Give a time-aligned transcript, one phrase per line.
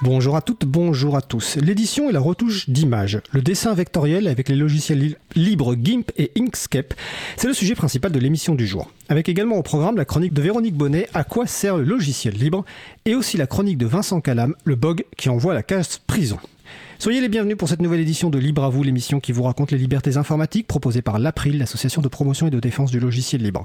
[0.00, 1.56] Bonjour à toutes, bonjour à tous.
[1.56, 3.20] L'édition est la retouche d'image.
[3.32, 6.94] Le dessin vectoriel avec les logiciels libres GIMP et Inkscape,
[7.36, 8.92] c'est le sujet principal de l'émission du jour.
[9.08, 12.64] Avec également au programme la chronique de Véronique Bonnet, À quoi sert le logiciel libre?
[13.06, 16.38] Et aussi la chronique de Vincent Calam, Le bug qui envoie la case prison.
[17.00, 19.70] Soyez les bienvenus pour cette nouvelle édition de Libre à vous, l'émission qui vous raconte
[19.70, 23.62] les libertés informatiques proposée par l'April, l'association de promotion et de défense du logiciel libre.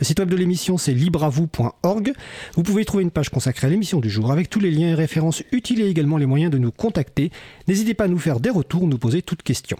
[0.00, 2.14] Le site web de l'émission c'est libreavou.org.
[2.54, 4.94] Vous pouvez trouver une page consacrée à l'émission du jour avec tous les liens et
[4.94, 7.30] références utiles et également les moyens de nous contacter.
[7.68, 9.78] N'hésitez pas à nous faire des retours, nous poser toutes questions.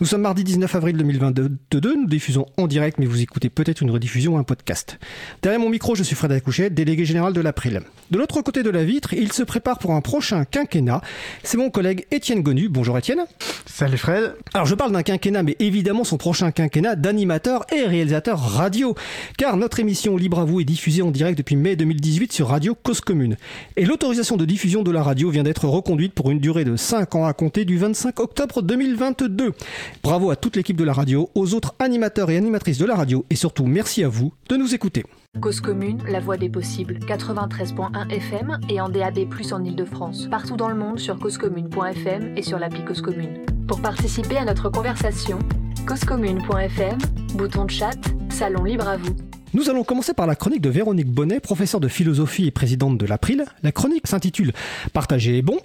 [0.00, 3.90] Nous sommes mardi 19 avril 2022, nous diffusons en direct, mais vous écoutez peut-être une
[3.90, 4.98] rediffusion ou un podcast.
[5.42, 7.82] Derrière mon micro, je suis Fred Acouchet, délégué général de l'April.
[8.10, 11.00] De l'autre côté de la vitre, il se prépare pour un prochain quinquennat.
[11.42, 12.68] C'est mon collègue Étienne Gonu.
[12.68, 13.22] Bonjour Étienne.
[13.66, 14.34] Salut Fred.
[14.54, 18.94] Alors je parle d'un quinquennat, mais évidemment son prochain quinquennat d'animateur et réalisateur radio.
[19.38, 22.74] Car notre émission Libre à vous est diffusée en direct depuis mai 2018 sur Radio
[22.74, 23.36] Cause Commune.
[23.76, 27.14] Et l'autorisation de diffusion de la radio vient d'être reconduite pour une durée de 5
[27.14, 29.52] ans à compter du 25 octobre 2022.
[30.02, 33.24] Bravo à toute l'équipe de la radio, aux autres animateurs et animatrices de la radio
[33.30, 35.04] et surtout merci à vous de nous écouter.
[35.40, 39.18] Cause commune, la voix des possibles, 93.1 FM et en DAB+,
[39.52, 40.28] en Ile-de-France.
[40.30, 43.38] Partout dans le monde sur causecommune.fm et sur l'appli Cause Commune.
[43.66, 45.38] Pour participer à notre conversation,
[45.86, 46.98] causecommune.fm,
[47.34, 47.98] bouton de chat,
[48.28, 49.14] salon libre à vous.
[49.54, 53.04] Nous allons commencer par la chronique de Véronique Bonnet, professeure de philosophie et présidente de
[53.04, 53.44] l'April.
[53.62, 54.54] La chronique s'intitule
[54.94, 55.58] Partager est bon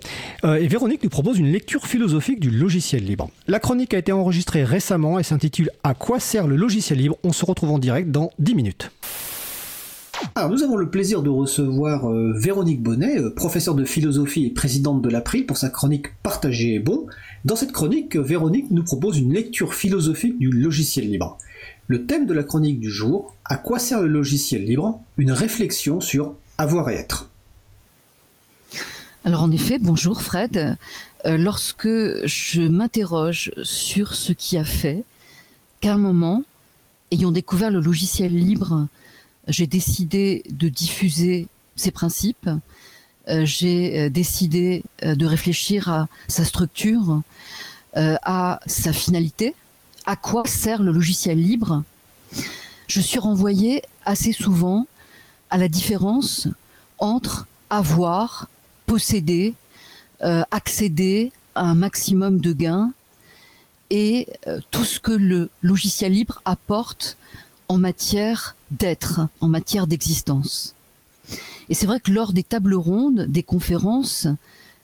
[0.44, 3.30] euh, et Véronique nous propose une lecture philosophique du logiciel libre.
[3.48, 7.16] La chronique a été enregistrée récemment et s'intitule À quoi sert le logiciel libre?
[7.24, 8.92] On se retrouve en direct dans 10 minutes.
[10.36, 14.50] Alors nous avons le plaisir de recevoir euh, Véronique Bonnet, euh, professeure de philosophie et
[14.50, 17.06] présidente de l'April pour sa chronique Partager est bon.
[17.46, 21.38] Dans cette chronique, Véronique nous propose une lecture philosophique du logiciel libre.
[21.88, 25.00] Le thème de la chronique du jour, à quoi sert le logiciel libre?
[25.18, 27.30] Une réflexion sur avoir et être.
[29.24, 30.78] Alors en effet, bonjour Fred.
[31.26, 35.06] Euh, lorsque je m'interroge sur ce qui a fait
[35.80, 36.44] qu'à un moment,
[37.12, 38.88] ayant découvert le logiciel libre,
[39.48, 42.50] j'ai décidé de diffuser ses principes,
[43.30, 47.22] euh, j'ai euh, décidé de réfléchir à sa structure,
[47.96, 49.56] à sa finalité,
[50.08, 51.84] à quoi sert le logiciel libre,
[52.88, 54.88] je suis renvoyée assez souvent
[55.50, 56.48] à la différence
[56.98, 58.48] entre avoir,
[58.86, 59.54] posséder,
[60.24, 62.94] euh, accéder à un maximum de gains
[63.90, 67.18] et euh, tout ce que le logiciel libre apporte
[67.68, 70.74] en matière d'être, en matière d'existence.
[71.68, 74.28] Et c'est vrai que lors des tables rondes, des conférences,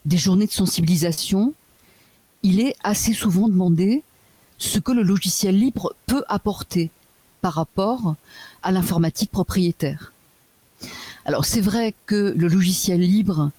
[0.03, 1.53] des journées de sensibilisation,
[2.44, 4.03] il est assez souvent demandé
[4.63, 6.90] ce que le logiciel libre peut apporter
[7.41, 8.16] par rapport
[8.62, 10.13] à l'informatique propriétaire.
[11.25, 13.52] Alors c'est vrai que le logiciel libre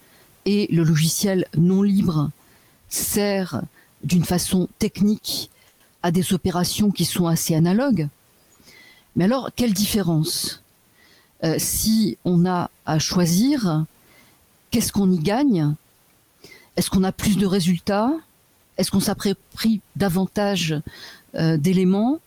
[0.46, 2.30] et le logiciel non libre
[2.88, 3.62] sert
[4.02, 5.50] d'une façon technique
[6.02, 8.08] à des opérations qui sont assez analogues.
[9.16, 10.62] Mais alors, quelle différence
[11.44, 13.84] euh, Si on a à choisir,
[14.70, 15.74] qu'est-ce qu'on y gagne?
[16.76, 18.12] Est-ce qu'on a plus de résultats?
[18.76, 20.74] Est-ce qu'on s'approprie davantage
[21.34, 22.20] euh, d'éléments?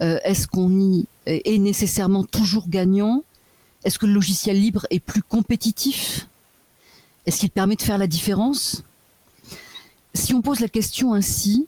[0.00, 3.24] Euh, Est-ce qu'on y est nécessairement toujours gagnant?
[3.84, 6.28] Est-ce que le logiciel libre est plus compétitif?
[7.26, 8.82] Est-ce qu'il permet de faire la différence?
[10.14, 11.66] Si on pose la question ainsi,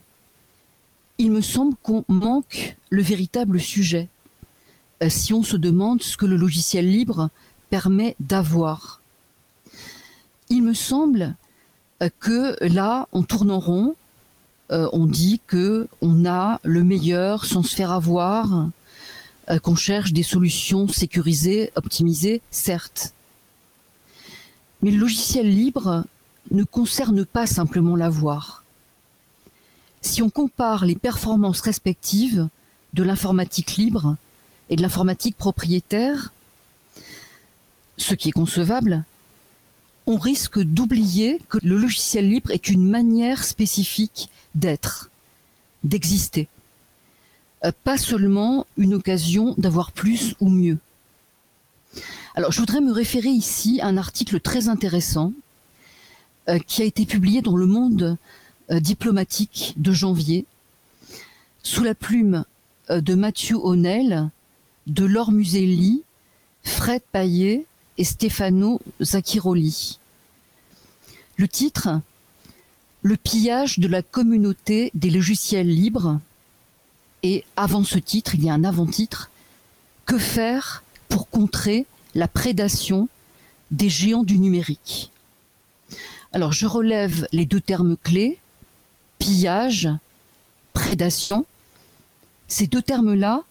[1.18, 4.08] il me semble qu'on manque le véritable sujet.
[5.02, 7.30] Euh, si on se demande ce que le logiciel libre
[7.70, 9.00] permet d'avoir.
[10.48, 11.36] Il me semble
[12.18, 13.94] que là, on tourne en rond,
[14.70, 18.68] euh, on dit que on a le meilleur sans se faire avoir,
[19.50, 23.14] euh, qu'on cherche des solutions sécurisées, optimisées, certes.
[24.82, 26.04] Mais le logiciel libre
[26.50, 28.64] ne concerne pas simplement l'avoir.
[30.02, 32.48] Si on compare les performances respectives
[32.94, 34.16] de l'informatique libre
[34.68, 36.32] et de l'informatique propriétaire,
[37.96, 39.04] ce qui est concevable,
[40.06, 45.10] on risque d'oublier que le logiciel libre est une manière spécifique d'être,
[45.84, 46.48] d'exister.
[47.64, 50.78] Euh, pas seulement une occasion d'avoir plus ou mieux.
[52.34, 55.32] Alors, je voudrais me référer ici à un article très intéressant
[56.48, 58.16] euh, qui a été publié dans le monde
[58.70, 60.46] euh, diplomatique de janvier,
[61.62, 62.44] sous la plume
[62.88, 64.30] de Mathieu O'Neill,
[64.86, 66.02] de Muselli,
[66.64, 67.66] Fred Paillet
[67.98, 69.98] et Stefano Zacchiroli.
[71.36, 72.00] Le titre
[73.02, 76.20] Le pillage de la communauté des logiciels libres.
[77.22, 79.30] Et avant ce titre, il y a un avant-titre.
[80.04, 83.08] Que faire pour contrer la prédation
[83.70, 85.10] des géants du numérique?
[86.32, 88.38] Alors je relève les deux termes clés,
[89.18, 89.88] pillage,
[90.72, 91.46] prédation.
[92.48, 93.42] Ces deux termes-là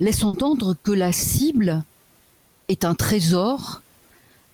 [0.00, 1.84] laissent entendre que la cible
[2.68, 3.82] est un trésor,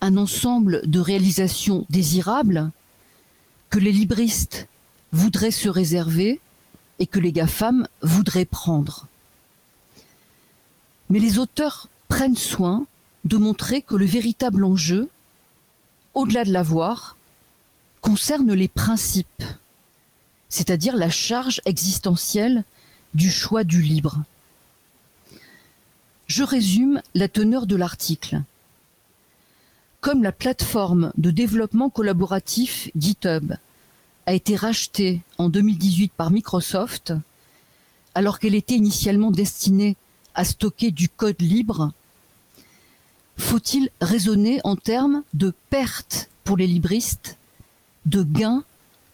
[0.01, 2.71] un ensemble de réalisations désirables
[3.71, 4.67] que les libristes
[5.11, 6.39] voudraient se réserver
[6.99, 9.07] et que les GAFAM voudraient prendre.
[11.09, 12.85] Mais les auteurs prennent soin
[13.23, 15.09] de montrer que le véritable enjeu,
[16.13, 17.17] au-delà de l'avoir,
[18.01, 19.43] concerne les principes,
[20.49, 22.65] c'est-à-dire la charge existentielle
[23.13, 24.21] du choix du libre.
[26.27, 28.41] Je résume la teneur de l'article.
[30.01, 33.53] Comme la plateforme de développement collaboratif GitHub
[34.25, 37.13] a été rachetée en 2018 par Microsoft,
[38.15, 39.95] alors qu'elle était initialement destinée
[40.33, 41.91] à stocker du code libre,
[43.37, 47.37] faut-il raisonner en termes de perte pour les libristes,
[48.07, 48.63] de gains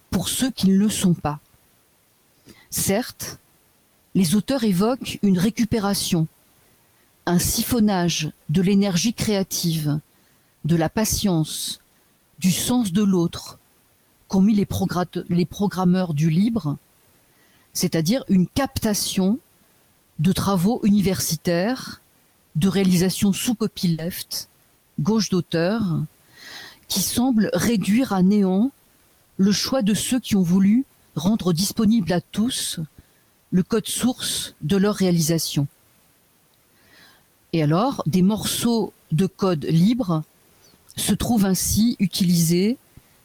[0.10, 1.42] pour ceux qui ne le sont pas?
[2.70, 3.40] Certes,
[4.16, 6.28] les auteurs évoquent une récupération,
[7.26, 10.00] un siphonnage de l'énergie créative,
[10.66, 11.80] de la patience,
[12.40, 13.60] du sens de l'autre
[14.28, 14.66] qu'ont mis les,
[15.46, 16.78] programmeurs du libre,
[17.74, 19.40] c'est-à-dire une captation
[20.20, 22.02] de travaux universitaires,
[22.56, 24.50] de réalisations sous copyleft,
[25.00, 25.82] gauche d'auteur,
[26.88, 28.72] qui semblent réduire à néant
[29.38, 32.80] le choix de ceux qui ont voulu rendre disponible à tous
[33.52, 35.68] le code source de leur réalisation.
[37.54, 40.24] Et alors, des morceaux de code libre
[40.98, 42.78] se trouvent ainsi utilisés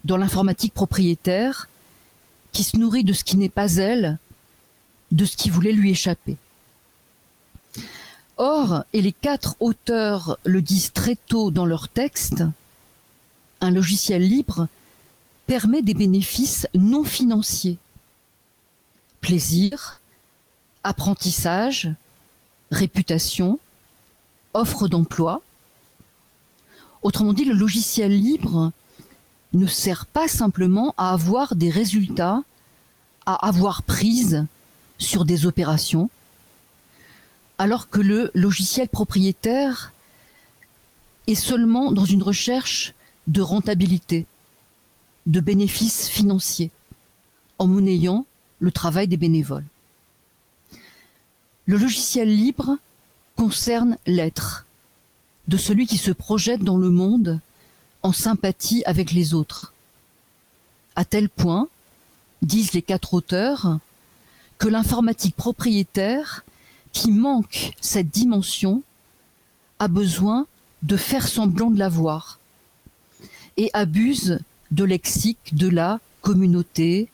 [0.05, 1.69] dans l'informatique propriétaire
[2.53, 4.19] qui se nourrit de ce qui n'est pas elle,
[5.11, 6.37] de ce qui voulait lui échapper.
[8.37, 12.45] Or, et les quatre auteurs le disent très tôt dans leur texte,
[13.61, 14.69] un logiciel libre
[15.47, 17.79] permet des bénéfices non financiers.
[19.21, 20.01] Plaisir,
[20.83, 21.91] apprentissage,
[22.71, 23.59] réputation,
[24.55, 25.43] offre d'emploi.
[27.03, 28.73] Autrement dit, le logiciel libre
[29.53, 32.43] ne sert pas simplement à avoir des résultats,
[33.27, 34.47] à avoir prise
[34.99, 36.11] sur des opérations,
[37.59, 39.93] alors que le logiciel propriétaire
[41.27, 42.95] est seulement dans une recherche
[43.27, 44.27] de rentabilité,
[45.27, 46.71] de bénéfices financiers,
[47.59, 48.27] en monnayant
[48.59, 49.67] le travail des bénévoles.
[51.67, 52.79] Le logiciel libre
[53.37, 54.67] concerne l'être
[55.49, 57.41] de celui qui se projette dans le monde
[58.03, 59.73] en sympathie avec les autres.
[60.97, 61.69] À tel point,
[62.43, 63.79] disent les quatre auteurs,
[64.59, 66.45] que l'informatique propriétaire,
[66.93, 68.83] qui manque cette dimension,
[69.79, 70.47] a besoin
[70.83, 72.39] de faire semblant de l'avoir
[73.57, 74.41] et abuse
[74.71, 77.09] de lexique de la communauté,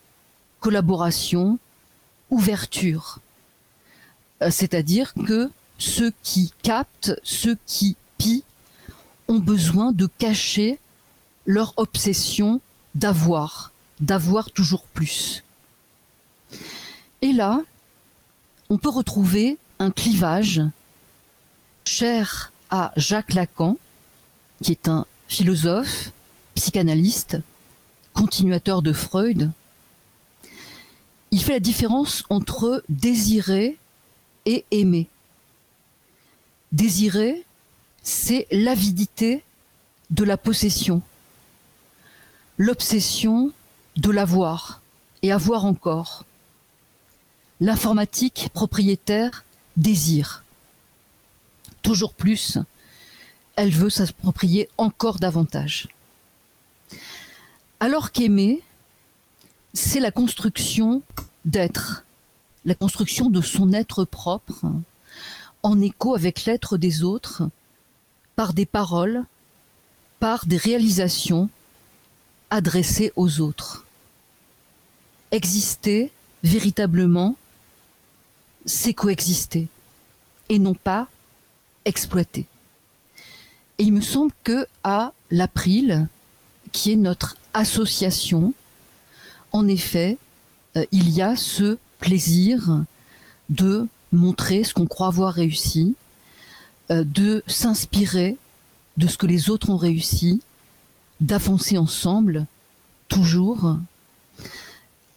[0.61, 1.59] collaboration,
[2.31, 3.19] ouverture.
[4.43, 7.97] Euh, c'est-à-dire que ceux qui captent, ceux qui
[9.29, 10.79] ont besoin de cacher
[11.47, 12.61] leur obsession
[12.95, 15.45] d'avoir, d'avoir toujours plus.
[17.21, 17.61] Et là,
[18.71, 20.63] on peut retrouver un clivage
[21.85, 23.77] cher à Jacques Lacan,
[24.63, 26.11] qui est un philosophe,
[26.55, 27.39] psychanalyste,
[28.15, 29.51] continuateur de Freud.
[31.31, 33.79] Il fait la différence entre désirer
[34.47, 35.09] et aimer.
[36.73, 37.45] Désirer,
[38.09, 39.45] c'est l'avidité
[40.09, 41.03] de la possession,
[42.57, 43.53] l'obsession
[43.97, 44.81] de l'avoir
[45.21, 46.25] et avoir encore.
[47.61, 49.45] L'informatique propriétaire
[49.77, 50.43] désire.
[51.83, 52.57] Toujours plus,
[53.57, 55.89] elle veut s'approprier encore davantage.
[57.79, 58.63] Alors qu'aimer,
[59.75, 61.03] c'est la construction
[61.45, 62.07] d'être,
[62.65, 64.65] la construction de son être propre,
[65.63, 67.51] en écho avec l'être des autres,
[68.39, 69.25] par des paroles,
[70.21, 71.51] par des réalisations
[72.51, 73.85] adressées aux autres.
[75.33, 76.13] Exister
[76.45, 77.35] véritablement,
[78.65, 79.67] c'est coexister
[80.49, 81.09] et non pas
[81.85, 82.47] exploiter.
[83.79, 86.07] Et il me semble que à l'April,
[86.71, 88.55] qui est notre association,
[89.51, 90.17] en effet,
[90.77, 92.85] euh, il y a ce plaisir
[93.49, 95.97] de montrer ce qu'on croit avoir réussi,
[96.91, 98.37] de s'inspirer
[98.97, 100.43] de ce que les autres ont réussi,
[101.21, 102.47] d'avancer ensemble
[103.09, 103.77] toujours.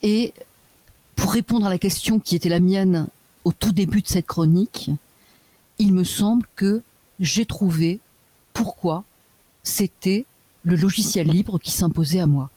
[0.03, 0.33] Et
[1.15, 3.07] pour répondre à la question qui était la mienne
[3.43, 4.91] au tout début de cette chronique,
[5.79, 6.81] il me semble que
[7.19, 7.99] j'ai trouvé
[8.53, 9.03] pourquoi
[9.63, 10.25] c'était
[10.63, 12.49] le logiciel libre qui s'imposait à moi.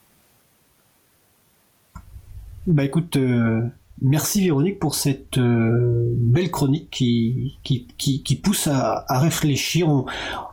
[2.66, 3.62] Bah écoute, euh,
[4.02, 10.04] merci Véronique pour cette euh, belle chronique qui, qui, qui, pousse à, à réfléchir.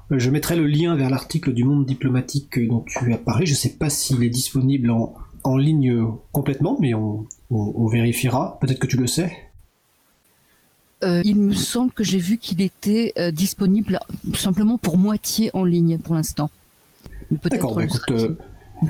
[0.09, 3.45] je mettrai le lien vers l'article du Monde diplomatique dont tu as parlé.
[3.45, 8.57] Je ne sais pas s'il est disponible en, en ligne complètement, mais on, on, vérifiera.
[8.61, 9.31] Peut-être que tu le sais.
[11.03, 13.99] Euh, il me semble que j'ai vu qu'il était disponible
[14.35, 16.49] simplement pour moitié en ligne pour l'instant.
[17.31, 18.11] D'accord, bah écoute,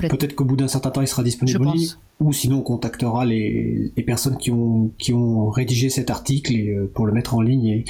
[0.00, 1.88] peut-être qu'au bout d'un certain temps il sera disponible en ligne
[2.20, 7.06] ou sinon on contactera les, personnes qui ont, qui ont rédigé cet article euh, pour
[7.06, 7.84] le mettre en ligne et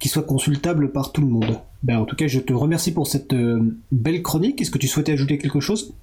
[0.00, 1.60] qu'il soit consultable par tout le monde.
[1.82, 4.60] Ben, en tout cas, je te remercie pour cette euh, belle chronique.
[4.60, 5.94] Est-ce que tu souhaitais ajouter quelque chose?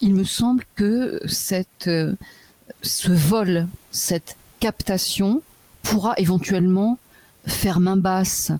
[0.00, 2.14] Il me semble que cette, euh,
[2.82, 5.42] ce vol, cette captation
[5.82, 6.98] pourra éventuellement
[7.46, 8.52] faire main basse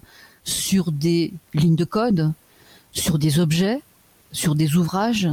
[0.45, 2.33] sur des lignes de code,
[2.93, 3.81] sur des objets,
[4.33, 5.29] sur des ouvrages,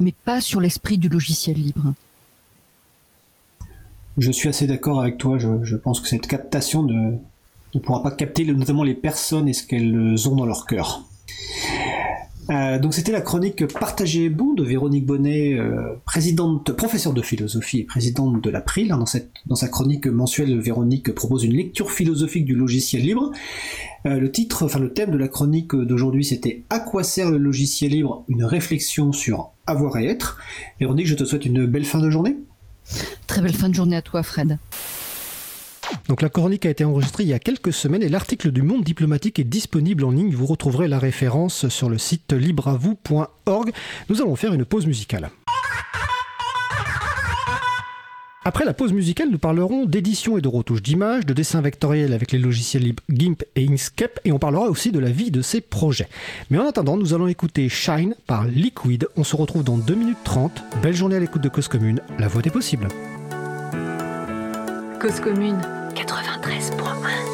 [0.00, 1.94] mais pas sur l'esprit du logiciel libre.
[4.18, 5.38] Je suis assez d'accord avec toi.
[5.38, 10.28] Je, pense que cette captation ne, pourra pas capter notamment les personnes et ce qu'elles
[10.28, 11.04] ont dans leur cœur.
[12.50, 17.78] Euh, donc c'était la chronique Partagez bon de Véronique Bonnet, euh, présidente, professeure de philosophie
[17.78, 18.88] et présidente de l'April.
[18.88, 19.04] Dans,
[19.46, 23.30] dans sa chronique mensuelle, Véronique propose une lecture philosophique du logiciel libre.
[24.06, 27.38] Euh, le titre, enfin le thème de la chronique d'aujourd'hui, c'était À quoi sert le
[27.38, 28.24] logiciel libre?
[28.28, 30.38] Une réflexion sur avoir et être.
[30.80, 32.36] Véronique, je te souhaite une belle fin de journée.
[33.26, 34.58] Très belle fin de journée à toi, Fred.
[36.08, 38.82] Donc la chronique a été enregistrée il y a quelques semaines et l'article du Monde
[38.82, 40.34] diplomatique est disponible en ligne.
[40.34, 43.72] Vous retrouverez la référence sur le site libravou.org.
[44.08, 45.30] Nous allons faire une pause musicale.
[48.44, 52.32] Après la pause musicale, nous parlerons d'édition et de retouche d'images, de dessin vectoriel avec
[52.32, 55.60] les logiciels libres GIMP et Inkscape, et on parlera aussi de la vie de ces
[55.60, 56.08] projets.
[56.50, 59.06] Mais en attendant, nous allons écouter Shine par Liquid.
[59.16, 60.64] On se retrouve dans 2 minutes 30.
[60.82, 62.88] Belle journée à l'écoute de Cause Commune, la voix des possibles.
[65.00, 65.60] Cause Commune
[65.94, 67.31] 93.1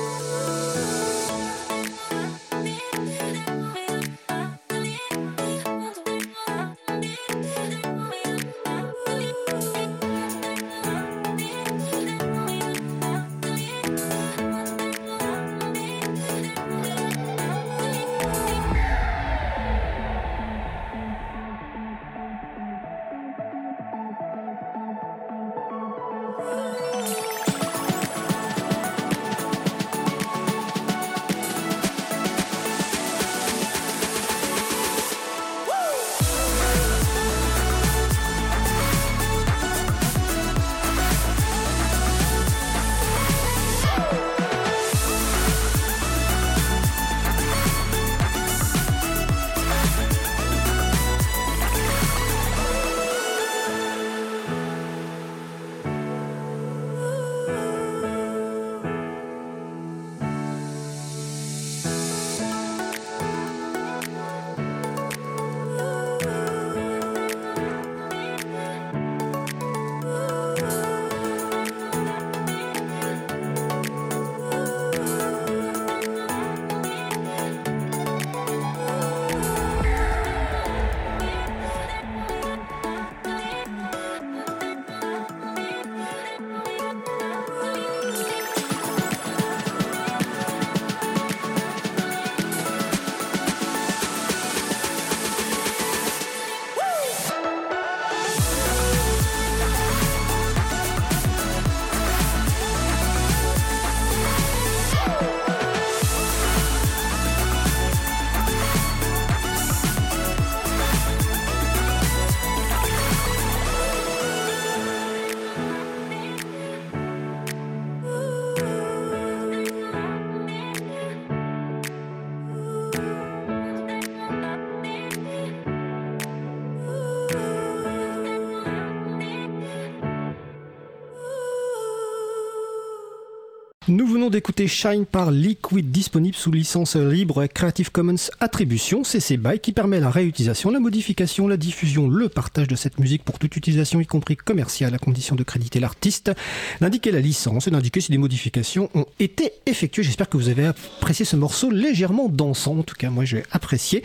[134.31, 140.01] d'écouter Shine par Liquid, disponible sous licence libre Creative Commons Attribution, CC BY, qui permet
[140.01, 144.07] la réutilisation, la modification, la diffusion, le partage de cette musique pour toute utilisation, y
[144.07, 146.33] compris commerciale, à condition de créditer l'artiste,
[146.81, 150.03] d'indiquer la licence et d'indiquer si des modifications ont été effectuées.
[150.03, 152.79] J'espère que vous avez apprécié ce morceau légèrement dansant.
[152.79, 154.03] En tout cas, moi, j'ai apprécié.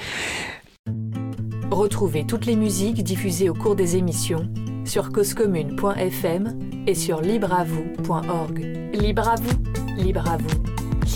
[1.72, 4.48] Retrouvez toutes les musiques diffusées au cours des émissions
[4.86, 7.22] sur causecommune.fm et sur.
[7.22, 7.86] Libre à vous,
[9.98, 10.64] libre à vous,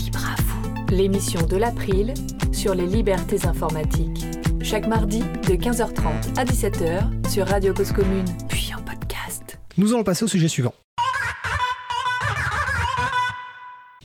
[0.04, 0.94] libre à vous.
[0.94, 2.14] L'émission de l'April
[2.52, 4.24] sur les libertés informatiques.
[4.62, 9.58] Chaque mardi de 15h30 à 17h sur Radio Cause Commune, puis en podcast.
[9.76, 10.74] Nous allons passer au sujet suivant.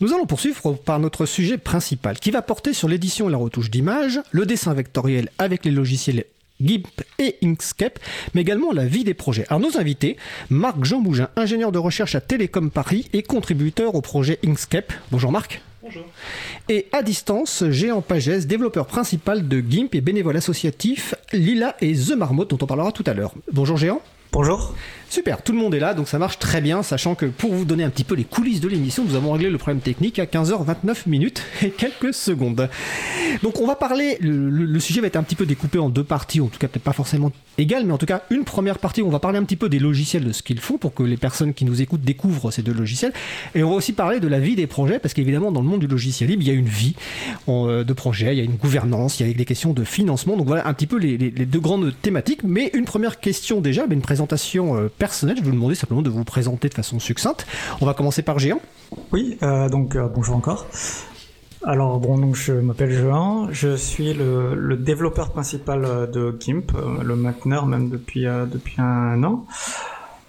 [0.01, 3.71] Nous allons poursuivre par notre sujet principal qui va porter sur l'édition et la retouche
[3.71, 6.25] d'images, le dessin vectoriel avec les logiciels
[6.63, 7.99] GIMP et Inkscape,
[8.33, 9.45] mais également la vie des projets.
[9.49, 10.17] Alors nos invités,
[10.49, 14.93] Marc Jean Bougin, ingénieur de recherche à Télécom Paris et contributeur au projet Inkscape.
[15.11, 15.61] Bonjour Marc.
[15.81, 16.05] Bonjour.
[16.69, 22.11] Et à distance, Géant Pagès, développeur principal de GIMP et bénévole associatif Lila et The
[22.11, 23.33] Marmotte dont on parlera tout à l'heure.
[23.51, 24.01] Bonjour Géant.
[24.31, 24.73] Bonjour.
[25.13, 27.65] Super, tout le monde est là, donc ça marche très bien, sachant que pour vous
[27.65, 30.25] donner un petit peu les coulisses de l'émission, nous avons réglé le problème technique à
[30.25, 32.67] 15h29 minutes et quelques secondes.
[33.43, 36.41] Donc on va parler, le, sujet va être un petit peu découpé en deux parties,
[36.41, 39.07] en tout cas peut-être pas forcément égales, mais en tout cas une première partie où
[39.07, 41.17] on va parler un petit peu des logiciels, de ce qu'ils font pour que les
[41.17, 43.13] personnes qui nous écoutent découvrent ces deux logiciels.
[43.53, 45.81] Et on va aussi parler de la vie des projets, parce qu'évidemment dans le monde
[45.81, 46.95] du logiciel libre, il y a une vie
[47.49, 50.37] euh, de projet, il y a une gouvernance, il y a des questions de financement.
[50.37, 52.41] Donc voilà un petit peu les, deux grandes thématiques.
[52.43, 55.35] Mais une première question déjà, une présentation euh, personnelle.
[55.35, 57.45] Je vais vous demander simplement de vous présenter de façon succincte.
[57.81, 58.61] On va commencer par Géant.
[59.11, 60.65] Oui, euh, donc euh, bonjour encore.
[61.65, 66.71] Alors bon, donc je m'appelle Jean, je suis le, développeur principal euh, de GIMP,
[67.03, 69.45] le mainteneur même depuis depuis un an.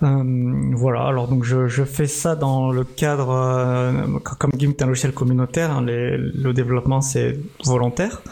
[0.00, 3.30] voilà, alors donc je, je, fais ça dans le cadre,
[4.40, 8.22] comme GIMP est un logiciel communautaire, hein, le développement c'est volontaire.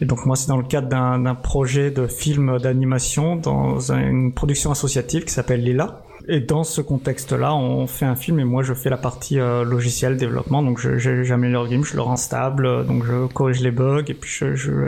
[0.00, 4.70] Et donc moi c'est dans le cadre d'un projet de film d'animation dans une production
[4.70, 6.02] associative qui s'appelle Lila.
[6.28, 9.64] Et dans ce contexte-là, on fait un film et moi je fais la partie euh,
[9.64, 10.62] logiciel développement.
[10.62, 14.30] Donc j'améliore le game, je le rends stable, donc je corrige les bugs et puis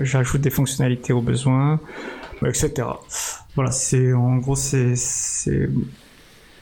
[0.03, 1.81] j'ajoute des fonctionnalités au besoin,
[2.47, 2.73] etc.
[3.55, 4.95] Voilà, c'est en gros c'est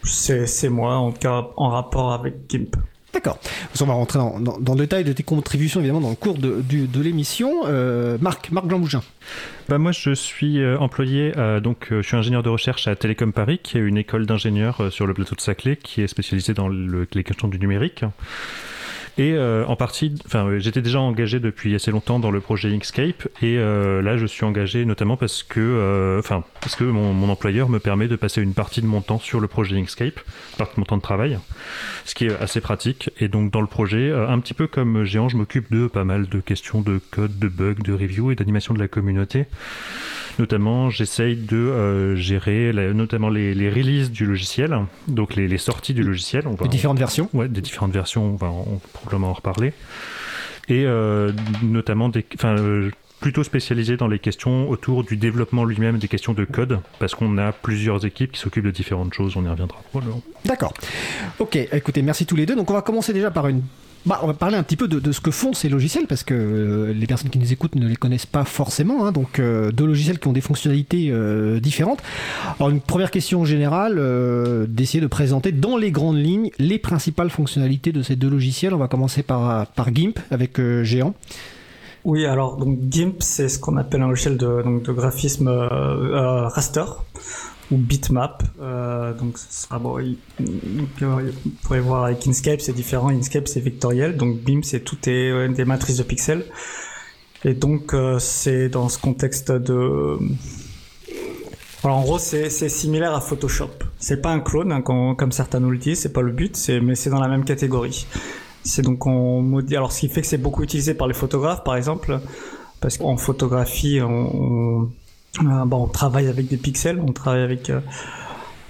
[0.02, 2.76] c'est moi en tout cas en rapport avec GIMP.
[3.12, 3.38] D'accord.
[3.80, 6.62] On va rentrer dans, dans, le détail de tes contributions évidemment dans le cours de,
[6.62, 7.62] de, l'émission.
[7.66, 9.02] Euh, Marc, Marc Jean-Bougin.
[9.68, 13.32] Bah moi je suis euh, employé, euh, donc je suis ingénieur de recherche à Télécom
[13.32, 16.68] Paris, qui est une école d'ingénieurs sur le plateau de Saclay, qui est spécialisée dans
[16.68, 18.04] le, les questions du numérique.
[19.20, 23.28] Et euh, en partie, enfin, j'étais déjà engagé depuis assez longtemps dans le projet Inkscape,
[23.42, 27.68] et euh, là, je suis engagé notamment parce que, enfin, parce que mon, mon, employeur
[27.68, 30.20] me permet de passer une partie de mon temps sur le projet Inkscape,
[30.56, 31.38] partie de mon temps de travail,
[32.06, 33.10] ce qui est assez pratique.
[33.20, 36.26] Et donc, dans le projet, un petit peu comme Géant, je m'occupe de pas mal
[36.26, 39.44] de questions de code, de bugs, de review et d'animation de la communauté.
[40.38, 44.74] Notamment, j'essaye de euh, gérer la, notamment les, les, releases du logiciel,
[45.06, 46.46] donc les, les sorties du logiciel.
[46.46, 48.80] On va, les différentes versions Ouais, des différentes versions, on va on,
[49.16, 49.72] en reparler.
[50.68, 56.08] Et euh, notamment, des, euh, plutôt spécialisé dans les questions autour du développement lui-même, des
[56.08, 59.48] questions de code, parce qu'on a plusieurs équipes qui s'occupent de différentes choses, on y
[59.48, 59.80] reviendra.
[60.44, 60.72] D'accord.
[61.38, 62.56] Ok, écoutez, merci tous les deux.
[62.56, 63.62] Donc on va commencer déjà par une
[64.06, 66.34] bah, on va parler un petit peu de, ce que font ces logiciels parce que
[66.34, 69.06] euh, les personnes qui nous écoutent ne les connaissent pas forcément.
[69.06, 72.02] Hein, donc, euh, deux logiciels qui ont des fonctionnalités euh, différentes.
[72.58, 74.00] Alors, une première question générale,
[74.68, 78.72] d'essayer de présenter dans les grandes lignes les principales fonctionnalités de ces deux logiciels.
[78.74, 81.14] On va commencer par, GIMP avec Géant.
[82.04, 82.58] Oui, alors
[82.90, 86.84] GIMP, c'est ce qu'on appelle un logiciel de graphisme raster
[87.70, 88.42] ou bitmap.
[88.60, 89.98] Euh, donc, ce sera bon.
[89.98, 90.86] Il, vous
[91.62, 93.08] pourrez voir avec Inkscape, c'est différent.
[93.08, 94.16] Inkscape, c'est vectoriel.
[94.16, 96.44] Donc, BIM, c'est tout est euh, des matrices de pixels.
[97.44, 100.18] Et donc, euh, c'est dans ce contexte de.
[101.82, 103.70] Alors, en gros, c'est similaire à Photoshop.
[103.98, 106.00] C'est pas un clone, hein, comme certains nous le disent.
[106.00, 108.06] C'est pas le but, mais c'est dans la même catégorie.
[108.62, 109.76] C'est donc on modifie.
[109.76, 112.20] Alors, ce qui fait que c'est beaucoup utilisé par les photographes, par exemple,
[112.80, 114.90] parce qu'en photographie, on,
[115.38, 117.80] bon, on travaille avec des pixels, on travaille avec euh,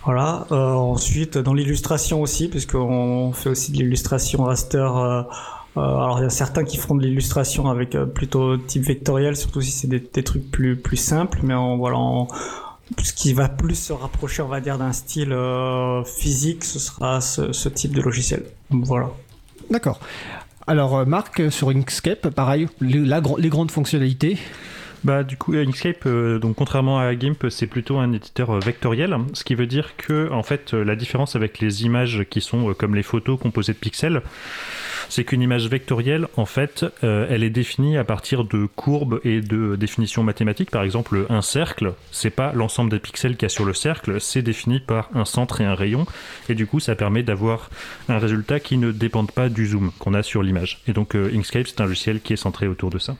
[0.04, 0.46] voilà.
[0.50, 4.78] Euh, ensuite, dans l'illustration aussi, puisqu'on fait aussi de l'illustration raster.
[4.78, 5.22] Euh,
[5.76, 9.70] alors, il y a certains qui font de l'illustration avec plutôt type vectoriel, surtout si
[9.70, 11.40] c'est des, trucs plus plus simples.
[11.44, 11.98] Mais on, voilà,
[13.00, 15.34] ce qui va plus se rapprocher, on va dire, d'un style
[16.04, 18.42] physique, ce sera ce, type de logiciel.
[18.70, 19.10] Voilà.
[19.70, 20.00] D'accord.
[20.66, 24.38] Alors, Marc, sur Inkscape, pareil, les grandes fonctionnalités
[25.04, 29.44] bah, du coup, Inkscape, euh, donc contrairement à GIMP, c'est plutôt un éditeur vectoriel, ce
[29.44, 33.02] qui veut dire que, en fait, la différence avec les images qui sont comme les
[33.02, 34.22] photos composées de pixels,
[35.10, 39.40] c'est qu'une image vectorielle, en fait, euh, elle est définie à partir de courbes et
[39.40, 40.70] de définitions mathématiques.
[40.70, 44.20] Par exemple, un cercle, c'est pas l'ensemble des pixels qu'il y a sur le cercle,
[44.20, 46.06] c'est défini par un centre et un rayon,
[46.48, 47.70] et du coup, ça permet d'avoir
[48.08, 50.80] un résultat qui ne dépend pas du zoom qu'on a sur l'image.
[50.86, 53.16] Et donc, euh, Inkscape, c'est un logiciel qui est centré autour de ça.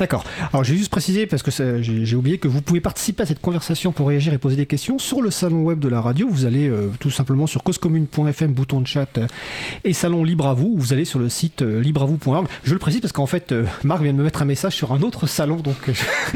[0.00, 0.24] D'accord.
[0.54, 1.50] Alors j'ai juste précisé parce que
[1.82, 4.98] j'ai oublié que vous pouvez participer à cette conversation pour réagir et poser des questions
[4.98, 6.26] sur le salon web de la radio.
[6.26, 9.26] Vous allez euh, tout simplement sur causecommune.fm, bouton de chat euh,
[9.84, 10.74] et salon libre à vous.
[10.74, 12.48] Vous allez sur le site euh, libreavou.org.
[12.64, 15.02] Je le précise parce qu'en fait Marc vient de me mettre un message sur un
[15.02, 15.76] autre salon, donc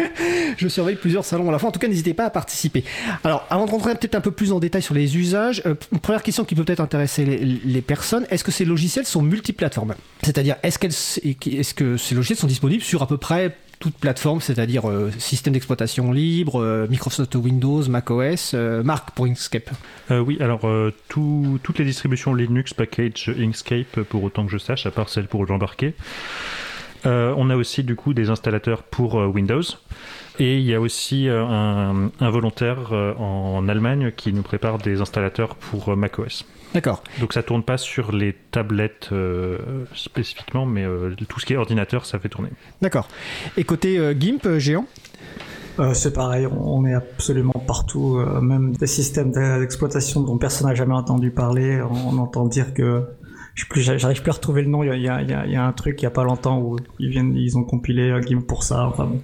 [0.59, 1.71] je surveille plusieurs salons à la fois.
[1.71, 2.85] En tout cas, n'hésitez pas à participer.
[3.25, 6.23] Alors avant de rentrer peut-être un peu plus en détail sur les usages, une première
[6.23, 9.95] question qui peut peut-être intéresser les, personnes est-ce que ces logiciels sont multiplateformes?
[10.23, 10.79] C'est-à-dire est-ce,
[11.25, 13.54] est-ce que ces logiciels sont disponibles sur à peu près
[13.85, 19.71] toute plateforme, c'est-à-dire euh, système d'exploitation libre, euh, Microsoft Windows, macOS, euh, Marc pour Inkscape
[20.09, 20.67] Oui, alors
[21.09, 25.45] toutes les distributions Linux package Inkscape pour autant que je sache, à part celle pour
[25.45, 25.93] l'embarquer.
[27.05, 29.63] on a aussi du coup des installateurs pour Windows.
[30.39, 35.95] Et il y a aussi un volontaire en Allemagne qui nous prépare des installateurs pour
[35.95, 36.47] macOS.
[36.75, 37.05] D'accord.
[37.21, 41.57] Donc ça tourne pas sur les tablettes euh, spécifiquement, mais euh, tout ce qui est
[41.57, 42.51] ordinateur, ça fait tourner.
[42.83, 43.07] D'accord.
[43.57, 44.87] Et côté euh, GIMP géant?
[45.93, 51.33] C'est pareil, on est absolument partout, même des systèmes d'exploitation dont personne n'a jamais entendu
[51.33, 53.09] parler, on entend dire que
[53.75, 54.85] j'arrive plus à retrouver le nom.
[54.85, 56.23] Il y a, il y a, il y a un truc il y a pas
[56.23, 58.87] longtemps où ils viennent, ils ont compilé GIMP pour ça.
[58.87, 59.21] Enfin bon.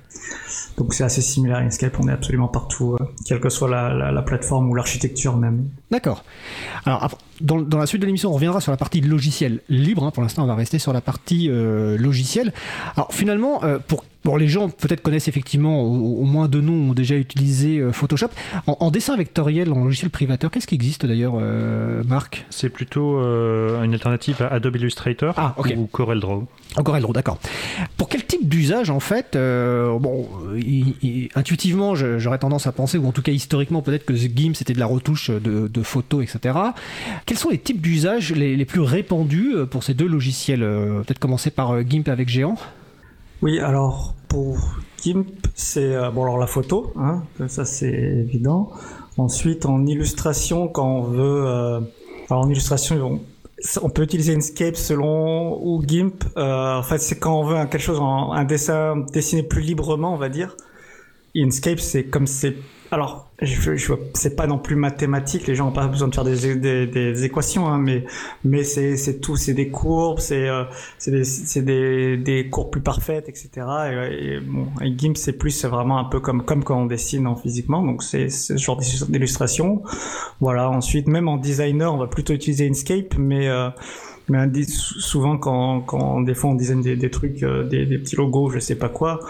[0.77, 4.23] Donc c'est assez similaire à Inkscape, on est absolument partout, quelle que soit la, la
[4.23, 5.69] plateforme ou l'architecture même.
[5.91, 6.25] D'accord.
[6.87, 10.05] Alors dans, dans, la suite de l'émission, on reviendra sur la partie logiciel libre.
[10.05, 10.11] Hein.
[10.11, 12.53] Pour l'instant, on va rester sur la partie euh, logiciel.
[12.97, 16.93] Alors finalement, euh, pour Bon, les gens peut-être connaissent effectivement, au, moins deux noms ont
[16.93, 18.29] déjà utilisé euh, Photoshop.
[18.67, 22.45] En, dessin vectoriel, en logiciel privateur, qu'est-ce qui existe d'ailleurs, euh, Marc?
[22.51, 26.47] C'est plutôt une alternative à Adobe Illustrator ah, ou CorelDRAW.
[26.77, 27.39] Oh, CorelDRAW, d'accord.
[27.97, 30.29] Pour quel type d'usage, en fait Bon,
[31.35, 34.81] intuitivement, j'aurais tendance à penser, ou en tout cas historiquement, peut-être que GIMP c'était de
[34.81, 36.59] la retouche de, photos, etc.
[37.27, 41.81] Quels sont les types d'usages les, plus répandus pour ces deux logiciels Peut-être commencer par
[41.83, 42.57] GIMP avec Géant
[43.43, 44.59] oui, alors pour
[45.03, 48.71] GIMP, c'est euh, bon alors la photo, hein, ça c'est évident.
[49.17, 51.81] Ensuite, en illustration, quand on veut, euh,
[52.29, 53.19] alors en illustration,
[53.83, 56.23] on, peut utiliser Inkscape selon ou GIMP.
[56.37, 60.19] Euh, en fait, c'est quand on veut quelque chose, un dessin dessiné plus librement, on
[60.19, 60.55] va dire.
[61.35, 62.57] Inkscape, c'est comme c'est
[62.93, 66.25] alors, je, je c'est pas non plus mathématique, les gens n'ont pas besoin de faire
[66.25, 68.05] des, des, des équations, hein, mais,
[68.45, 70.65] mais c'est, tout, c'est des courbes, c'est, euh,
[70.99, 73.51] c'est, des, des, courbes plus parfaites, etc.
[74.11, 77.29] Et, et bon, GIMP, c'est plus, c'est vraiment un peu comme, comme quand on dessine
[77.29, 79.83] en physiquement, donc c'est, ce genre d'illustration.
[80.41, 83.71] Voilà, ensuite, même en designer, on va plutôt utiliser Inkscape, mais, euh,
[84.29, 88.17] mais souvent quand, quand des fois on design des, des trucs, euh, des, des petits
[88.17, 89.21] logos, je sais pas quoi,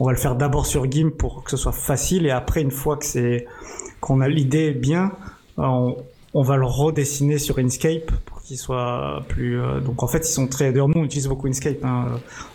[0.00, 2.70] on va le faire d'abord sur GIMP pour que ce soit facile et après une
[2.70, 3.46] fois que c'est
[4.00, 5.12] qu'on a l'idée bien,
[5.56, 5.96] on,
[6.34, 9.60] va le redessiner sur Inkscape pour qu'il soit plus.
[9.60, 10.70] Euh, donc en fait ils sont très.
[10.70, 11.84] D'ailleurs nous on utilise beaucoup Inkscape.
[11.84, 12.06] Hein.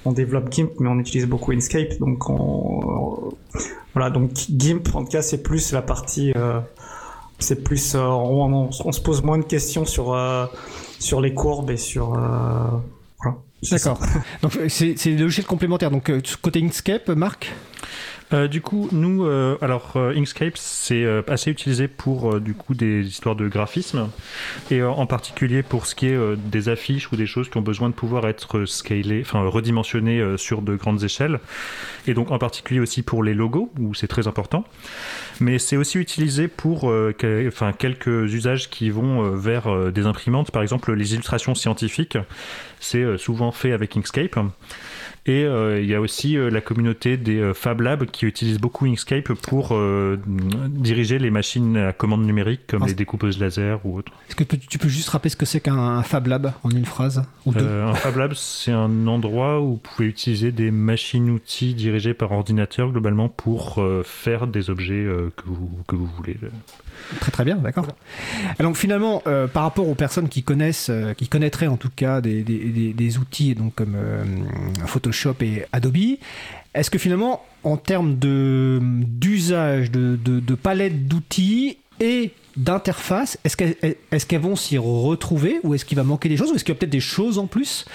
[0.06, 2.00] On développe GIMP mais on utilise beaucoup Inkscape.
[2.00, 3.34] Donc on,
[3.94, 6.32] voilà donc GIMP en tout cas c'est plus la partie.
[6.38, 6.62] Euh,
[7.40, 10.18] c'est plus euh, on, se pose moins de questions sur
[11.00, 13.38] sur les courbes et sur voilà.
[13.71, 13.99] D'accord.
[14.41, 15.91] Donc c'est des logiciels complémentaires.
[15.91, 17.52] Donc euh, côté Inkscape, Marc?
[18.32, 23.36] Euh, du coup, nous, euh, alors Inkscape, c'est assez utilisé pour du coup des histoires
[23.36, 24.10] de graphisme
[24.72, 27.90] et en particulier pour ce qui est des affiches ou des choses qui ont besoin
[27.90, 31.40] de pouvoir être scalées, enfin redimensionnées sur de grandes échelles.
[32.08, 34.64] Et donc en particulier aussi pour les logos où c'est très important.
[35.40, 40.94] Mais c'est aussi utilisé pour enfin quelques usages qui vont vers des imprimantes, par exemple
[40.94, 42.18] les illustrations scientifiques
[42.84, 44.38] c'est euh, souvent fait avec Inkscape.
[45.26, 48.86] Et euh, il y a aussi euh, la communauté des Fab Labs qui utilisent beaucoup
[48.86, 49.78] Inkscape pour
[50.68, 54.12] diriger les machines à commande numérique comme ah, les découpeuses laser ou autres.
[54.28, 57.24] Est-ce que tu peux juste rappeler ce que c'est qu'un Fab Lab en une phrase
[57.46, 62.14] ou deux Un Fab Lab, c'est un endroit où vous pouvez utiliser des machines-outils dirigées
[62.14, 66.38] par ordinateur globalement pour faire des objets que, vous, que vous voulez.
[67.20, 67.88] Très très bien, d'accord.
[68.60, 72.22] Alors finalement, euh, par rapport aux personnes qui connaissent, euh, qui connaîtraient en tout cas
[72.22, 74.24] des, des, des, outils donc comme euh,
[74.86, 76.18] Photoshop et Adobe,
[76.74, 84.26] est-ce que finalement, en termes de d'usage, de, de, de palette d'outils et d'interface, est-ce
[84.26, 86.78] qu'elles vont s'y retrouver ou est-ce qu'il va manquer des choses ou est-ce qu'il y
[86.78, 87.86] a peut-être des choses en plus?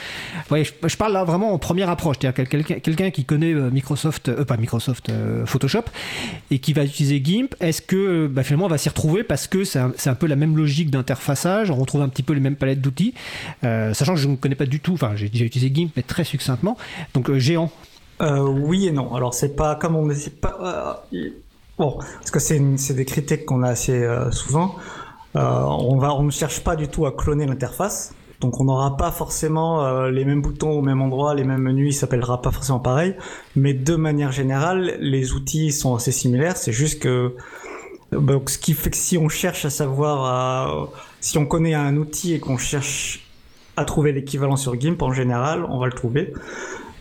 [0.51, 2.49] Ouais, je, parle là vraiment en première approche, c'est-à-dire
[2.83, 5.85] quelqu'un qui connaît euh, Microsoft, euh, pas Microsoft, euh, Photoshop
[6.51, 9.65] et qui va utiliser GIMP, est-ce que bah, finalement on va s'y retrouver parce que
[9.65, 12.81] c'est un, peu la même logique d'interfaçage, on retrouve un petit peu les mêmes palettes
[12.81, 13.15] d'outils,
[13.63, 16.25] sachant que je ne connais pas du tout, enfin j'ai déjà utilisé GIMP mais très
[16.25, 16.77] succinctement,
[17.15, 17.71] donc géant.
[18.21, 19.15] oui et non.
[19.15, 20.09] Alors c'est pas comme on
[20.41, 21.05] pas
[21.79, 24.75] Bon, parce que c'est des critiques qu'on a assez euh, souvent.
[25.37, 28.15] Euh, on ne cherche pas du tout à cloner l'interface.
[28.41, 31.95] Donc on n'aura pas forcément euh, les mêmes boutons au même endroit, les mêmes menus,
[31.95, 33.15] il s'appellera pas forcément pareil.
[33.55, 36.57] Mais de manière générale, les outils sont assez similaires.
[36.57, 37.35] C'est juste que
[38.13, 40.89] ce qui fait que si on cherche à savoir,
[41.21, 43.29] si on connaît un outil et qu'on cherche
[43.77, 46.33] à trouver l'équivalent sur GIMP en général, on va le trouver.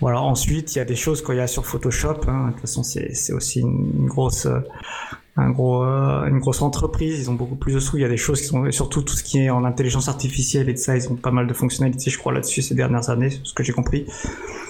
[0.02, 0.22] Voilà.
[0.22, 2.22] Ensuite, il y a des choses qu'il y a sur Photoshop.
[2.28, 2.48] Hein.
[2.48, 4.48] De toute façon, c'est aussi une grosse
[5.38, 7.98] un gros, euh, une grosse entreprise, ils ont beaucoup plus de sous.
[7.98, 10.68] Il y a des choses qui sont, surtout tout ce qui est en intelligence artificielle
[10.68, 13.30] et de ça, ils ont pas mal de fonctionnalités, je crois, là-dessus ces dernières années,
[13.44, 14.08] ce que j'ai compris.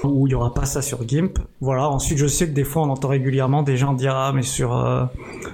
[0.04, 1.40] Où il y aura pas ça sur GIMP.
[1.62, 1.90] Voilà.
[1.90, 4.76] Ensuite, je sais que des fois, on entend régulièrement des gens dire ah mais sur
[4.76, 5.06] euh,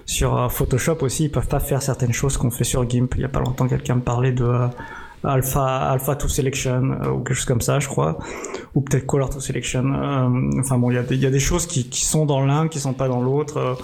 [0.06, 3.14] sur euh, Photoshop aussi, ils peuvent pas faire certaines choses qu'on fait sur GIMP.
[3.16, 4.68] Il y a pas longtemps, quelqu'un me parlait de
[5.24, 8.18] Alpha, Alpha to Selection euh, ou quelque chose comme ça, je crois,
[8.76, 9.86] ou peut-être Color to Selection.
[9.94, 12.46] Euh, enfin bon, il y, a des, y a des choses qui, qui sont dans
[12.46, 13.58] l'un, qui sont pas dans l'autre.
[13.58, 13.76] Euh,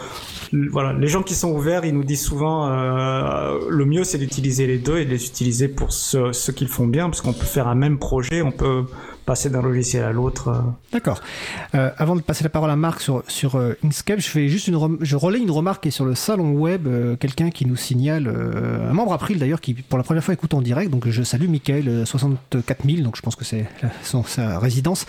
[0.72, 4.80] voilà, les gens qui sont ouverts, ils nous disent souvent le mieux c'est d'utiliser les
[4.80, 7.68] deux et de les utiliser pour ce, ce qu'ils font bien, parce qu'on peut faire
[7.68, 8.86] un même projet, on peut
[9.30, 10.48] passer d'un logiciel à l'autre.
[10.48, 10.60] Euh.
[10.92, 11.22] D'accord.
[11.76, 14.68] Euh, avant de passer la parole à Marc sur, sur euh, Inkscape, je fais juste
[14.68, 16.88] une je relais une remarque qui est sur le salon web,
[17.20, 20.62] quelqu'un qui nous signale, un membre April d'ailleurs, qui pour la première fois écoute en
[20.62, 23.66] direct, donc je salue Michael, 64 000, donc je pense que c'est
[24.26, 25.06] sa résidence,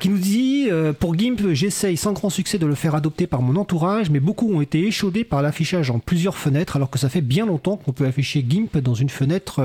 [0.00, 0.68] qui nous dit
[1.00, 4.52] Pour GIMP, j'essaye sans grand succès de le faire adopter par mon entourage, mais beaucoup
[4.52, 7.92] ont été échaudés par l'affichage en plusieurs fenêtres, alors que ça fait bien longtemps qu'on
[7.92, 9.60] peut afficher GIMP dans une fenêtre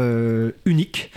[0.65, 1.12] unique.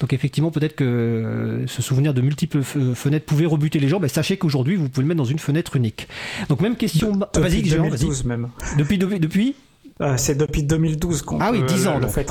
[0.00, 4.36] Donc effectivement, peut-être que ce souvenir de multiples fenêtres pouvaient rebuter les gens, ben, sachez
[4.36, 6.06] qu'aujourd'hui, vous pouvez le mettre dans une fenêtre unique.
[6.48, 7.12] Donc, même question.
[7.34, 8.26] Vas-y, vas-y.
[8.26, 8.48] même.
[8.78, 9.54] Depuis, depuis, depuis
[10.00, 12.30] euh, c'est depuis 2012 qu'on ah oui, 10 ans, le, fait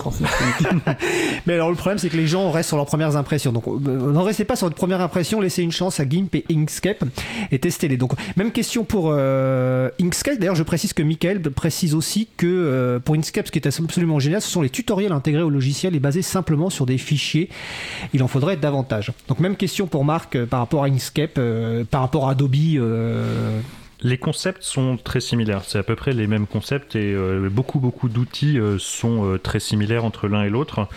[1.46, 3.52] Mais alors le problème c'est que les gens restent sur leurs premières impressions.
[3.52, 6.46] Donc euh, n'en restez pas sur votre première impression, laissez une chance à GIMP et
[6.50, 7.04] Inkscape
[7.52, 7.98] et testez-les.
[7.98, 10.40] Donc même question pour euh, Inkscape.
[10.40, 14.42] D'ailleurs je précise que Michael précise aussi que pour Inkscape ce qui est absolument génial,
[14.42, 17.50] ce sont les tutoriels intégrés au logiciel et basés simplement sur des fichiers.
[18.14, 19.12] Il en faudrait davantage.
[19.28, 21.40] Donc même question pour Marc par rapport à Inkscape,
[21.92, 22.56] par rapport à Adobe.
[24.02, 27.80] Les concepts sont très similaires, c'est à peu près les mêmes concepts et euh, beaucoup
[27.80, 30.88] beaucoup d'outils euh, sont euh, très similaires entre l'un et l'autre.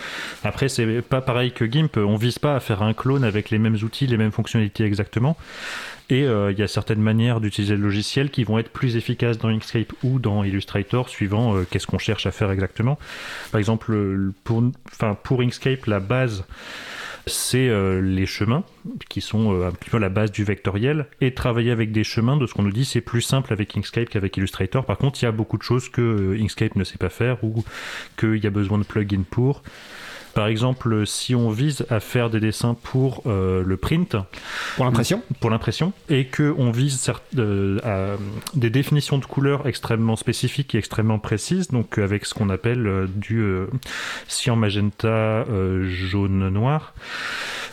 [0.43, 3.57] Après c'est pas pareil que GIMP, on vise pas à faire un clone avec les
[3.57, 5.35] mêmes outils, les mêmes fonctionnalités exactement.
[6.09, 9.47] Et il y a certaines manières d'utiliser le logiciel qui vont être plus efficaces dans
[9.47, 12.99] Inkscape ou dans Illustrator suivant qu'est-ce qu'on cherche à faire exactement.
[13.53, 13.97] Par exemple,
[14.43, 16.43] pour, Inkscape, la base
[17.27, 18.63] c'est euh, les chemins
[19.09, 21.07] qui sont euh, un petit peu la base du vectoriel.
[21.19, 24.09] Et travailler avec des chemins de ce qu'on nous dit c'est plus simple avec Inkscape
[24.09, 24.85] qu'avec Illustrator.
[24.85, 27.43] Par contre il y a beaucoup de choses que euh, Inkscape ne sait pas faire
[27.43, 27.63] ou
[28.17, 29.63] qu'il y a besoin de plugins pour
[30.33, 34.15] par exemple, si on vise à faire des dessins pour euh, le print,
[34.75, 38.17] pour l'impression, pour l'impression, et que on vise euh, à
[38.53, 43.07] des définitions de couleurs extrêmement spécifiques et extrêmement précises, donc avec ce qu'on appelle euh,
[43.07, 43.43] du
[44.27, 45.45] cyan magenta
[45.83, 46.93] jaune noir.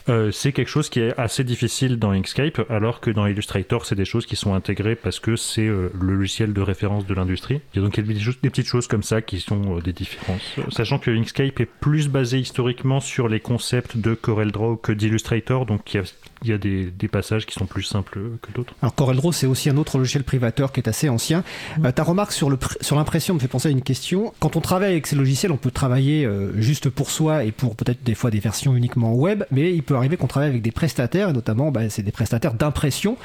[0.08, 3.94] Euh, c'est quelque chose qui est assez difficile dans Inkscape, alors que dans Illustrator, c'est
[3.94, 7.60] des choses qui sont intégrées parce que c'est euh, le logiciel de référence de l'industrie.
[7.74, 8.02] Il y a donc des,
[8.50, 10.56] petites choses comme ça qui sont euh, des différences.
[10.70, 15.94] Sachant que Inkscape est plus basé historiquement sur les concepts de CorelDRAW que d'Illustrator, donc
[15.94, 16.04] il y a
[16.42, 18.72] il y a des, des, passages qui sont plus simples que d'autres.
[18.80, 21.42] Alors CorelDRAW, c'est aussi un autre logiciel privateur qui est assez ancien.
[21.78, 21.86] Mm.
[21.86, 24.32] Euh, ta remarque sur, l'impression me fait penser à une question.
[24.38, 28.02] Quand on travaille avec ces logiciels, on peut travailler juste pour soi et pour peut-être
[28.04, 31.30] des fois des versions uniquement web, mais il peut arriver qu'on travaille avec des prestataires,
[31.30, 33.16] et notamment bah, c'est des prestataires d'impression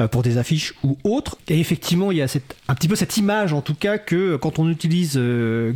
[0.00, 1.38] euh, pour des affiches ou autres.
[1.48, 2.26] Et effectivement, il y a
[2.68, 5.20] un petit peu cette image en tout cas que quand on utilise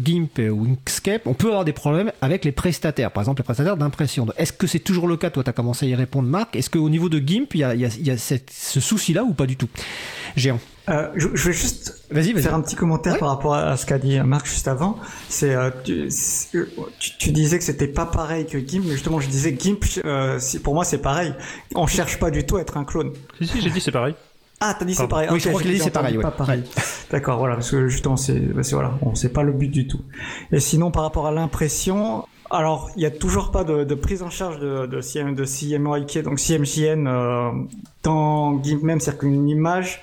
[0.04, 3.76] GIMP ou Inkscape, on peut avoir des problèmes avec les prestataires, par exemple les prestataires
[3.76, 4.26] d'impression.
[4.36, 5.30] Est-ce que c'est toujours le cas?
[5.30, 6.56] Toi, tu as commencé à y répondre, Marc.
[6.56, 9.68] Est-ce qu'au niveau de GIMP, il y a, ce souci-là ou pas du tout?
[10.36, 10.60] Géant.
[10.90, 11.94] Euh, je, vais juste
[12.40, 14.98] faire un petit commentaire par rapport à, ce qu'a dit Marc juste avant.
[15.28, 19.84] C'est euh, tu, disais que c'était pas pareil que GIMP, mais justement je disais GIMP,
[20.04, 21.32] euh, pour moi c'est pareil.
[21.74, 23.12] On cherche pas du tout à être un clone.
[23.40, 24.14] Si si, j'ai dit c'est pareil.
[24.58, 25.28] Ah, t'as dit c'est pareil.
[25.30, 26.18] Oui, je crois qu'il a dit c'est pareil.
[26.18, 26.64] Pas pareil.
[27.10, 28.40] D'accord, voilà, parce que justement c'est,
[28.72, 30.00] voilà, on c'est pas le but du tout.
[30.50, 34.30] Et sinon par rapport à l'impression, alors, il n'y a toujours pas de, prise en
[34.30, 37.50] charge de, de, CM, de CMYK, donc CMJN, euh,
[38.02, 40.02] dans GIMP même, c'est-à-dire qu'une image,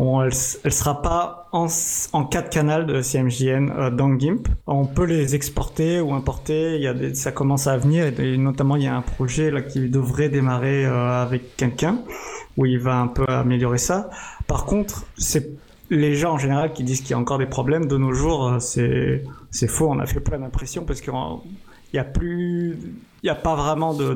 [0.00, 1.66] on, elle, sera pas en,
[2.12, 4.46] en 4 canaux de CMJN euh, dans GIMP.
[4.68, 8.76] On peut les exporter ou importer, il y a ça commence à venir, et, notamment
[8.76, 11.98] il y a un projet là qui devrait démarrer euh, avec quelqu'un,
[12.56, 14.08] où il va un peu améliorer ça.
[14.46, 15.50] Par contre, c'est
[15.90, 18.46] les gens en général qui disent qu'il y a encore des problèmes de nos jours,
[18.46, 19.88] euh, c'est c'est faux.
[19.90, 21.10] On a fait plein d'impressions parce que
[21.92, 22.78] il y a plus,
[23.22, 24.14] il y a pas vraiment de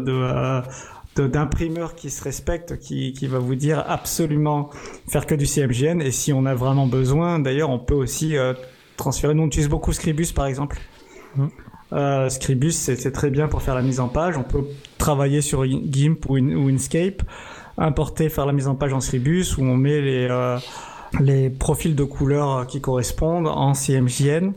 [1.16, 4.70] d'imprimeur qui se respecte, qui, qui va vous dire absolument
[5.08, 6.00] faire que du CMGN.
[6.00, 8.54] Et si on a vraiment besoin, d'ailleurs, on peut aussi euh,
[8.96, 9.34] transférer.
[9.34, 10.78] Nous, on utilise beaucoup Scribus, par exemple.
[11.36, 11.46] Mmh.
[11.92, 14.36] Euh, Scribus, c'est très bien pour faire la mise en page.
[14.38, 14.64] On peut
[14.96, 17.22] travailler sur GIMP ou, ou Inkscape,
[17.76, 20.58] importer, faire la mise en page en Scribus, où on met les, euh,
[21.20, 24.52] les profils de couleurs qui correspondent en CMJN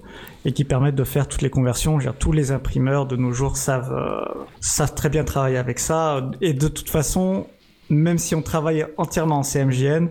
[0.46, 2.00] et qui permettent de faire toutes les conversions.
[2.20, 6.30] tous les imprimeurs de nos jours savent, euh, savent très bien travailler avec ça.
[6.42, 7.48] Et de toute façon,
[7.90, 10.08] même si on travaille entièrement en CMJN,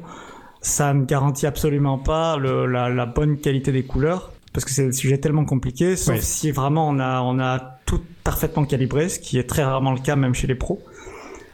[0.61, 4.87] ça ne garantit absolument pas le, la, la, bonne qualité des couleurs parce que c'est
[4.87, 9.18] un sujet tellement compliqué, sauf si vraiment on a, on a tout parfaitement calibré, ce
[9.18, 10.80] qui est très rarement le cas même chez les pros.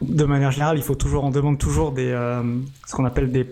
[0.03, 2.43] De manière générale, il faut toujours, on demande toujours des, euh,
[2.87, 3.47] ce qu'on appelle des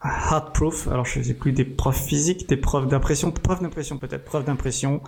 [0.00, 0.88] hard proof.
[0.88, 5.00] Alors je sais plus des preuves physiques, des preuves d'impression, preuves d'impression peut-être, preuves d'impression.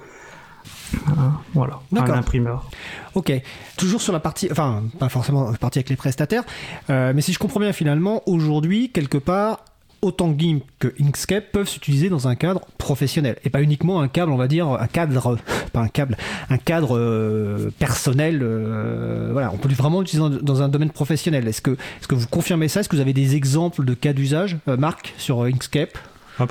[0.95, 1.11] Euh,
[1.55, 2.69] voilà, un imprimeur.
[3.15, 3.33] Ok,
[3.77, 6.45] toujours sur la partie, enfin pas forcément partie avec les prestataires,
[6.91, 9.65] euh, mais si je comprends bien finalement, aujourd'hui quelque part,
[10.03, 14.33] autant GIMP que Inkscape peuvent s'utiliser dans un cadre professionnel et pas uniquement un cadre,
[14.33, 15.39] on va dire, un cadre,
[15.73, 16.17] pas un câble,
[16.49, 18.41] un cadre euh, personnel.
[18.43, 21.47] Euh, voilà, on peut vraiment l'utiliser dans, un domaine professionnel.
[21.49, 22.81] Est-ce que, est-ce que vous confirmez ça?
[22.81, 25.97] Est-ce que vous avez des exemples de cas d'usage, euh, Marc, sur Inkscape?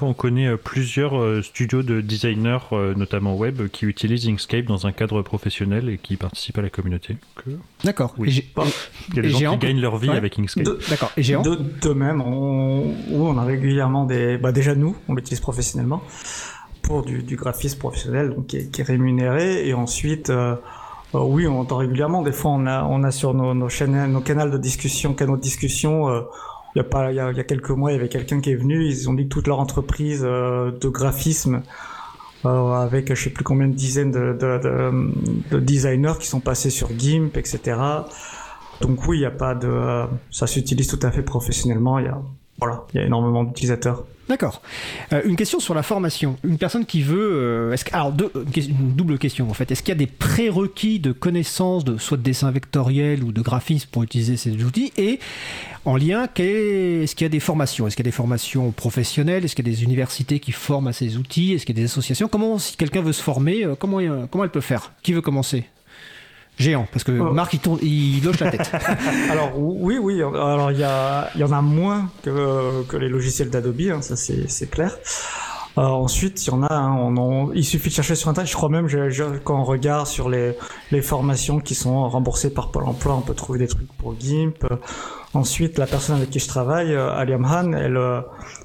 [0.02, 4.88] On connaît euh, plusieurs euh, studios de designers, euh, notamment web, qui utilisent Inkscape dans
[4.88, 7.18] un cadre professionnel et qui participent à la communauté.
[7.84, 8.16] D'accord.
[8.20, 10.68] Il y a des gens qui gagnent leur vie avec Inkscape.
[10.90, 11.12] D'accord.
[11.18, 14.38] Et Géant de, même, on, on a régulièrement des...
[14.38, 16.04] Bah déjà nous, on l'utilise professionnellement
[16.82, 19.68] pour du, graphisme professionnel donc qui, est, rémunéré.
[19.68, 20.32] Et ensuite...
[21.14, 22.22] oui, on entend régulièrement.
[22.22, 25.38] Des fois, on a, on a sur nos, nos chaînes, nos canaux de discussion, canaux
[25.38, 26.26] de discussion,
[26.76, 28.10] il y a pas il y a, il y a quelques mois il y avait
[28.10, 31.64] quelqu'un qui est venu ils ont dit que toute leur entreprise euh, de graphisme
[32.46, 36.40] euh, avec je sais plus combien de dizaines de, de, de, de, designers qui sont
[36.40, 37.78] passés sur GIMP etc
[38.82, 42.10] donc oui il y a pas de ça s'utilise tout à fait professionnellement il y
[42.10, 42.22] a
[42.60, 44.62] voilà il y a énormément d'utilisateurs D'accord.
[45.12, 46.38] Euh, une question sur la formation.
[46.44, 47.32] Une personne qui veut.
[47.34, 49.72] Euh, est-ce alors, deux, une double question en fait.
[49.72, 53.42] Est-ce qu'il y a des prérequis de connaissance de soit de dessin vectoriel ou de
[53.42, 54.94] graphisme pour utiliser ces outils?
[54.98, 55.20] Et
[55.84, 57.88] en lien, est-ce qu'il y a des formations?
[57.88, 59.46] Est-ce qu'il y a des formations professionnelles?
[59.46, 61.54] Est-ce qu'il y a des universités qui forment à ces outils?
[61.54, 62.28] Est-ce qu'il y a des associations?
[62.28, 64.94] Comment, si quelqu'un veut se former, euh, comment, comment elle peut faire?
[65.02, 65.66] Qui veut commencer?
[66.60, 67.32] Géant parce que oh.
[67.32, 68.72] Marc il, tourne, il loge la tête.
[69.32, 73.10] alors oui oui alors il y, a, il y en a moins que, que les
[73.10, 74.96] logiciels d'Adobe hein, ça c'est clair.
[75.78, 78.50] Euh, ensuite, il y en a, hein, on, il suffit de chercher sur Internet.
[78.52, 78.88] Je crois même,
[79.46, 80.54] quand on regarde sur les,
[80.92, 84.66] les formations qui sont remboursées par Pôle emploi, on peut trouver des trucs pour GIMP.
[85.34, 88.22] Ensuite, la personne avec qui je travaille, euh, Aliam Han, elle, euh,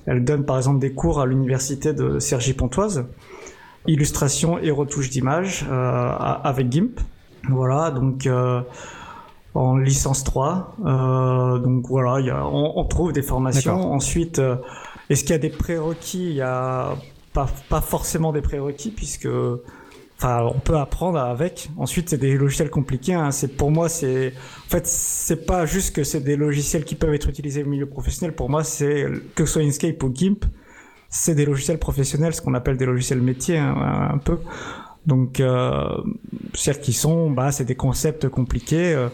[0.06, 3.06] elle donne par exemple des cours à l'université de Sergi Pontoise,
[3.86, 6.10] illustration et retouche d'image euh,
[6.42, 6.98] avec GIMP.
[7.48, 8.60] Voilà, donc euh,
[9.54, 10.76] en licence 3.
[10.84, 13.92] Euh, donc voilà, y a, on, on, trouve des formations.
[13.92, 14.56] Ensuite, euh,
[15.10, 16.30] est-ce qu'il y a des prérequis?
[16.30, 16.94] Il y a
[17.32, 19.28] pas, pas forcément des prérequis puisque
[20.16, 23.32] enfin on peut apprendre avec ensuite c'est des logiciels compliqués hein.
[23.32, 24.32] c'est pour moi c'est
[24.66, 27.86] en fait c'est pas juste que c'est des logiciels qui peuvent être utilisés au milieu
[27.86, 30.44] professionnel pour moi c'est que ce soit Inkscape ou GIMP
[31.08, 34.38] c'est des logiciels professionnels ce qu'on appelle des logiciels métiers hein, un peu
[35.06, 36.02] donc, euh,
[36.82, 38.94] qui sont, bah, c'est des concepts compliqués.
[38.94, 39.08] Euh,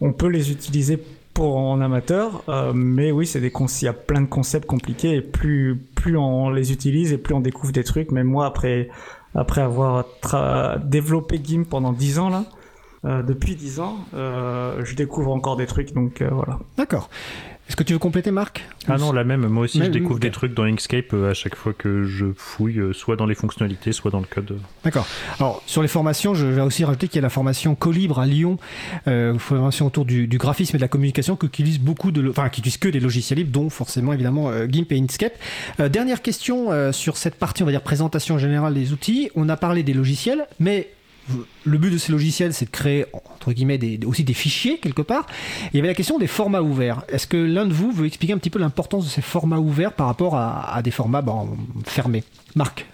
[0.00, 0.98] on peut les utiliser
[1.34, 5.16] pour en amateur, euh, mais oui, c'est des il y a plein de concepts compliqués
[5.16, 8.10] et plus plus on les utilise et plus on découvre des trucs.
[8.10, 8.88] Même moi, après
[9.34, 10.06] après avoir
[10.84, 12.44] développé GIMP pendant 10 ans là,
[13.06, 16.58] euh, depuis 10 ans, euh, je découvre encore des trucs, donc euh, voilà.
[16.76, 17.08] D'accord.
[17.70, 19.46] Est-ce que tu veux compléter, Marc Ah non, la même.
[19.46, 22.80] Moi aussi, je découvre des trucs dans Inkscape euh, à chaque fois que je fouille,
[22.80, 24.58] euh, soit dans les fonctionnalités, soit dans le code.
[24.82, 25.06] D'accord.
[25.38, 28.26] Alors, sur les formations, je vais aussi rajouter qu'il y a la formation Colibre à
[28.26, 28.58] Lyon,
[29.06, 32.48] euh, formation autour du, du, graphisme et de la communication, qui utilise beaucoup de, enfin,
[32.48, 35.34] qui utilise que des logiciels libres, dont forcément, évidemment, euh, GIMP et Inkscape.
[35.78, 39.30] Euh, dernière question sur cette partie, on va dire présentation générale des outils.
[39.36, 40.88] On a parlé des logiciels, mais
[41.64, 45.26] le but de ces logiciels, c'est de créer entre guillemets aussi des fichiers quelque part.
[45.72, 47.02] il y avait la question des formats ouverts.
[47.08, 49.92] Est-ce que l'un de vous veut expliquer un petit peu l'importance de ces formats ouverts
[49.92, 51.46] par rapport à, à des formats ben,
[51.84, 52.24] fermés?
[52.54, 52.86] Marc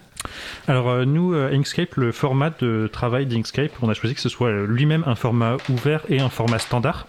[0.68, 4.28] alors euh, nous, euh, Inkscape, le format de travail d'Inkscape, on a choisi que ce
[4.28, 7.06] soit lui-même un format ouvert et un format standard.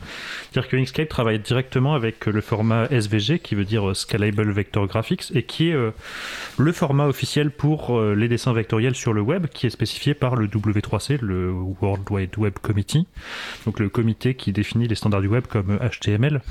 [0.58, 5.26] C'est-à-dire que Inkscape travaille directement avec le format SVG, qui veut dire Scalable Vector Graphics,
[5.36, 5.76] et qui est
[6.58, 10.48] le format officiel pour les dessins vectoriels sur le web, qui est spécifié par le
[10.48, 13.06] W3C, le World Wide Web Committee,
[13.68, 16.42] donc le comité qui définit les standards du web comme HTML.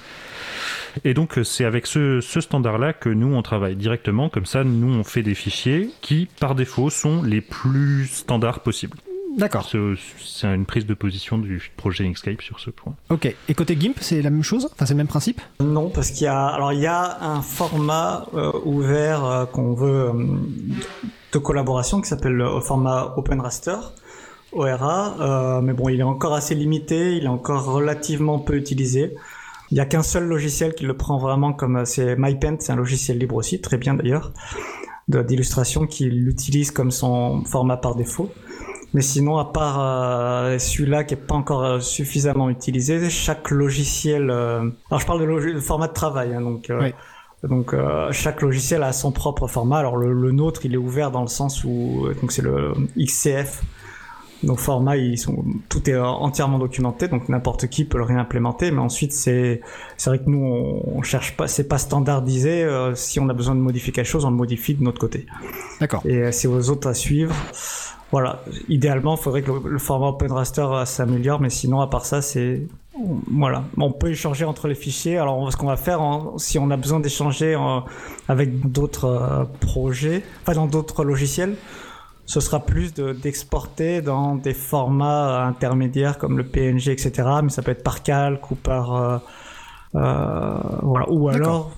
[1.05, 4.95] Et donc c'est avec ce, ce standard-là que nous on travaille directement, comme ça nous
[4.95, 8.99] on fait des fichiers qui par défaut sont les plus standards possibles.
[9.37, 9.69] D'accord.
[9.69, 12.95] C'est une prise de position du projet Inkscape sur ce point.
[13.11, 13.35] Ok.
[13.49, 14.69] Et côté GIMP, c'est la même chose?
[14.73, 15.43] Enfin, c'est le même principe?
[15.61, 19.75] Non, parce qu'il y a, alors il y a un format euh, ouvert euh, qu'on
[19.75, 20.13] veut euh,
[21.33, 23.77] de collaboration qui s'appelle le format Open Raster
[24.53, 29.15] ORA, mais bon, il est encore assez limité, il est encore relativement peu utilisé.
[29.71, 32.77] Il n'y a qu'un seul logiciel qui le prend vraiment comme c'est MyPaint, c'est un
[32.77, 34.33] logiciel libre aussi, très bien d'ailleurs,
[35.09, 38.31] d'illustration qui l'utilise comme son format par défaut.
[38.95, 44.31] Mais sinon, à part euh, celui-là qui est pas encore euh, suffisamment utilisé, chaque logiciel.
[44.31, 46.73] Euh, alors, je parle de, format de travail, hein, donc.
[47.43, 47.77] Donc
[48.11, 49.79] chaque logiciel a son propre format.
[49.79, 53.63] Alors le, nôtre, il est ouvert dans le sens où donc c'est le XCF.
[54.43, 58.73] Donc format, ils sont tout est entièrement documenté, donc n'importe qui peut le réimplémenter.
[58.73, 59.61] Mais ensuite, c'est
[59.97, 62.67] c'est vrai que nous on, on cherche pas, c'est pas standardisé.
[62.95, 65.27] si on a besoin de modifier quelque chose, on le modifie de notre côté.
[65.79, 66.03] D'accord.
[66.05, 67.35] Et c'est aux autres à suivre.
[68.17, 68.41] Voilà,
[68.71, 72.23] idéalement, il faudrait que le, format Open Raster euh, s'améliore, mais sinon, à part ça,
[72.23, 72.67] c'est
[73.31, 75.19] voilà, on peut échanger entre les fichiers.
[75.19, 76.01] Alors, ce qu'on va faire,
[76.39, 77.55] si on a besoin d'échanger
[78.27, 81.57] avec d'autres euh, projets, enfin dans d'autres logiciels,
[82.25, 87.13] ce sera plus d'exporter dans des formats intermédiaires comme le PNG, etc.
[87.43, 89.19] Mais ça peut être par calque ou par euh,
[90.81, 91.71] voilà, ou alors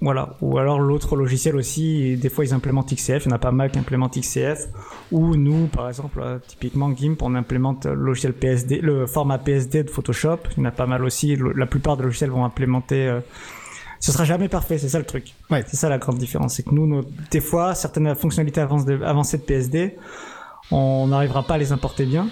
[0.00, 0.30] voilà.
[0.40, 3.52] Ou alors l'autre logiciel aussi, des fois ils implémentent XCF, il y en a pas
[3.52, 4.68] mal qui implémentent XCF.
[5.12, 9.82] Ou nous, par exemple, euh, typiquement GIMP, on implémente le logiciel PSD, le format PSD
[9.82, 10.38] de Photoshop.
[10.56, 11.36] Il y en a pas mal aussi.
[11.54, 13.08] La plupart des logiciels vont implémenter.
[13.08, 13.20] Euh,
[13.98, 15.34] ce sera jamais parfait, c'est ça le truc.
[15.50, 15.62] Ouais.
[15.68, 16.54] C'est ça la grande différence.
[16.54, 19.98] C'est que nous, des fois, certaines fonctionnalités avancées de PSD,
[20.70, 22.28] on n'arrivera pas à les importer bien.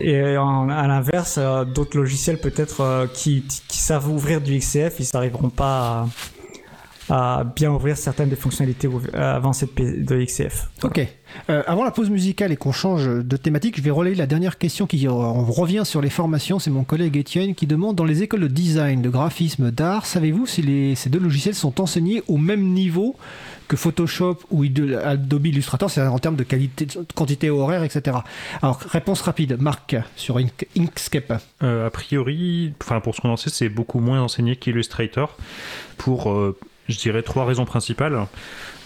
[0.00, 5.50] Et à l'inverse, euh, d'autres logiciels peut-être qui, qui, savent ouvrir du XCF, ils n'arriveront
[5.50, 6.06] pas à
[7.10, 10.68] à bien ouvrir certaines des fonctionnalités avancées de XCF.
[10.82, 11.06] Ok.
[11.48, 14.58] Euh, avant la pause musicale et qu'on change de thématique, je vais relayer la dernière
[14.58, 16.58] question qui revient sur les formations.
[16.58, 20.46] C'est mon collègue Étienne qui demande dans les écoles de design, de graphisme, d'art, savez-vous
[20.46, 23.16] si ces deux logiciels sont enseignés au même niveau
[23.68, 24.64] que Photoshop ou
[25.02, 28.18] Adobe Illustrator, c'est en termes de qualité, quantité horaire, etc.
[28.60, 30.38] Alors, réponse rapide, Marc, sur
[30.76, 31.40] Inkscape.
[31.62, 35.36] Euh, a priori, enfin pour ce qu'on en sait, c'est beaucoup moins enseigné qu'Illustrator
[35.96, 36.58] pour euh,
[36.92, 38.26] je dirais trois raisons principales.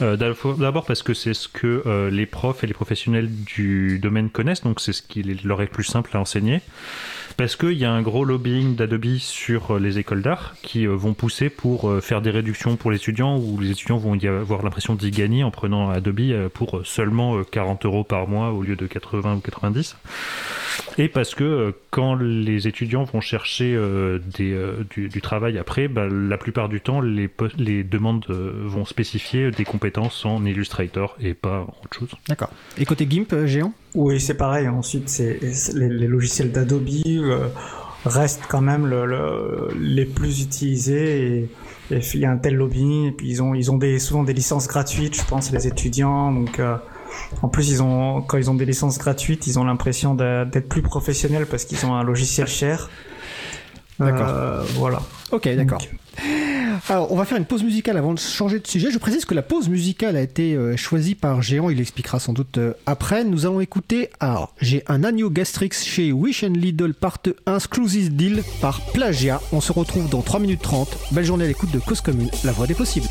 [0.03, 4.31] Euh, d'abord parce que c'est ce que euh, les profs et les professionnels du domaine
[4.31, 6.61] connaissent, donc c'est ce qui leur est plus simple à enseigner.
[7.37, 11.15] Parce qu'il y a un gros lobbying d'Adobe sur euh, les écoles d'art qui vont
[11.15, 14.95] pousser pour faire des réductions pour les étudiants où les étudiants vont y avoir l'impression
[14.95, 19.37] d'y gagner en prenant Adobe pour seulement 40 euros par mois au lieu de 80
[19.37, 19.97] ou 90.
[20.99, 23.79] Et parce que quand les étudiants vont chercher
[24.37, 27.29] du, travail après, bah, la plupart du temps, les,
[27.85, 32.11] demandes vont spécifier des compétences en Illustrator et pas autre chose.
[32.29, 32.51] D'accord.
[32.79, 33.73] Et côté GIMP, euh, géant?
[33.97, 34.69] Oui, c'est pareil.
[34.69, 35.41] Ensuite, c'est
[35.75, 37.49] les, logiciels d'Adobe euh,
[38.05, 41.49] restent quand même le, les plus utilisés.
[41.91, 43.07] Et, il y a un tel lobby.
[43.07, 46.31] Et puis ils ont, ils ont des, souvent des licences gratuites, je pense, les étudiants.
[46.31, 46.77] Donc euh,
[47.41, 50.83] en plus, ils ont, quand ils ont des licences gratuites, ils ont l'impression d'être plus
[50.83, 52.91] professionnels parce qu'ils ont un logiciel cher.
[53.99, 54.63] D'accord.
[54.75, 55.01] voilà.
[55.33, 55.81] Ok, d'accord.
[56.89, 58.91] Alors, on va faire une pause musicale avant de changer de sujet.
[58.91, 62.33] Je précise que la pause musicale a été euh, choisie par Géant, il expliquera sans
[62.33, 63.25] doute euh, après.
[63.25, 68.15] Nous allons écouter, alors, j'ai un agneau Gastrix chez Wish and Lidl part 1 Exclusive
[68.15, 69.41] Deal par Plagia.
[69.53, 70.97] On se retrouve dans 3 minutes 30.
[71.13, 73.09] Belle journée à l'écoute de Cause Commune, la voix des possibles.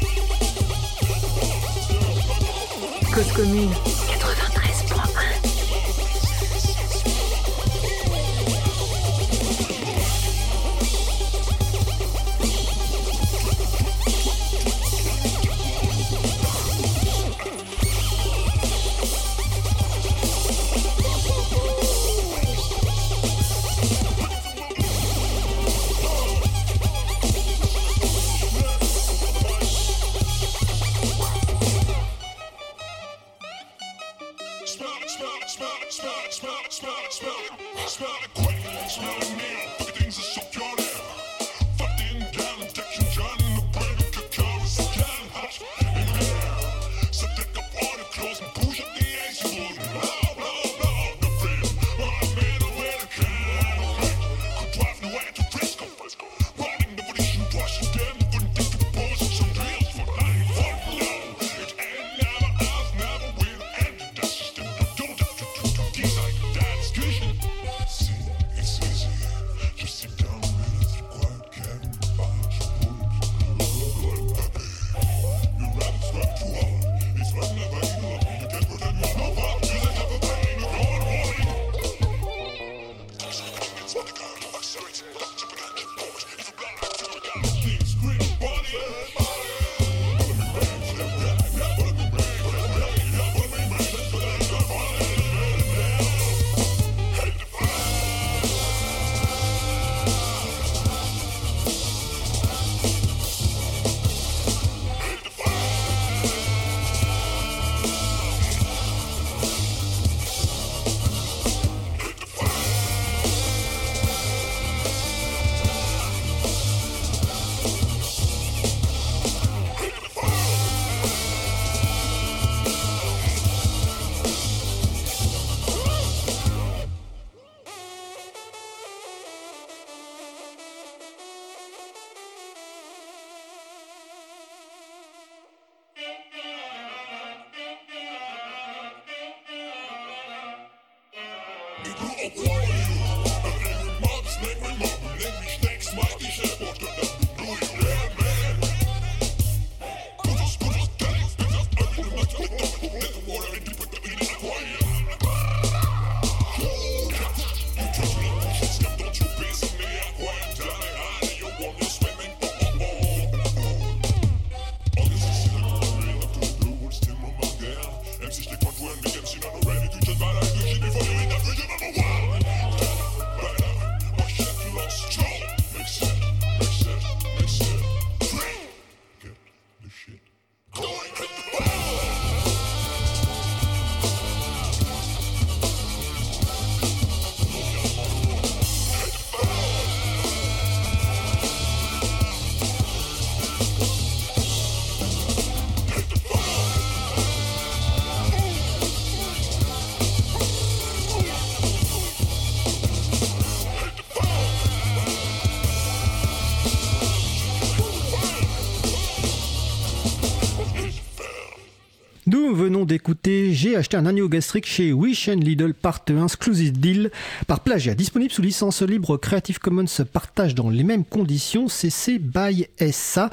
[212.96, 217.12] D'écouter J'ai acheté un agneau gastrique chez Wish and Lidl Part 1 Exclusive Deal
[217.46, 217.94] par plagiat.
[217.94, 219.84] Disponible sous licence libre Creative Commons
[220.14, 223.30] partage dans les mêmes conditions CC by SA.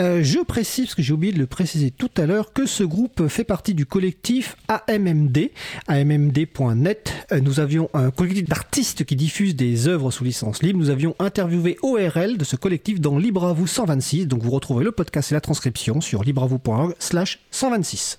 [0.00, 2.84] Euh, je précise, parce que j'ai oublié de le préciser tout à l'heure, que ce
[2.84, 5.48] groupe fait partie du collectif AMMD,
[5.88, 7.14] ammd.net.
[7.32, 10.78] Euh, nous avions un collectif d'artistes qui diffusent des œuvres sous licence libre.
[10.78, 14.26] Nous avions interviewé ORL de ce collectif dans Libre à vous 126.
[14.26, 18.18] Donc vous retrouvez le podcast et la transcription sur libreavou.org slash 126.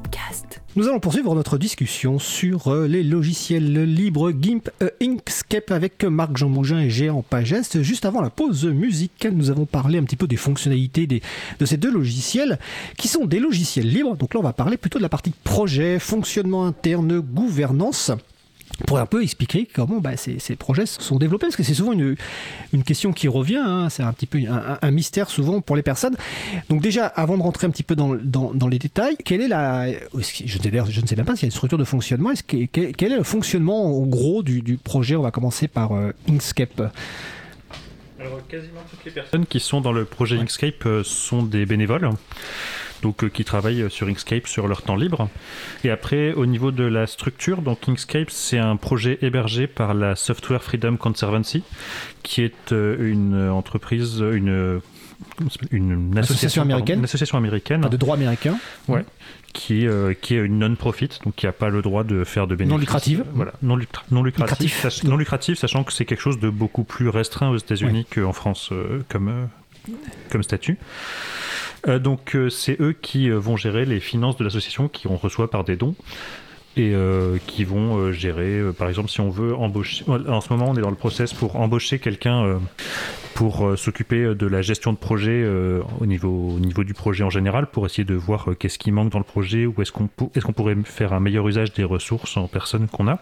[0.77, 6.47] Nous allons poursuivre notre discussion sur euh, les logiciels libres GIMP euh, Inkscape avec Marc-Jean
[6.47, 7.81] Mougin et Géant Pageste.
[7.81, 11.75] Juste avant la pause musicale, nous avons parlé un petit peu des fonctionnalités de ces
[11.75, 12.57] deux logiciels
[12.97, 14.15] qui sont des logiciels libres.
[14.15, 18.11] Donc là, on va parler plutôt de la partie projet, fonctionnement interne, gouvernance
[18.81, 21.93] pour un peu expliquer comment bah, ces, ces, projets sont développés, parce que c'est souvent
[21.93, 22.15] une,
[22.83, 24.39] question qui revient, hein, c'est un petit peu
[24.81, 26.15] un, mystère souvent pour les personnes.
[26.69, 29.91] Donc déjà, avant de rentrer un petit peu dans, les détails, quelle est la...
[29.91, 33.11] Je je ne sais même pas s'il y a une structure de fonctionnement, est quel,
[33.11, 35.15] est le fonctionnement en gros du, projet?
[35.15, 36.91] On va commencer par euh, Inkscape.
[38.19, 40.37] Alors, quasiment toutes les personnes qui sont dans le projet.
[40.37, 42.09] Inkscape euh, sont des bénévoles
[43.01, 45.29] donc euh, qui travaillent sur Inkscape sur leur temps libre.
[45.83, 50.15] Et après, au niveau de la structure, donc Inkscape, c'est un projet hébergé par la
[50.15, 51.63] Software Freedom Conservancy,
[52.23, 54.81] qui est euh, une entreprise, une
[55.71, 59.05] une, une association, association, américaine, pardon, une association américaine de droit américain, ouais,
[59.53, 62.55] qui, euh, qui est une non-profit, donc qui n'a pas le droit de faire de
[62.55, 62.71] bénéfices.
[62.73, 63.25] Non lucrative.
[63.33, 64.81] Voilà, non, lucra non lucratif, lucratif.
[64.81, 68.21] Sach non lucratif, sachant que c'est quelque chose de beaucoup plus restreint aux États-Unis ouais.
[68.21, 69.91] qu'en France euh, comme, euh,
[70.29, 70.77] comme statut.
[71.87, 75.63] Euh, donc c'est eux qui vont gérer les finances de l'association qui on reçoit par
[75.63, 75.95] des dons
[76.77, 80.05] et euh, qui vont euh, gérer, euh, par exemple, si on veut embaucher.
[80.07, 82.57] En ce moment, on est dans le process pour embaucher quelqu'un euh,
[83.33, 85.47] pour s'occuper de la gestion de projet
[85.99, 89.09] au, niveau, au niveau du projet en général, pour essayer de voir qu'est-ce qui manque
[89.09, 92.47] dans le projet, ou est-ce qu'on qu'on pourrait faire un meilleur usage des ressources en
[92.47, 93.19] personnes qu'on a.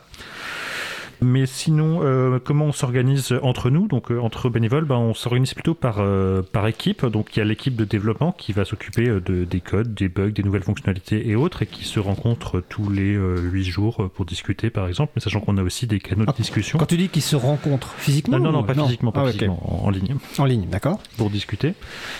[1.21, 5.53] Mais sinon, euh, comment on s'organise entre nous Donc euh, entre bénévoles, ben, on s'organise
[5.53, 7.05] plutôt par, euh, par équipe.
[7.05, 10.31] Donc il y a l'équipe de développement qui va s'occuper de, des codes, des bugs,
[10.31, 14.69] des nouvelles fonctionnalités et autres, et qui se rencontre tous les huit jours pour discuter,
[14.69, 15.11] par exemple.
[15.15, 16.79] Mais sachant qu'on a aussi des canaux de discussion.
[16.79, 18.85] Quand tu dis qu'ils se rencontrent physiquement Non, non, non, pas non?
[18.85, 19.83] physiquement, pas ah, physiquement, okay.
[19.83, 20.15] en, en, ligne.
[20.37, 21.01] En ligne, d'accord.
[21.17, 21.73] Pour discuter.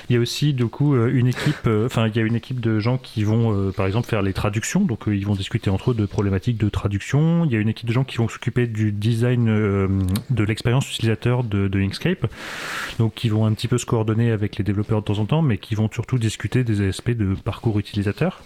[0.09, 2.79] Il y a aussi du coup une équipe, enfin il y a une équipe de
[2.79, 4.81] gens qui vont, par exemple, faire les traductions.
[4.81, 7.45] Donc ils vont discuter entre eux de problématiques de traduction.
[7.45, 9.45] Il y a une équipe de gens qui vont s'occuper du design
[10.29, 12.27] de l'expérience utilisateur de, de, Inkscape,
[12.97, 15.41] donc qui vont un petit peu se coordonner avec les développeurs de temps en temps,
[15.41, 18.41] mais qui vont surtout discuter des aspects de parcours utilisateur.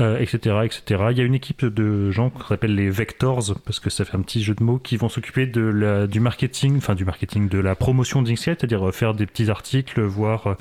[0.00, 1.04] Euh, etc., etc.
[1.12, 4.16] Il y a une équipe de gens qu'on appelle les vectors, parce que ça fait
[4.16, 7.48] un petit jeu de mots, qui vont s'occuper de la, du marketing, enfin du marketing,
[7.48, 10.54] de la promotion d'Inkscape, c'est-à-dire faire des petits articles, voir euh,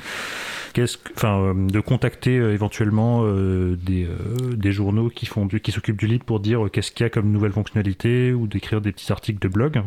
[0.73, 4.07] qu'est-ce, enfin, euh, de contacter euh, éventuellement euh, des,
[4.55, 7.09] des journaux qui font du, qui s'occupent du livre pour dire qu'est-ce qu'il y a
[7.09, 9.81] comme nouvelles fonctionnalités, ou d'écrire des petits articles de blog,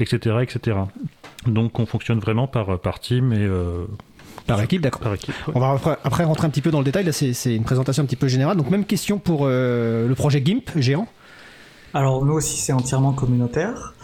[0.00, 0.78] etc., etc.
[1.46, 3.48] Donc on fonctionne vraiment par, par team et
[4.48, 5.02] par équipe, d'accord.
[5.02, 5.52] Par équipe, ouais.
[5.54, 7.04] On va après, après, rentrer un petit peu dans le détail.
[7.04, 8.56] Là, c'est une présentation un petit peu générale.
[8.56, 11.06] Donc, même question pour euh, le projet GIMP géant.
[11.94, 13.94] Alors, nous aussi, c'est entièrement communautaire.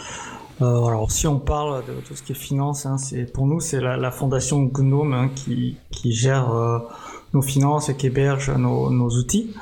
[0.63, 3.59] Euh, alors, si on parle de tout ce qui est finance, hein, c'est pour nous,
[3.59, 6.79] c'est la, la, fondation Gnome hein, qui, qui gère euh,
[7.33, 9.53] nous finance et qui héberge nos, nos outils.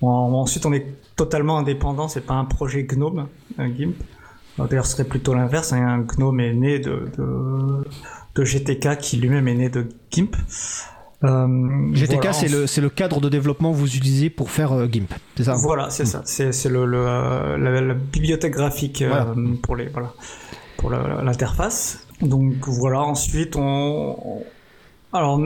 [0.00, 2.08] ensuite, on est totalement indépendant.
[2.08, 3.26] C'est pas un projet GNOME,
[3.58, 3.96] un GIMP.
[4.58, 5.72] D'ailleurs, ce serait plutôt l'inverse.
[5.72, 5.86] Hein.
[5.86, 7.84] Un GNOME est né de, de,
[8.34, 10.36] de GTK qui lui-même est né de GIMP.
[11.22, 15.12] Euh, GTK, c'est le, le cadre de développement que vous utilisez pour faire euh, GIMP,
[15.36, 15.54] c'est ça?
[15.54, 16.22] Voilà, c'est ça.
[16.24, 19.04] C'est le, le euh, la, bibliothèque graphique
[19.62, 20.14] pour les voilà
[20.78, 22.06] pour l'interface.
[22.22, 23.00] Donc voilà.
[23.00, 24.42] Ensuite, on,
[25.12, 25.42] alors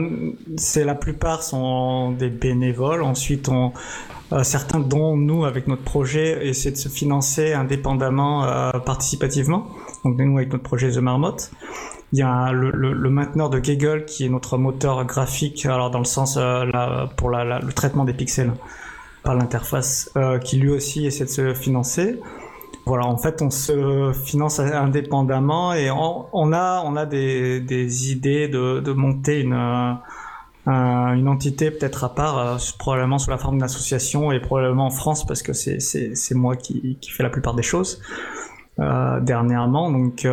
[0.55, 3.03] c'est la plupart sont des bénévoles.
[3.03, 3.73] Ensuite, on
[4.43, 9.67] certains dont nous avec notre projet essaient de se financer indépendamment, participativement.
[10.05, 11.51] Donc nous avec notre projet The Marmotte.
[12.15, 15.99] Il y a le, le, mainteneur de Gaggle qui est notre moteur graphique, alors dans
[15.99, 16.65] le sens euh,
[17.17, 18.53] pour le traitement des pixels
[19.21, 22.21] par l'interface, euh, qui lui aussi essaie de se financer.
[22.85, 28.47] Voilà, en fait, on se finance indépendamment et on, a, on a des, des idées
[28.47, 30.71] de, de monter une, euh,
[31.15, 35.27] une entité peut-être à part, probablement sous la forme d'une association et probablement en France
[35.27, 38.01] parce que c'est, moi qui, qui fais la plupart des choses
[38.77, 39.91] dernièrement.
[39.91, 40.25] Donc,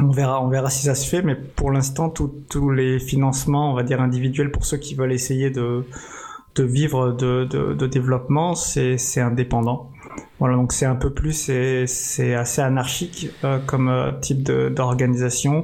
[0.00, 3.74] on verra, on verra si ça se fait, mais pour l'instant, tous les financements, on
[3.74, 5.84] va dire individuels, pour ceux qui veulent essayer de,
[6.54, 9.90] de vivre de, de, de développement, c'est indépendant.
[10.38, 11.32] Voilà, donc c'est un peu plus,
[11.86, 15.62] c'est assez anarchique euh, comme euh, type d'organisation.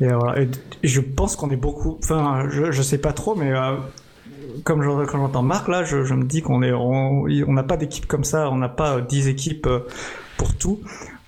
[0.00, 0.48] Et, voilà, et,
[0.82, 3.76] je pense qu'on est beaucoup, enfin, je, je sais pas trop, mais euh,
[4.64, 8.24] comme j'entends Marc là, je, je, me dis qu'on est, on n'a pas d'équipe comme
[8.24, 9.68] ça, on n'a pas 10 équipes
[10.36, 10.80] pour tout.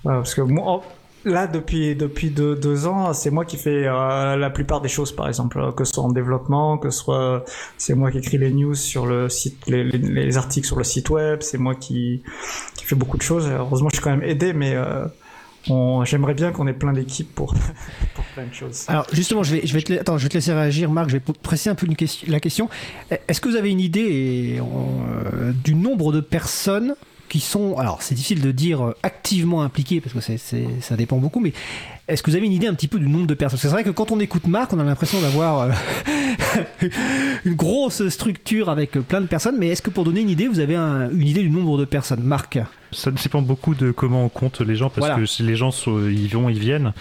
[0.03, 0.83] parce que moi,
[1.27, 5.27] là, depuis, depuis deux, ans, c'est moi qui fais euh, la plupart des choses, par
[5.27, 7.43] exemple, que ce soit en développement, que ce soit
[7.77, 11.41] c'est moi qui écris les news sur le site, les, articles sur le site web,
[11.41, 12.23] c'est moi qui,
[12.75, 13.47] qui fais beaucoup de choses.
[13.47, 15.05] Heureusement, je suis quand même aidé, mais euh,
[16.05, 17.53] j'aimerais bien qu'on ait plein d'équipes pour,
[18.15, 18.85] pour, plein de choses.
[18.87, 21.09] Alors justement, je vais, je vais, te, je vais te laisser réagir, Marc.
[21.09, 21.87] Je vais presser un peu
[22.27, 22.69] la question.
[23.09, 26.95] Est-ce que vous avez une idée euh, du nombre de personnes
[27.27, 30.37] qui sont, alors c'est difficile de dire euh, activement impliqués parce que
[30.81, 31.53] ça dépend beaucoup, mais
[32.07, 33.59] est-ce que vous avez une idée un petit peu du nombre de personnes?
[33.59, 35.71] C'est vrai que quand on écoute Marc, on a l'impression d'avoir euh,
[37.45, 40.59] une grosse structure avec plein de personnes, mais est-ce que pour donner une idée, vous
[40.59, 42.23] avez une idée du nombre de personnes?
[42.23, 42.59] Marc
[42.97, 46.09] ça dépend beaucoup de comment on compte les gens, parce que si les gens sont,
[46.09, 46.93] ils vont, ils viennent.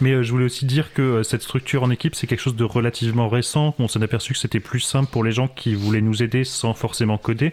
[0.00, 2.64] Mais euh, je voulais aussi dire que cette structure en équipe, c'est quelque chose de
[2.64, 3.74] relativement récent.
[3.78, 6.74] On s'est aperçu que c'était plus simple pour les gens qui voulaient nous aider sans
[6.74, 7.52] forcément coder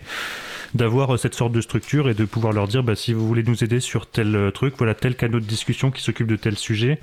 [0.73, 3.43] d'avoir euh, cette sorte de structure et de pouvoir leur dire bah, si vous voulez
[3.43, 6.57] nous aider sur tel euh, truc, voilà tel canot de discussion qui s'occupe de tel
[6.57, 6.99] sujet.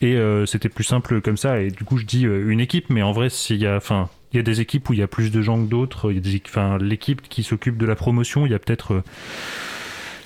[0.00, 1.60] Et euh, c'était plus simple comme ça.
[1.60, 4.38] Et du coup, je dis une équipe, mais en vrai, s'il y a, enfin, il
[4.38, 6.10] y a des équipes où il y a plus de gens que d'autres.
[6.10, 9.02] Il y a des, enfin, l'équipe qui s'occupe de la promotion, il y a peut-être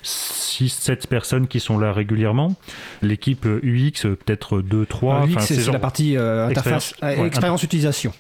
[0.05, 2.55] so 6-7 personnes qui sont là régulièrement.
[3.03, 5.29] L'équipe UX, peut-être 2-3.
[5.29, 8.13] UX, c'est la partie euh, interface, euh, expérience utilisation.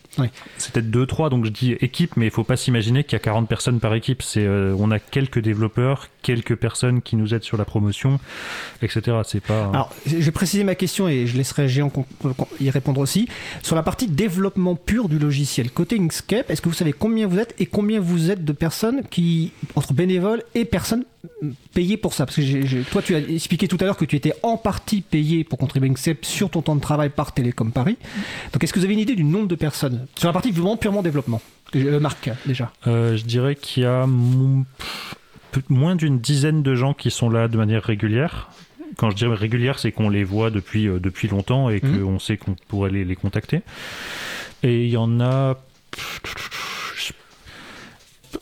[0.58, 3.20] C'est peut-être 2-3, donc je dis équipe, mais il faut pas s'imaginer qu'il y a
[3.20, 4.22] 40 personnes par équipe.
[4.22, 8.20] C'est, euh, on a quelques développeurs, quelques personnes qui nous aident sur la promotion,
[8.82, 9.18] etc.
[9.24, 9.68] C'est pas.
[9.68, 11.92] Alors, je vais préciser ma question et je laisserai Géant
[12.60, 13.28] y répondre aussi.
[13.62, 17.38] Sur la partie développement pur du logiciel, côté Inkscape, est-ce que vous savez combien vous
[17.38, 21.04] êtes et combien vous êtes de personnes qui, entre bénévoles et personnes
[21.72, 22.23] payées pour ça?
[22.26, 25.44] Parce que toi, tu as expliqué tout à l'heure que tu étais en partie payé
[25.44, 27.96] pour contribuer Inkscape sur ton temps de travail par Télécom Paris.
[28.52, 30.76] Donc, est-ce que vous avez une idée du nombre de personnes sur la partie vraiment
[30.76, 31.40] purement développement
[31.74, 32.72] euh, Marc, déjà?
[32.86, 34.06] Euh, je dirais qu'il y a
[35.68, 38.50] moins d'une dizaine de gens qui sont là de manière régulière.
[38.96, 42.00] Quand je dis régulière, c'est qu'on les voit depuis, euh, depuis longtemps et mmh.
[42.00, 43.62] qu'on sait qu'on pourrait les, les contacter.
[44.62, 45.56] Et il y en a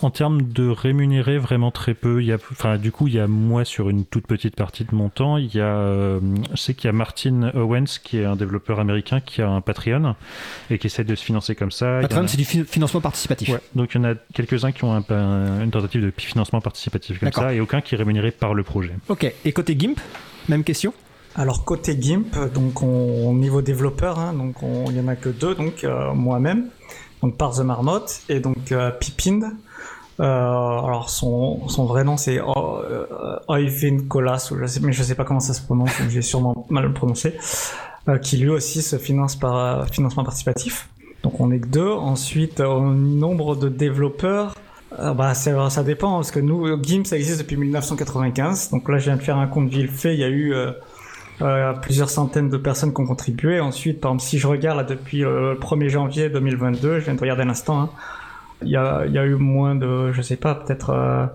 [0.00, 2.22] en termes de rémunérer, vraiment très peu.
[2.22, 4.84] Il y a, enfin, du coup, il y a moi sur une toute petite partie
[4.84, 5.36] de mon temps.
[5.36, 6.20] Il y a, euh,
[6.52, 9.60] je sais qu'il y a Martin Owens qui est un développeur américain qui a un
[9.60, 10.14] Patreon
[10.70, 12.00] et qui essaie de se financer comme ça.
[12.02, 13.50] Patreon, c'est du financement participatif.
[13.74, 17.54] Donc il y en a quelques-uns qui ont une tentative de financement participatif comme ça
[17.54, 18.92] et aucun qui est rémunéré par le projet.
[19.08, 19.32] Ok.
[19.44, 19.98] Et côté GIMP,
[20.48, 20.92] même question.
[21.34, 24.56] Alors côté GIMP, donc on, niveau développeur, hein, donc
[24.88, 26.66] il y en a que deux, donc euh, moi-même,
[27.22, 29.44] donc par The Marmotte et donc euh, Pipind.
[30.20, 32.38] Euh, alors son, vrai nom c'est
[33.48, 36.66] Oyvind euh, Kolas, je sais, mais je sais pas comment ça se prononce, j'ai sûrement
[36.68, 37.34] mal prononcé,
[38.08, 40.88] euh, qui lui aussi se finance par euh, financement participatif.
[41.22, 41.88] Donc on est que deux.
[41.88, 44.54] Ensuite, au nombre de développeurs,
[44.98, 48.70] bah ça dépend parce que nous GIMP ça existe depuis 1995.
[48.70, 50.52] Donc là je viens de faire un compte vite fait, il y a eu
[51.80, 53.60] plusieurs centaines de personnes qui ont contribué.
[53.60, 57.20] Ensuite, par exemple, si je regarde là, depuis le 1er janvier 2022, je viens de
[57.20, 57.90] regarder un instant, hein,
[58.64, 60.90] il y a, y a eu moins de, je sais pas, peut-être.
[60.90, 61.26] Euh,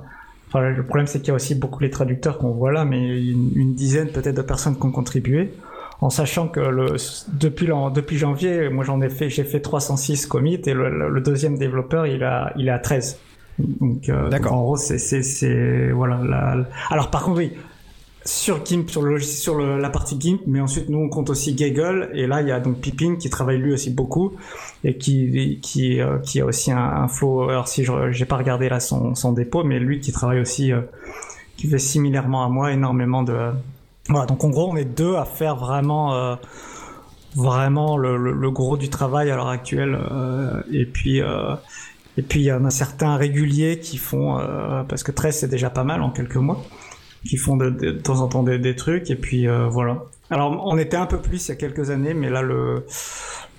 [0.47, 3.21] enfin, le problème, c'est qu'il y a aussi beaucoup les traducteurs qu'on voit là, mais
[3.21, 5.51] une, dizaine peut-être de personnes qui ont contribué.
[6.01, 6.95] en sachant que le,
[7.33, 12.05] depuis, depuis janvier, moi j'en ai fait, j'ai fait 306 commits et le, deuxième développeur
[12.05, 13.19] il a, il est à 13.
[13.59, 14.53] Donc, euh, D'accord.
[14.53, 16.19] en gros, c'est, c'est, c'est, voilà.
[16.23, 16.57] La,
[16.91, 17.53] Alors par contre, oui,
[18.27, 22.27] sur sur le sur la partie GIMP, mais ensuite nous on compte aussi Gaggle et
[22.27, 24.33] là il y a donc Pippin qui travaille lui aussi beaucoup
[24.83, 27.49] et qui qui euh, qui a aussi un, flow.
[27.49, 30.73] Alors si je j'ai pas regardé là son son dépôt, mais lui qui travaille aussi,
[30.73, 30.81] euh,
[31.55, 33.51] qui fait similairement à moi énormément de
[34.09, 36.35] voilà, donc en gros, on est deux à faire vraiment, euh,
[37.35, 39.97] vraiment le, gros du travail à l'heure actuelle.
[40.71, 44.39] Et puis, et puis il y en a certains réguliers qui font,
[44.87, 46.63] parce que 13 c'est déjà pas mal en quelques mois,
[47.25, 49.09] qui font de, temps en temps des, trucs.
[49.09, 50.03] Et puis euh, voilà.
[50.29, 52.85] Alors on était un peu plus il y a quelques années, mais là le,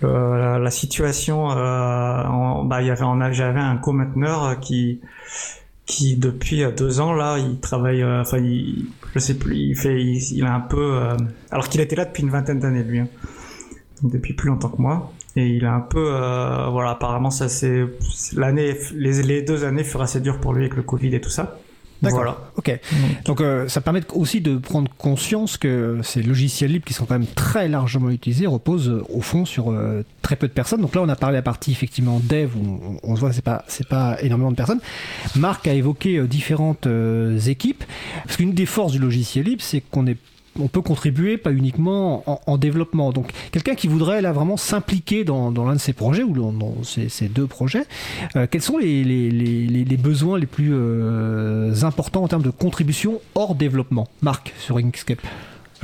[0.03, 5.01] la, situation, en, bah il y avait, j'avais un co-mainteneur qui
[5.87, 8.85] qui depuis deux ans là, il travaille, enfin il
[9.15, 11.17] je sais plus, il fait, il, a un peu, euh,
[11.51, 13.09] alors qu'il était là depuis une vingtaine d'années lui, hein.
[14.03, 17.85] depuis plus longtemps que moi, et il a un peu, euh, voilà, apparemment ça c'est
[18.35, 21.59] l'année, les deux années furent assez dures pour lui avec le Covid et tout ça.
[22.03, 22.19] D'accord.
[22.19, 22.39] Voilà.
[22.57, 22.79] Ok.
[23.25, 27.19] Donc euh, ça permet aussi de prendre conscience que ces logiciels libres qui sont quand
[27.19, 30.81] même très largement utilisés reposent euh, au fond sur euh, très peu de personnes.
[30.81, 33.65] Donc là on a parlé la partie effectivement dev où on, se voit c'est pas
[33.67, 34.81] c'est pas énormément de personnes.
[35.35, 36.87] Marc a évoqué différentes
[37.47, 37.85] équipes
[38.25, 40.19] parce qu'une des forces du logiciel libre c'est qu'on est
[40.59, 43.13] on peut contribuer, pas uniquement en, développement.
[43.13, 47.29] Donc, quelqu'un qui voudrait là vraiment s'impliquer dans, l'un de ces projets ou dans, ces,
[47.29, 47.85] deux projets,
[48.37, 54.09] euh, quels sont les, besoins les plus euh, importants en termes de contribution hors développement?
[54.23, 55.21] Marc, sur Inkscape.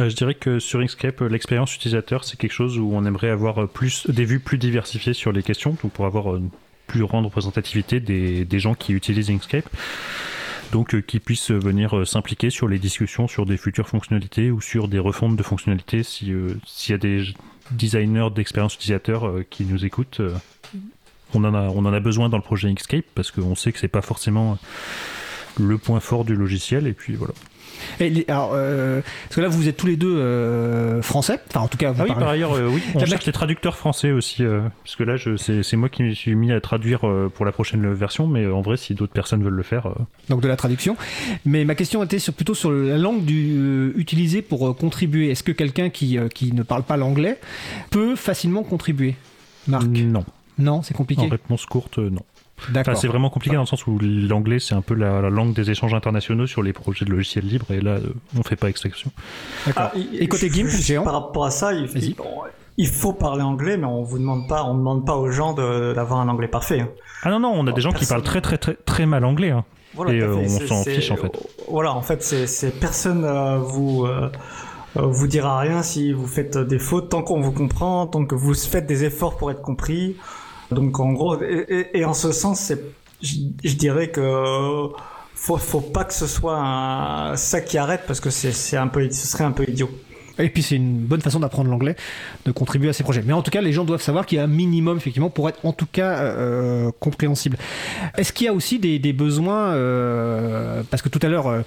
[0.00, 3.68] Euh, je dirais que sur Inkscape, l'expérience utilisateur, c'est quelque chose où on aimerait avoir
[3.68, 6.50] plus des vues plus diversifiées sur les questions, pour avoir une
[6.86, 9.68] plus grande représentativité des gens qui utilisent Inkscape
[10.72, 14.60] donc euh, qui puissent venir euh, s'impliquer sur les discussions sur des futures fonctionnalités ou
[14.60, 17.24] sur des refontes de fonctionnalités si euh, s'il y a des
[17.70, 20.20] designers d'expérience utilisateur qui nous écoutent
[21.32, 23.78] on en a on en a besoin dans le projet Inkscape parce qu'on sait que
[23.78, 24.58] c'est pas forcément
[25.58, 27.34] le point fort du logiciel et puis voilà
[28.00, 31.40] et alors, euh, parce que là, vous êtes tous les deux euh, français.
[31.48, 32.82] Enfin, en tout cas, vous ah oui, par ailleurs, euh, oui.
[32.94, 34.42] On cherche les traducteurs français aussi,
[34.84, 37.00] parce que là, c'est moi qui me suis mis à traduire
[37.34, 39.88] pour la prochaine version, mais en vrai, si d'autres personnes veulent le faire.
[40.28, 40.96] Donc de la traduction.
[41.44, 45.30] Mais ma question était sur, plutôt sur la langue du, utilisée pour contribuer.
[45.30, 47.38] Est-ce que quelqu'un qui, qui ne parle pas l'anglais
[47.90, 49.16] peut facilement contribuer?
[49.66, 49.86] Marc?
[49.86, 50.24] Non.
[50.58, 51.22] Non, c'est compliqué.
[51.22, 52.22] En réponse courte, non.
[52.76, 55.70] Enfin, c'est vraiment compliqué dans le sens où l'anglais c'est un peu la, langue des
[55.70, 59.10] échanges internationaux sur les projets de logiciels libres et là euh, on fait pas exception.
[59.66, 59.90] D'accord.
[59.94, 61.88] Ah, et côté GIMP, géant Par rapport à ça, il,
[62.78, 66.20] il, faut parler anglais, mais on vous demande pas, on demande pas aux gens d'avoir
[66.20, 66.80] un anglais parfait.
[66.80, 66.88] Hein.
[67.22, 69.50] Ah non non, on a des gens qui parlent très très très très mal anglais.
[69.50, 69.64] Hein.
[70.08, 71.32] et euh, on s'en fiche en fait.
[71.68, 74.06] Voilà, en fait, c'est personne euh, vous
[74.96, 78.54] vous dira rien si vous faites des fautes tant qu'on vous comprend, tant que vous
[78.54, 80.16] faites des efforts pour être compris.
[80.74, 82.72] Donc en gros, et, en ce sens,
[83.22, 84.88] je, dirais que
[85.34, 89.26] faut, faut pas que ce soit ça qui arrête parce que c'est un peu, ce
[89.26, 89.90] serait un peu idiot.
[90.38, 91.96] Et puis c'est une bonne façon d'apprendre l'anglais,
[92.44, 93.22] de contribuer à ces projets.
[93.24, 95.48] Mais en tout cas, les gens doivent savoir qu'il y a un minimum effectivement pour
[95.48, 97.56] être en tout cas euh, compréhensible.
[98.16, 101.60] Est-ce qu'il y a aussi des, besoins euh, Parce que tout à l'heure, euh,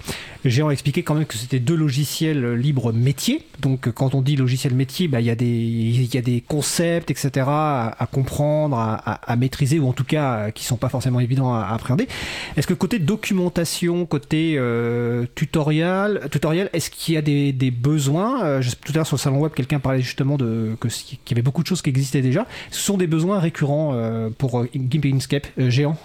[0.44, 3.44] Géant a expliqué quand même que c'était deux logiciels libres métiers.
[3.62, 7.46] Donc quand on dit logiciel métier, bah, il, y a des, concepts, etc.
[7.48, 12.08] à, comprendre, à, maîtriser, ou en tout cas qui sont pas forcément évidents à, appréhender.
[12.56, 18.62] Est-ce que côté documentation, côté euh, tutoriel, tutoriel est-ce qu'il y a des besoins euh,
[18.84, 21.64] tout à l'heure sur le salon web, quelqu'un parlait justement de qu'il y avait beaucoup
[21.64, 22.46] de choses qui existaient déjà.
[22.72, 25.98] Ce sont des besoins récurrents euh, pour euh, GIMP Inkscape géant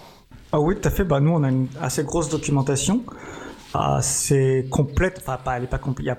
[0.51, 1.03] Ah oui, tout à fait.
[1.03, 3.03] Bah, nous, on a une assez grosse documentation
[3.75, 5.19] assez complète.
[5.19, 6.15] Enfin, pas, elle est pas complète.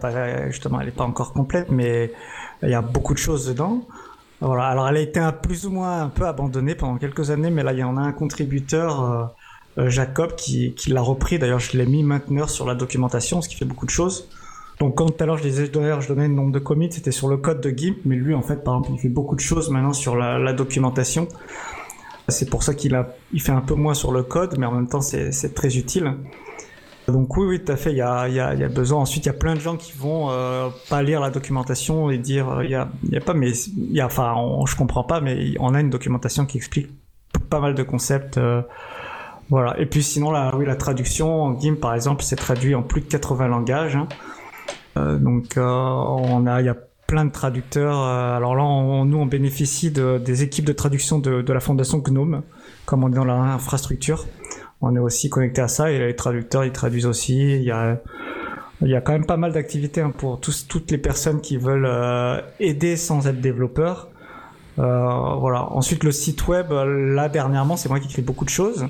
[0.49, 2.12] justement, elle n'est pas encore complète, mais
[2.64, 3.87] il y a beaucoup de choses dedans.
[4.41, 4.64] Voilà.
[4.64, 7.62] Alors, elle a été un, plus ou moins un peu abandonnée pendant quelques années, mais
[7.62, 9.32] là, il y en a un contributeur,
[9.76, 11.39] Jacob, qui, qui l'a repris.
[11.39, 14.28] D'ailleurs, je l'ai mis maintenant sur la documentation, ce qui fait beaucoup de choses.
[14.80, 17.12] Donc quand tout à l'heure je disais, d'ailleurs je donnais le nombre de commits, c'était
[17.12, 19.40] sur le code de GIMP, mais lui en fait par exemple il fait beaucoup de
[19.40, 21.28] choses maintenant sur la, documentation.
[22.28, 24.72] C'est pour ça qu'il a, il fait un peu moins sur le code, mais en
[24.72, 26.14] même temps c'est, très utile.
[27.06, 27.92] Donc oui, oui, tout à fait.
[27.92, 29.00] Il y a, il y a, il y a besoin.
[29.00, 32.16] Ensuite, il y a plein de gens qui vont euh, pas lire la documentation et
[32.16, 34.34] dire euh, il y a, il y a pas, mais il y a, enfin,
[34.66, 36.88] je comprends pas, mais on a une documentation qui explique
[37.50, 38.38] pas mal de concepts.
[38.38, 38.62] Euh,
[39.50, 39.78] voilà.
[39.78, 43.06] Et puis sinon, la, oui, la traduction, GIMP par exemple, c'est traduit en plus de
[43.06, 43.96] 80 langages.
[43.96, 44.08] Hein.
[44.97, 46.76] Euh, donc euh, on a, il y a
[47.07, 47.99] plein de traducteurs.
[48.01, 48.64] Euh, alors là,
[49.05, 52.42] nous, on bénéficie de, des équipes de traduction de, de, la fondation Gnome,
[52.86, 54.26] comme on est dans l'infrastructure.
[54.80, 57.38] On est aussi connecté à ça et les traducteurs, ils traduisent aussi.
[57.38, 58.01] Il y a,
[58.82, 61.57] il y a quand même pas mal d'activités hein, pour tous, toutes les personnes qui
[61.57, 64.09] veulent euh, aider sans être développeurs.
[64.78, 65.70] Euh, voilà.
[65.72, 68.86] Ensuite, le site web, là dernièrement, c'est moi qui crée beaucoup de choses.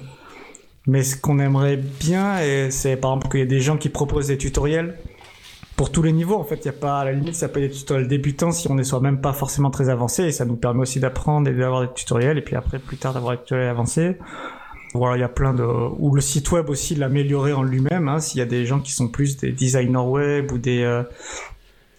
[0.87, 2.39] Mais ce qu'on aimerait bien,
[2.71, 4.99] c'est par exemple qu'il y ait des gens qui proposent des tutoriels
[5.77, 6.37] pour tous les niveaux.
[6.37, 8.53] En fait, il y a pas à la limite, ça peut être des tutoriels débutants
[8.53, 11.55] si on n'est soi-même pas forcément très avancé, et ça nous permet aussi d'apprendre et
[11.55, 14.17] d'avoir des tutoriels, et puis après plus tard d'avoir des tutoriels avancés.
[14.95, 18.09] Voilà, il y a plein de ou le site web aussi l'améliorer en lui-même.
[18.09, 21.03] Hein, S'il y a des gens qui sont plus des designers web ou des euh,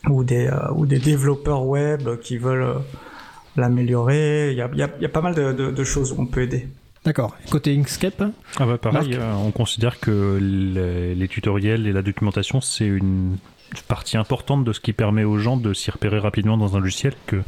[0.08, 2.80] ou des euh, ou des développeurs web qui veulent euh,
[3.58, 6.22] l'améliorer, il y a, y, a, y a, pas mal de, de, de choses où
[6.22, 6.70] on peut aider.
[7.04, 7.36] D'accord.
[7.52, 8.24] Côté Inkscape
[8.58, 13.38] ah bah Pareil, on considère que les, les, tutoriels et la documentation, c'est une
[13.84, 17.14] partie importante de ce qui permet aux gens de s'y repérer rapidement dans un logiciel.
[17.26, 17.42] Que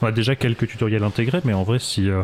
[0.00, 2.22] on a déjà quelques tutoriels intégrés, mais en vrai, si, euh,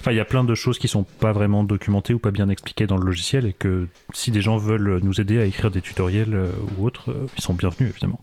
[0.00, 2.48] enfin, il y a plein de choses qui sont pas vraiment documentées ou pas bien
[2.48, 5.80] expliquées dans le logiciel, et que si des gens veulent nous aider à écrire des
[5.80, 8.20] tutoriels euh, ou autres, euh, ils sont bienvenus évidemment.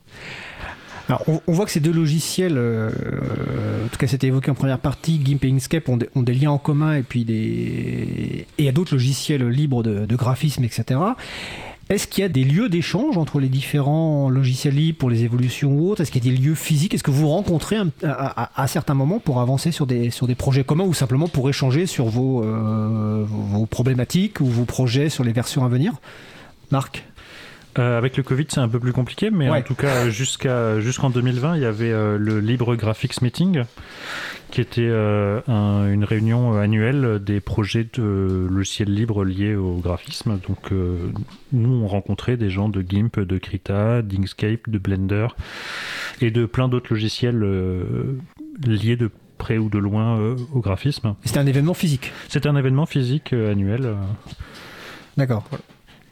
[1.08, 5.22] Alors, on, voit que ces deux logiciels, en tout cas c'était évoqué en première partie,
[5.24, 8.72] GIMP et Inkscape ont, des liens en commun et puis des et il y a
[8.72, 11.00] d'autres logiciels libres de graphisme, etc.
[11.88, 15.72] Est-ce qu'il y a des lieux d'échange entre les différents logiciels libres pour les évolutions
[15.72, 16.02] ou autres?
[16.02, 16.96] Est-ce qu'il y a des lieux physiques?
[16.96, 20.86] Est-ce que vous rencontrez à, certains moments pour avancer sur des, sur des projets communs
[20.86, 25.64] ou simplement pour échanger sur vos, euh, vos problématiques ou vos projets sur les versions
[25.64, 25.94] à venir?
[26.72, 27.06] Marc?
[27.78, 29.60] Euh, avec le Covid, c'est un peu plus compliqué, mais ouais.
[29.60, 33.64] en tout cas, jusqu'à jusqu'en 2020, il y avait euh, le Libre Graphics Meeting,
[34.52, 40.40] qui était euh, un, une réunion annuelle des projets de logiciels libres liés au graphisme.
[40.48, 40.72] Donc,
[41.52, 45.28] nous, on rencontrait des gens de GIMP, de Krita, d'Inkscape, de Blender
[46.22, 47.40] et de plein d'autres logiciels
[48.66, 51.16] liés de près ou de loin au graphisme.
[51.26, 53.96] C'était un événement physique C'était un événement physique annuel.
[55.18, 55.44] D'accord.
[55.50, 55.64] Voilà.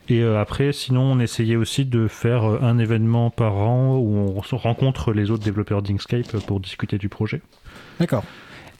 [0.09, 4.17] Et euh, après, sinon, on essayait aussi de faire euh, un événement par an où
[4.17, 7.41] on rencontre les autres développeurs d'Inkscape pour discuter du projet.
[7.99, 8.23] D'accord.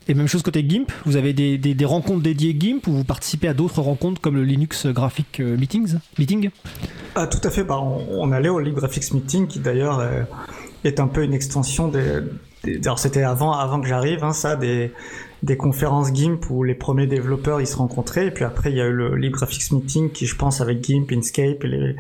[0.10, 3.04] Et même chose côté GIMP, vous avez des, des, des rencontres dédiées GIMP ou vous
[3.06, 6.50] participez à d'autres rencontres comme le Linux Graphic Meetings, Meeting?
[7.16, 10.28] Ah, Tout à fait, bah, on, on, allait au Linux Graphics Meeting qui d'ailleurs est,
[10.84, 12.20] est, un peu une extension des...
[12.66, 14.92] des alors c'était avant, avant que j'arrive, hein, ça, des,
[15.44, 18.28] des conférences GIMP où les premiers développeurs ils se rencontraient.
[18.28, 21.12] Et puis après il y a eu le LibreGraphics Meeting qui je pense avec GIMP,
[21.12, 21.96] Inkscape et les,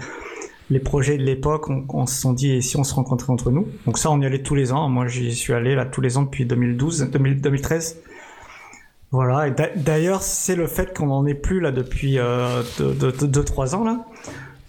[0.69, 3.51] les projets de l'époque on, on, se sont dit et si on se rencontrait entre
[3.51, 3.67] nous?
[3.85, 4.87] Donc ça on y allait tous les ans.
[4.89, 8.01] Moi j'y suis allé là tous les ans depuis 2012 2000, 2013
[9.11, 9.49] voilà.
[9.75, 14.05] D'ailleurs c'est le fait qu'on en est plus là depuis 2-3 euh, ans là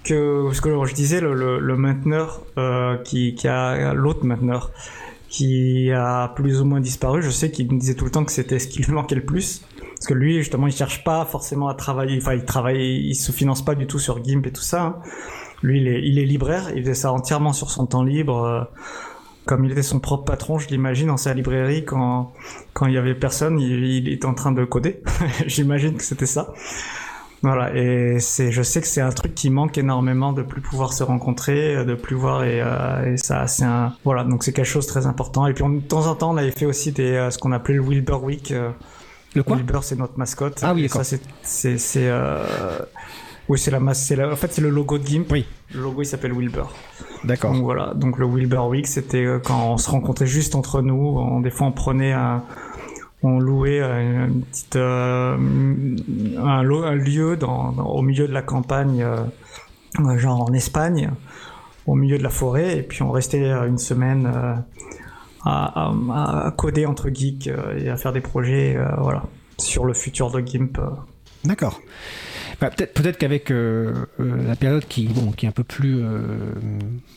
[0.02, 4.70] que ce que je disais le, le, le mainteneur euh, qui, qui a l'autre mainteneur
[5.34, 7.20] qui a plus ou moins disparu.
[7.20, 9.24] Je sais qu'il me disait tout le temps que c'était ce qui lui manquait le
[9.24, 9.62] plus.
[9.80, 12.18] Parce que lui, justement, il cherche pas forcément à travailler.
[12.18, 14.82] Enfin, il travaille, il se finance pas du tout sur GIMP et tout ça.
[14.82, 14.96] Hein.
[15.60, 16.70] Lui, il est, libraire.
[16.76, 18.44] Il faisait ça entièrement sur son temps libre.
[18.44, 18.62] Euh,
[19.44, 22.32] comme il était son propre patron, je l'imagine, dans sa librairie, quand,
[22.72, 25.02] quand il y avait personne, il, il était en train de coder.
[25.48, 26.52] J'imagine que c'était ça.
[27.44, 30.94] Voilà, et c'est, je sais que c'est un truc qui manque énormément de plus pouvoir
[30.94, 34.64] se rencontrer, de plus voir et, euh, et ça, c'est un, voilà, donc c'est quelque
[34.64, 35.46] chose de très important.
[35.46, 37.52] Et puis on, de temps en temps, on avait fait aussi des, euh, ce qu'on
[37.52, 38.50] appelait le Wilbur Week.
[38.50, 38.70] Euh,
[39.34, 39.56] le quoi?
[39.56, 40.60] Wilbur, c'est notre mascotte.
[40.62, 42.46] Ah oui, ça c'est, c'est, c'est euh,
[43.50, 45.30] oui, c'est la masse, c'est la, en fait c'est le logo de GIMP.
[45.30, 45.44] Oui.
[45.74, 46.72] Le logo il s'appelle Wilbur.
[47.24, 47.52] D'accord.
[47.52, 51.18] Donc voilà, donc le Wilbur Week, c'était quand on se rencontrait juste entre nous.
[51.18, 52.42] On, des fois, on prenait un
[53.24, 53.80] on louait
[54.50, 61.10] petite, euh, un, un, lieu dans, au milieu de la campagne, euh, genre en Espagne,
[61.86, 64.54] au milieu de la forêt, et puis on restait une semaine euh,
[65.44, 69.24] à, à, à, coder entre geeks et à faire des projets, voilà,
[69.58, 70.78] sur le futur de GIMP.
[71.44, 71.80] D'accord.
[72.60, 76.02] Bah, peut-être peut-être qu'avec euh, euh, la période qui bon qui est un peu plus
[76.02, 76.20] euh,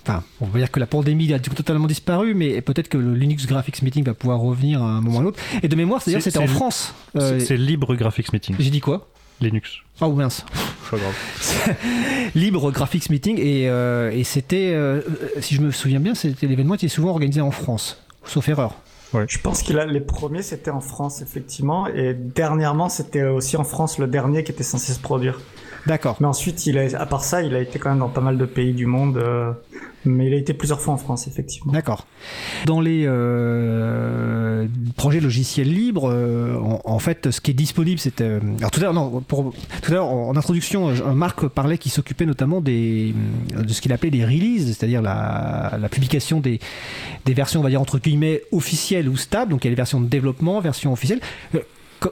[0.03, 3.45] enfin on va dire que la pandémie a totalement disparu mais peut-être que le Linux
[3.45, 6.23] Graphics Meeting va pouvoir revenir à un moment ou à l'autre et de mémoire c'est-à-dire
[6.23, 8.55] c'était en France c'est libre Graphics Meeting.
[8.59, 9.07] J'ai dit quoi?
[9.41, 9.81] Linux.
[10.01, 10.45] Oh mince.
[10.89, 11.75] Pas grave.
[12.35, 15.01] Libre Graphics Meeting et, euh, et c'était euh,
[15.41, 18.75] si je me souviens bien c'était l'événement qui est souvent organisé en France sauf erreur
[19.13, 19.25] Ouais.
[19.27, 23.63] Je pense qu'il a les premiers c'était en France effectivement et dernièrement c'était aussi en
[23.63, 25.39] France le dernier qui était censé se produire.
[25.85, 26.17] D'accord.
[26.19, 28.37] Mais ensuite il a à part ça il a été quand même dans pas mal
[28.37, 29.53] de pays du monde euh,
[30.07, 31.71] mais il a été plusieurs fois en France effectivement.
[31.71, 32.07] D'accord.
[32.65, 38.21] Dans les euh, projets logiciels libres euh, en, en, fait ce qui est disponible c'est
[38.21, 41.77] euh, alors tout à l'heure non pour tout à l'heure en, en, introduction Marc parlait
[41.77, 43.13] qu'il s'occupait notamment des
[43.55, 46.59] de ce qu'il appelait des releases c'est-à-dire la, la publication des
[47.25, 49.75] des versions on va dire entre guillemets officielles ou stables donc il y a les
[49.75, 51.21] versions de développement versions officielles.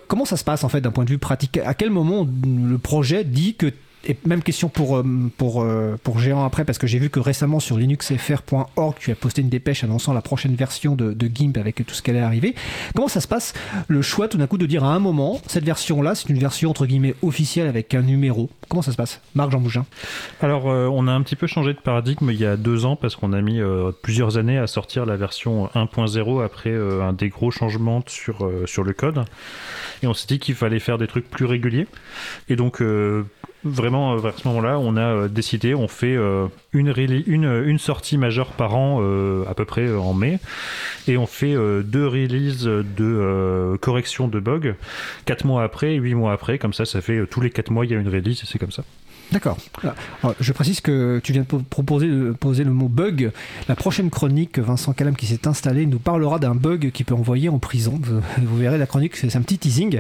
[0.08, 1.58] Comment ça se passe en fait d'un point de vue pratique?
[1.58, 3.72] À quel moment le projet dit que
[4.06, 5.04] et même question pour,
[5.38, 5.66] pour,
[6.04, 9.50] pour Géant après, parce que j'ai vu que récemment sur linuxfr.org, tu as posté une
[9.50, 12.56] dépêche annonçant la prochaine version de, GIMP avec tout ce qu'elle est arrivée.
[12.96, 13.54] Comment ça se passe
[13.88, 16.70] le choix tout d'un coup de dire à un moment, cette version-là, c'est une version
[16.70, 18.50] entre guillemets officielle avec un numéro?
[18.70, 19.22] Comment ça se passe?
[19.34, 19.86] Marc Jean Bougin
[20.42, 23.16] Alors, on a un petit peu changé de paradigme il y a deux ans parce
[23.16, 23.60] qu'on a mis
[24.02, 28.94] plusieurs années à sortir la version 1.0 après un des gros changements sur, sur le
[28.94, 29.26] code.
[30.04, 31.88] Et on s'est dit qu'il fallait faire des trucs plus réguliers.
[32.50, 33.26] Et donc, euh,
[33.66, 38.76] vraiment, à ce moment-là, on a euh, décidé, on fait euh, une, sortie majeure par
[38.76, 39.02] an,
[39.48, 40.40] à peu près en mai.
[41.08, 41.54] Et on fait
[41.84, 44.76] deux releases de correction de bugs,
[45.26, 46.58] quatre mois après, huit mois après.
[46.58, 48.60] Comme ça, ça fait tous les quatre mois, il y a une release et c'est
[48.60, 48.84] comme ça.
[49.32, 49.58] D'accord.
[50.40, 53.32] Je précise que tu viens de proposer de poser le mot bug.
[53.68, 57.50] La prochaine chronique, Vincent Calam qui s'est installé, nous parlera d'un bug qui peut envoyer
[57.50, 58.00] en prison.
[58.02, 60.00] Vous, verrez la chronique, c'est un petit teasing.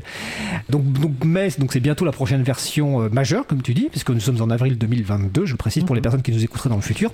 [0.69, 4.09] Donc, donc mais donc c'est bientôt la prochaine version euh, majeure, comme tu dis, puisque
[4.09, 5.45] nous sommes en avril 2022.
[5.45, 6.03] Je précise pour les mhm.
[6.03, 7.11] personnes qui nous écouteraient dans le futur,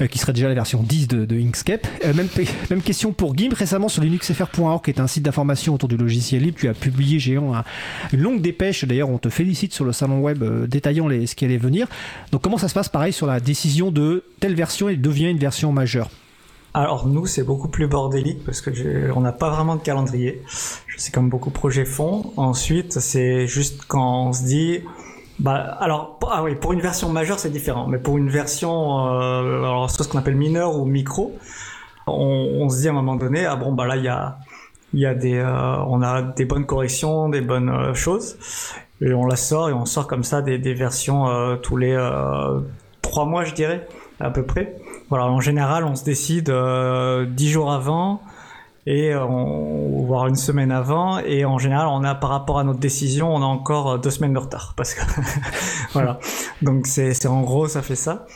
[0.00, 1.86] euh, qui serait déjà la version 10 de, Inkscape.
[2.04, 2.28] Euh, même,
[2.70, 3.54] même question pour Gimp.
[3.54, 7.18] Récemment sur linuxfr.org, qui est un site d'information autour du logiciel libre, tu as publié
[7.18, 7.52] géant
[8.12, 8.84] une longue dépêche.
[8.84, 11.86] D'ailleurs, on te félicite sur le salon web détaillant les qui allait venir.
[12.32, 15.38] Donc comment ça se passe pareil sur la décision de telle version et devient une
[15.38, 16.10] version majeure?
[16.74, 18.70] Alors nous c'est beaucoup plus bordélique parce que
[19.16, 20.42] on n'a pas vraiment de calendrier.
[20.96, 22.32] C'est comme beaucoup de projets font.
[22.36, 24.80] Ensuite c'est juste quand on se dit
[25.40, 29.62] bah alors ah oui pour une version majeure c'est différent mais pour une version euh,
[29.62, 31.34] alors ce qu'on appelle mineur ou micro
[32.06, 34.36] on, se dit à un moment donné ah bon bah là il y a
[34.92, 38.36] il y a des euh, on a des bonnes corrections des bonnes euh, choses
[39.00, 42.60] et on la sort et on sort comme ça des, versions euh, tous les euh,
[43.02, 43.86] trois mois, je dirais,
[44.20, 44.76] à peu près.
[45.08, 48.22] Voilà, en général, on se décide euh, dix jours avant
[48.86, 51.18] et on, voire une semaine avant.
[51.18, 54.32] Et en général on a par rapport à notre décision on a encore deux semaines
[54.32, 55.02] de retard parce que
[55.92, 56.18] voilà.
[56.62, 58.26] Donc c'est en gros ça fait ça.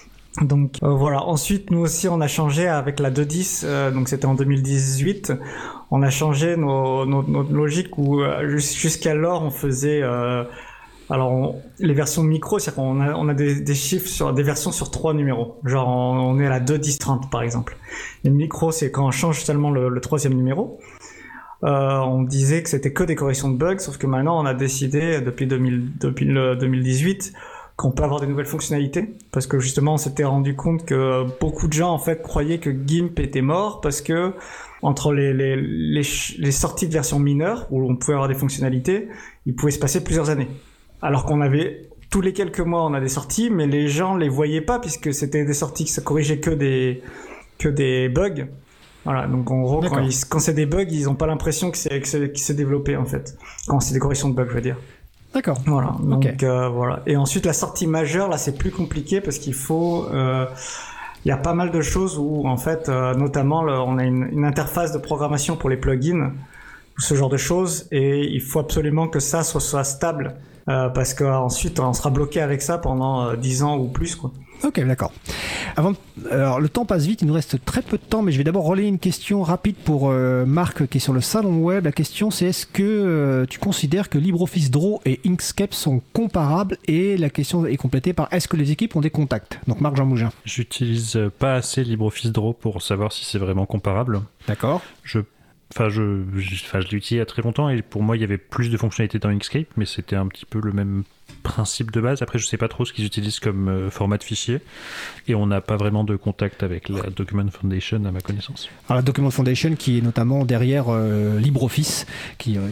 [0.42, 1.24] Donc voilà.
[1.24, 5.32] Ensuite nous aussi on a changé avec la 2.10 donc c'était en 2018
[5.91, 10.45] on a changé nos, notre logique où euh, jusqu'alors on faisait euh,
[11.11, 14.91] alors les versions micro, c'est-à-dire qu'on a, on a des, chiffres sur des versions sur
[14.91, 15.61] trois numéros.
[15.64, 17.76] Genre on, est à la 2, 10, 30 par exemple.
[18.24, 20.78] Les micro, c'est quand on change seulement le, troisième numéro.
[21.62, 24.55] Euh, on disait que c'était que des corrections de bugs, sauf que maintenant on a
[24.55, 27.32] décidé depuis, 2000, depuis le 2018
[27.77, 31.66] qu'on peut avoir des nouvelles fonctionnalités parce que justement on s'était rendu compte que beaucoup
[31.66, 34.33] de gens en fait croyaient que GIMP était mort parce que
[34.85, 39.09] entre les, les, les, sorties de version mineure, où on pouvait avoir des fonctionnalités,
[39.47, 40.49] il pouvait se passer plusieurs années.
[41.01, 44.29] Alors qu'on avait tous les quelques mois, on a des sorties, mais les gens les
[44.29, 47.03] voyaient pas puisque c'était des sorties qui se corrigeaient que des
[47.59, 48.47] que des bugs.
[49.05, 52.01] Voilà, donc en gros, quand, quand c'est des bugs, ils ont pas l'impression que c'est
[52.33, 53.37] qui s'est développé en fait.
[53.66, 54.77] Quand c'est des corrections de bugs, je veux dire.
[55.35, 55.59] D'accord.
[55.66, 55.97] Voilà.
[56.01, 57.03] Donc euh, voilà.
[57.07, 60.47] Et ensuite la sortie majeure, là, c'est plus compliqué parce qu'il faut euh,
[61.24, 64.45] il y a pas mal de choses où, en fait, euh, notamment, on a une,
[64.45, 66.32] interface de programmation pour les plugins,
[66.99, 70.37] ce genre de choses, et il faut absolument que ça soit, soit stable,
[70.68, 74.32] euh, parce qu'ensuite, on sera bloqué avec ça pendant 10 euh, ans ou plus, quoi.
[74.64, 75.12] Ok, d'accord.
[75.76, 75.92] Avant,
[76.30, 78.44] alors le temps passe vite, il nous reste très peu de temps, mais je vais
[78.44, 81.84] d'abord relayer une question rapide pour euh, Marc qui est sur le salon web.
[81.84, 86.78] La question c'est est-ce que euh, tu considères que LibreOffice Draw et Inkscape sont comparables
[86.88, 89.58] Et la question est complétée par est-ce que les équipes ont des contacts?
[89.66, 90.30] Donc Marc Jean Mougin.
[90.44, 94.22] J'utilise pas assez LibreOffice Draw pour savoir si c'est vraiment comparable.
[94.48, 94.80] D'accord.
[95.02, 95.20] Je
[95.74, 98.16] Enfin, je, je, enfin, je l'ai utilisé il y a très longtemps et pour moi,
[98.16, 101.02] il y avait plus de fonctionnalités dans Inkscape, mais c'était un petit peu le même
[101.45, 102.22] principe de base.
[102.22, 104.61] Après, je sais pas trop ce qu'ils utilisent comme euh, format de fichier.
[105.28, 108.68] Et on n'a pas vraiment de contact avec la Document Foundation, à ma connaissance.
[108.88, 112.07] Alors, la Document Foundation, qui est notamment derrière euh, LibreOffice,
[112.38, 112.70] qui, euh,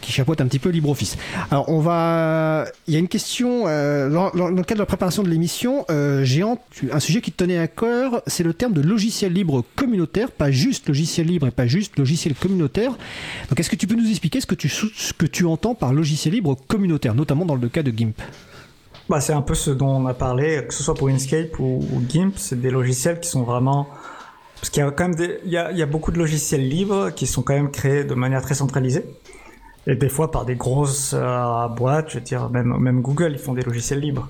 [0.00, 1.16] qui, chapeaute un petit peu LibreOffice.
[1.50, 2.66] Alors, on va.
[2.86, 5.86] Il y a une question, dans, le cadre de la préparation de l'émission,
[6.22, 6.58] Géant,
[6.92, 10.50] un sujet qui te tenait à cœur, c'est le terme de logiciel libre communautaire, pas
[10.50, 12.92] juste logiciel libre et pas juste logiciel communautaire.
[13.48, 15.94] Donc, est-ce que tu peux nous expliquer ce que tu, ce que tu entends par
[15.94, 17.90] logiciel libre communautaire, notamment dans le cas de
[19.08, 21.82] Bah, C'est un peu ce dont on a parlé, que ce soit pour Inkscape ou,
[22.08, 23.88] GIMP, c'est des logiciels qui sont vraiment...
[24.56, 27.42] Parce qu'il y a quand même il, y a, beaucoup de logiciels libres qui sont
[27.42, 29.04] quand même créés de manière très centralisée.
[29.88, 33.54] Et des fois par des grosses euh, boîtes, je veux même, même Google, ils font
[33.54, 34.28] des logiciels libres.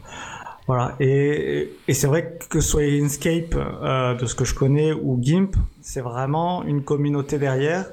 [0.67, 0.97] Voilà.
[1.01, 5.55] Et, et c'est vrai que soit Inkscape, euh, de ce que je connais, ou GIMP,
[5.81, 7.87] c'est vraiment une communauté derrière.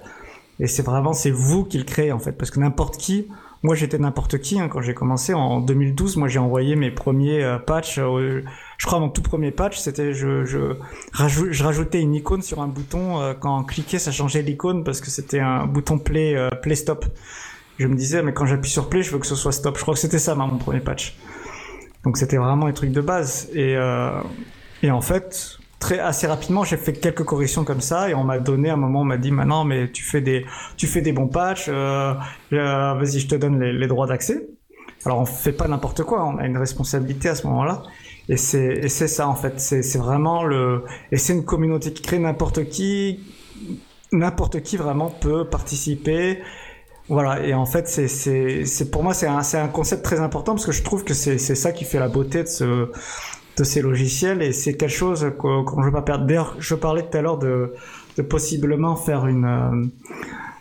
[0.60, 2.34] Et c'est vraiment, c'est vous qui le créez, en fait.
[2.34, 3.28] Parce que n'importe qui,
[3.62, 6.18] moi, j'étais n'importe qui hein, quand j'ai commencé en 2012.
[6.18, 8.00] Moi, j'ai envoyé mes premiers euh, patchs.
[8.00, 8.44] Euh,
[8.78, 10.78] je crois mon tout premier patch, c'était je, je,
[11.14, 13.22] je, rajoutais une icône sur un bouton.
[13.22, 17.06] Euh, quand on cliquait, ça changeait l'icône parce que c'était un bouton play play stop.
[17.80, 19.78] Je me disais, mais quand j'appuie sur play, je veux que ce soit stop.
[19.78, 21.18] Je crois que c'était ça, mon premier patch.
[22.04, 23.50] Donc c'était vraiment les trucs de base.
[23.54, 24.22] Et, euh,
[24.84, 28.40] et en fait, très assez rapidement, j'ai fait quelques corrections comme ça et on m'a
[28.40, 30.46] donné à un moment, on m'a dit maintenant, mais tu fais des,
[30.78, 32.14] tu fais des bons patchs, euh,
[32.54, 34.48] euh, vas-y, je te donne les, les droits d'accès.
[35.06, 37.84] Alors on fait pas n'importe quoi, on a une responsabilité à ce moment-là.
[38.28, 41.94] Et c'est, et c'est ça en fait, c'est, c'est vraiment le, et c'est une communauté
[41.94, 43.22] qui crée n'importe qui,
[44.12, 46.40] n'importe qui vraiment peut participer.
[47.08, 50.20] Voilà, et en fait, c'est, c'est, c'est pour moi, c'est un, c'est un concept très
[50.20, 52.92] important parce que je trouve que c'est, c'est ça qui fait la beauté de ce,
[53.60, 56.26] de ces logiciels et c'est quelque chose qu'on ne veut pas perdre.
[56.26, 57.74] D'ailleurs, je parlais tout à l'heure de,
[58.18, 59.86] de possiblement faire une, euh,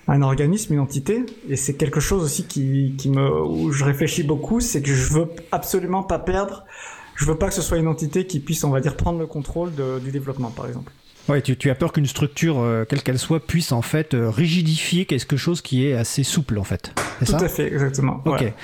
[0.08, 4.24] un organisme, une entité, et c'est quelque chose aussi qui, qui me, où je réfléchis
[4.24, 6.64] beaucoup, c'est que je veux absolument pas perdre,
[7.14, 9.26] je veux pas que ce soit une entité qui puisse, on va dire, prendre le
[9.26, 9.70] contrôle
[10.02, 10.92] du développement, par exemple.
[11.28, 14.30] Ouais, tu, tu as peur qu'une structure, euh, quelle qu'elle soit, puisse en fait euh,
[14.30, 16.92] rigidifier quelque chose qui est assez souple en fait.
[17.18, 18.22] Tout ça à fait, exactement.
[18.24, 18.40] Ok.
[18.40, 18.54] Ouais.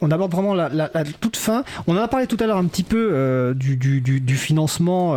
[0.00, 1.64] On aborde vraiment la, la- la toute fin.
[1.86, 4.36] On en a parlé tout à l'heure un petit peu euh, du, du, du, du
[4.36, 5.14] financement,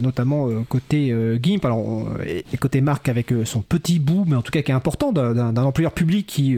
[0.00, 4.42] notamment côté GIMP, alors, on- et, et côté Marc avec son petit bout, mais en
[4.42, 6.56] tout cas qui est important, d'un- employeur public qui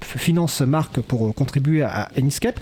[0.00, 2.58] finance Marc pour contribuer à, à Inkscape.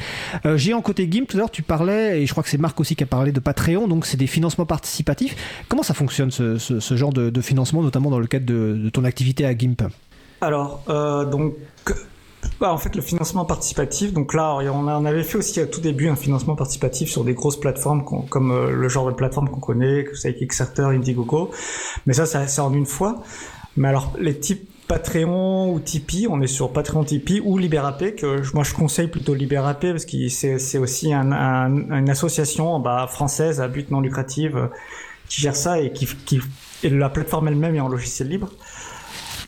[0.57, 2.97] Géant côté GIMP, tout à l'heure tu parlais, et je crois que c'est Marc aussi
[2.97, 5.37] qui a parlé de Patreon, donc c'est des financements participatifs.
[5.69, 9.45] Comment ça fonctionne ce, ce, genre de, financement, notamment dans le cadre de, ton activité
[9.45, 9.83] à GIMP
[10.41, 11.55] Alors, euh, donc,
[12.61, 16.09] bah, en fait, le financement participatif, donc là, on, avait fait aussi à tout début
[16.09, 20.05] un financement participatif sur des grosses plateformes comme euh, le genre de plateforme qu'on connaît,
[20.05, 21.51] que c'est Kickstarter, Indiegogo,
[22.07, 23.23] mais ça, ça c'est en une fois.
[23.77, 28.43] Mais alors, les types Patreon ou Tipeee, on est sur Patreon, Tipeee ou LibéraP, que
[28.55, 33.61] moi je conseille plutôt LibéraP parce que c'est aussi un, un- une association bah, française
[33.61, 34.53] à but non lucratif
[35.31, 36.41] qui gère ça et qui, qui
[36.83, 38.51] et la plateforme elle-même est en logiciel libre.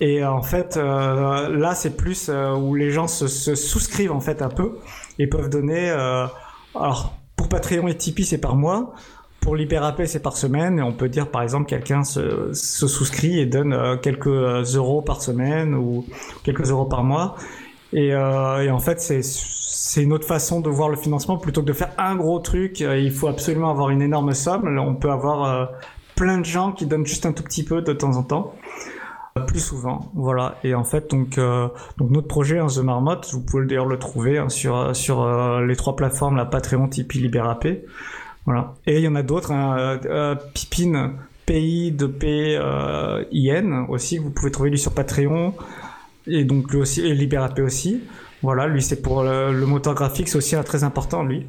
[0.00, 4.20] Et euh, en fait, euh, là, c'est plus euh, où les gens se, souscrivent en
[4.20, 4.78] fait un peu
[5.18, 5.90] et peuvent donner.
[6.74, 8.94] alors, pour Patreon et Tipeee, c'est par mois.
[9.40, 10.78] Pour LibéraP, c'est par semaine.
[10.78, 15.74] Et on peut dire, par exemple, quelqu'un se, souscrit et donne quelques euros par semaine
[15.74, 16.06] ou
[16.44, 17.36] quelques euros par mois.
[17.92, 19.22] Et en fait, c'est
[19.92, 21.36] c'est une autre façon de voir le financement.
[21.36, 22.80] Plutôt que de faire un gros truc.
[22.80, 24.78] euh, il faut absolument avoir une énorme somme.
[24.78, 25.66] On peut avoir euh,
[26.14, 28.54] plein de gens qui donnent juste un tout petit peu de temps en temps
[29.46, 30.10] plus souvent.
[30.14, 30.56] Voilà.
[30.64, 31.68] Et en fait donc euh,
[32.00, 35.76] notre projet hein, The Marmotte vous pouvez d'ailleurs le trouver hein, sur sur euh, les
[35.76, 37.66] trois plateformes la Patreon Tipeee LibéraP
[38.44, 38.74] voilà.
[38.86, 41.12] Et il y en a d'autres hein, euh, euh, Pipine
[41.46, 45.54] PI de P euh, IN aussi vous pouvez trouver lui sur Patreon.
[46.26, 48.02] Et donc lui aussi et aussi
[48.42, 51.46] voilà lui c'est pour le, le moteur graphique c'est aussi un très important lui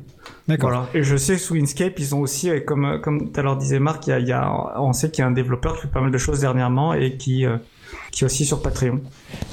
[0.48, 0.70] D'accord.
[0.70, 0.88] voilà.
[0.94, 3.56] Et je sais sous Inkscape, ils ont aussi, euh, comme euh, comme tout à l'heure
[3.58, 5.76] disait Marc, il y a, il y a- on sait qu'il y a un développeur
[5.76, 7.58] qui fait pas mal de choses dernièrement et qui euh,
[8.12, 9.00] qui est aussi sur Patreon.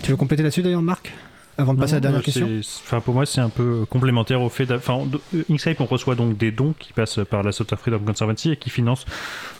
[0.02, 1.12] Tu veux compléter là-dessus d'ailleurs, Marc?
[1.60, 2.48] Avant de passer à la dernière euh, question
[2.84, 4.66] Enfin, pour moi, c'est un peu complémentaire au fait.
[4.66, 4.98] d'a- Enfin,
[5.34, 8.56] euh, Inkscape, on reçoit donc des dons qui passent par la Software Freedom Conservancy et
[8.56, 9.04] qui financent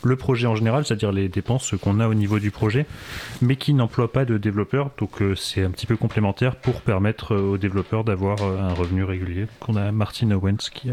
[0.03, 2.85] le projet en général, c'est-à-dire les dépenses qu'on a au niveau du projet,
[3.41, 4.89] mais qui n'emploient pas de développeurs.
[4.97, 8.73] Donc, euh, c'est un petit peu complémentaire pour permettre euh, aux développeurs d'avoir euh, un
[8.73, 9.41] revenu régulier.
[9.41, 10.89] Donc, on a Martin Owens qui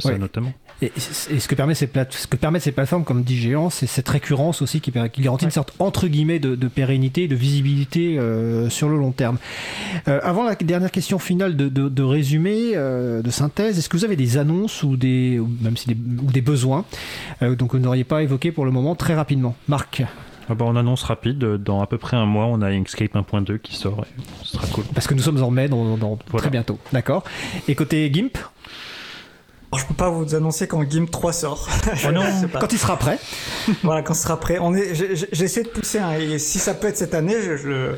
[0.00, 0.18] ça Ouais.
[0.18, 0.52] notamment.
[0.80, 1.00] Et, et
[1.40, 4.08] ce, que permet ces plate- ce que permettent ces plateformes, comme dit Géant, c'est cette
[4.08, 8.88] récurrence aussi qui, garantit une sorte entre guillemets de, de pérennité, de visibilité euh, sur
[8.88, 9.38] le long terme.
[10.08, 13.96] Euh, avant la dernière question finale de, de, de résumé, euh, de synthèse, est-ce que
[13.96, 16.84] vous avez des annonces ou des, ou même si des, ou des besoins
[17.40, 20.02] donc vous n'auriez pas évoqué pour le moment très rapidement, Marc?
[20.48, 23.58] Ah bah, on annonce rapide, dans à peu près un mois, on a Inkscape 1.2
[23.60, 24.84] qui sort et ce sera cool.
[24.94, 26.42] Parce que nous sommes en mai, dans, dans- Voilà.
[26.42, 27.22] très bientôt, d'accord?
[27.68, 28.36] Et côté GIMP,
[29.72, 31.66] Alors, je peux pas vous annoncer quand GIMP 3 sort.
[31.94, 32.20] Je non,
[32.52, 32.58] pas.
[32.58, 33.18] quand il sera prêt,
[33.82, 34.58] voilà, quand ce sera prêt.
[34.60, 35.98] On est, j'ai- de pousser.
[35.98, 37.92] hein, et si ça peut être cette année, je, je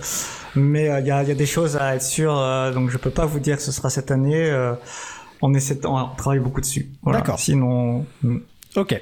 [0.55, 2.33] mais euh, il y, a, il y a des choses à être sûr.
[2.39, 4.49] euh, donc je peux pas vous dire que ce sera cette année.
[4.49, 4.75] euh,
[5.43, 6.91] on essaie, de- on travaille beaucoup dessus.
[7.03, 7.19] Voilà.
[7.19, 7.41] D'accord.
[7.41, 8.39] Sinon, hmm.
[8.77, 9.01] Ok.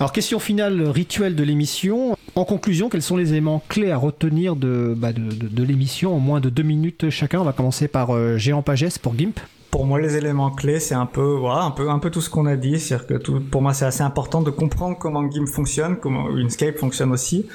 [0.00, 2.16] Alors, question finale rituelle de l'émission.
[2.34, 6.16] En conclusion, quels sont les éléments clés à retenir de, bah, de, de- de l'émission
[6.16, 7.40] en moins de deux minutes chacun?
[7.40, 9.38] On va commencer par Géant Pagès pour GIMP.
[9.72, 12.28] Pour moi, les éléments clés, c'est un peu, voilà, un peu, un peu tout ce
[12.28, 12.78] qu'on a dit.
[12.78, 16.76] C'est-à-dire que tout, pour moi, c'est assez important de comprendre comment GIMP fonctionne, comment Inkscape
[16.76, 17.46] fonctionne aussi.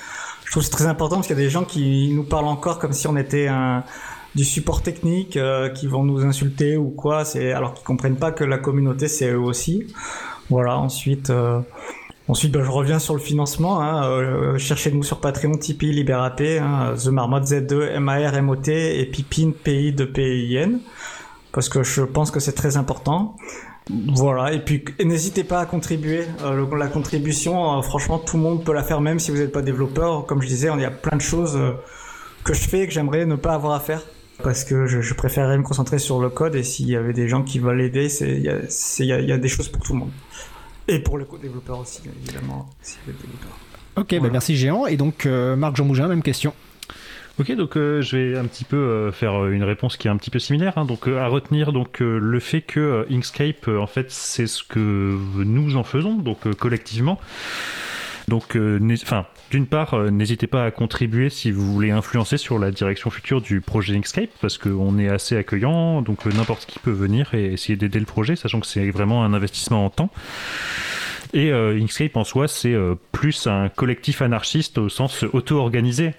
[0.43, 2.79] Je trouve c'est très important parce qu'il y a des gens qui nous parlent encore
[2.79, 3.83] comme si on était un,
[4.33, 7.23] du support technique, euh, qui vont nous insulter ou quoi.
[7.23, 9.85] C'est alors qu'ils comprennent pas que la communauté, c'est eux aussi.
[10.49, 10.75] Voilà.
[10.77, 11.29] Ensuite.
[11.29, 11.59] euh,
[12.29, 13.79] Ensuite, ben, je reviens sur le financement.
[13.81, 19.53] Hein, euh, Cherchez-nous sur Patreon, Tipeee, Libérape, hein, The Marmot Z2, MAR, MOT et Pipine,
[19.53, 20.79] PI de PIN
[21.57, 23.35] parce que je pense que c'est très important.
[24.13, 26.21] Voilà, et puis n'hésitez pas à contribuer.
[26.43, 29.37] Euh, le- la contribution, euh, franchement, tout le monde peut la faire, même si vous
[29.37, 30.27] n'êtes pas développeur.
[30.27, 31.71] Comme je disais, il y a plein de choses euh,
[32.43, 34.01] que je fais et que j'aimerais ne pas avoir à faire.
[34.43, 37.27] parce que je, je préférerais me concentrer sur le code et s'il y avait des
[37.27, 40.11] gens qui veulent aider, il y a, y y des choses pour tout le monde.
[40.87, 42.69] Et pour le co-développeur aussi, évidemment.
[42.83, 43.57] si développeur.
[43.95, 44.85] Ok, bah merci Géant.
[44.85, 46.53] Et donc, Marc Jean Mougin, même question.
[47.39, 50.11] Ok, donc euh, je vais un petit peu euh, faire euh, une réponse qui est
[50.11, 50.73] un petit peu similaire.
[50.77, 50.85] hein.
[50.85, 54.63] Donc euh, à retenir donc euh, le fait que euh, Inkscape, en fait, c'est ce
[54.63, 57.19] que nous en faisons, donc collectivement.
[58.27, 58.57] Donc,
[59.03, 63.39] enfin, d'une part, n'hésitez pas à contribuer si vous voulez influencer sur la direction future
[63.39, 67.77] du projet Inkscape, parce qu'on est assez accueillant, donc n'importe qui peut venir et essayer
[67.77, 70.09] d'aider le projet, sachant que c'est vraiment un investissement en temps.
[71.33, 72.75] Et Inkscape en soi, c'est
[73.13, 76.13] plus un collectif anarchiste au sens auto-organisé.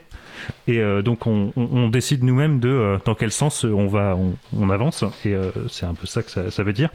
[0.68, 4.16] Et euh, donc on, décide nous-mêmes de euh, dans quel sens on va,
[4.56, 5.02] on, avance.
[5.24, 6.90] Et euh, c'est un peu ça que ça, veut dire.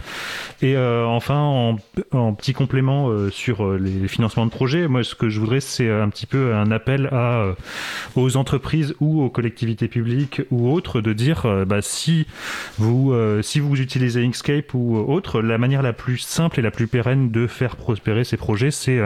[0.61, 1.39] Et enfin,
[2.11, 6.09] en, petit complément sur les financements de projets, moi ce que je voudrais, c'est un
[6.09, 7.55] petit peu un appel à
[8.15, 12.27] aux entreprises ou aux collectivités publiques ou autres de dire bah, si
[12.77, 16.87] vous si vous utilisez Inkscape ou autre, la manière la plus simple et la plus
[16.87, 19.01] pérenne de faire prospérer ces projets, c'est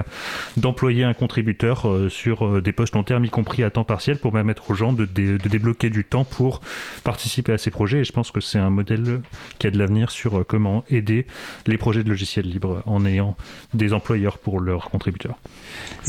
[0.58, 4.74] d'employer un contributeur sur des postes long terme, y compris à temps partiel, permettre aux
[4.74, 6.62] gens de, dé- de débloquer du temps pour
[7.04, 8.00] participer à ces projets.
[8.00, 9.22] Et je pense que c'est un modèle
[9.60, 11.26] qui a de l'avenir sur euh, comment aider
[11.66, 13.36] les projets de logiciels libres en ayant
[13.74, 15.36] des employeurs pour leurs contributeurs.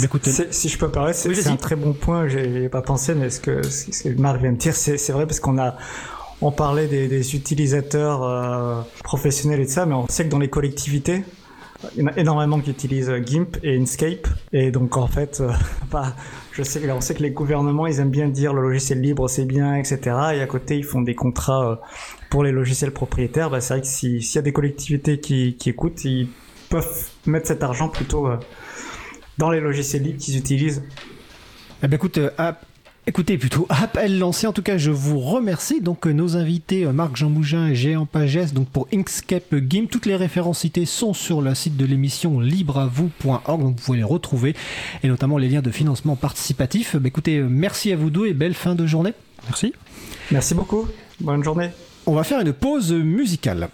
[0.02, 2.28] Écoutez, Si je peux parler, c'est Oui, un très bon point.
[2.28, 5.40] J'ai pas pensé, mais ce que, ce que Marc vient de dire, c'est vrai parce
[5.40, 5.76] qu'on a,
[6.40, 10.38] on parlait des, des utilisateurs euh, professionnels et de ça, mais on sait que dans
[10.38, 11.24] les collectivités,
[11.96, 15.40] il y en a énormément qui utilisent euh, GIMP et Inkscape, et donc en fait,
[15.40, 15.50] euh,
[15.90, 16.14] bah,
[16.60, 19.98] on sait que les gouvernements, ils aiment bien dire le logiciel libre c'est bien, etc.
[20.34, 21.76] Et à côté, ils font des contrats euh,
[22.30, 23.50] pour les logiciels propriétaires.
[23.50, 26.28] Bah, c'est vrai que si- s'il y a des collectivités qui, écoutent, ils
[26.68, 28.36] peuvent mettre cet argent plutôt euh,
[29.38, 30.82] dans les logiciels libres qu'ils utilisent.
[31.82, 32.30] Eh ben écoute, euh,
[33.08, 34.46] écoutez plutôt, appel lancé.
[34.46, 35.80] En tout cas, je vous remercie.
[35.80, 39.86] Donc, euh, nos invités, euh, Marc Jean Mougin et Géant Pagès, donc pour Inkscape Game.
[39.86, 44.04] Toutes les références citées sont sur le site de l'émission libreavou.org, donc vous pouvez les
[44.04, 44.54] retrouver,
[45.02, 46.96] et notamment les liens de financement participatif.
[46.96, 49.14] Ben écoutez, euh, merci à vous deux et belle fin de journée.
[49.46, 49.72] Merci.
[50.30, 50.86] Merci beaucoup.
[51.20, 51.70] Bonne journée.
[52.04, 53.70] On va faire une pause musicale.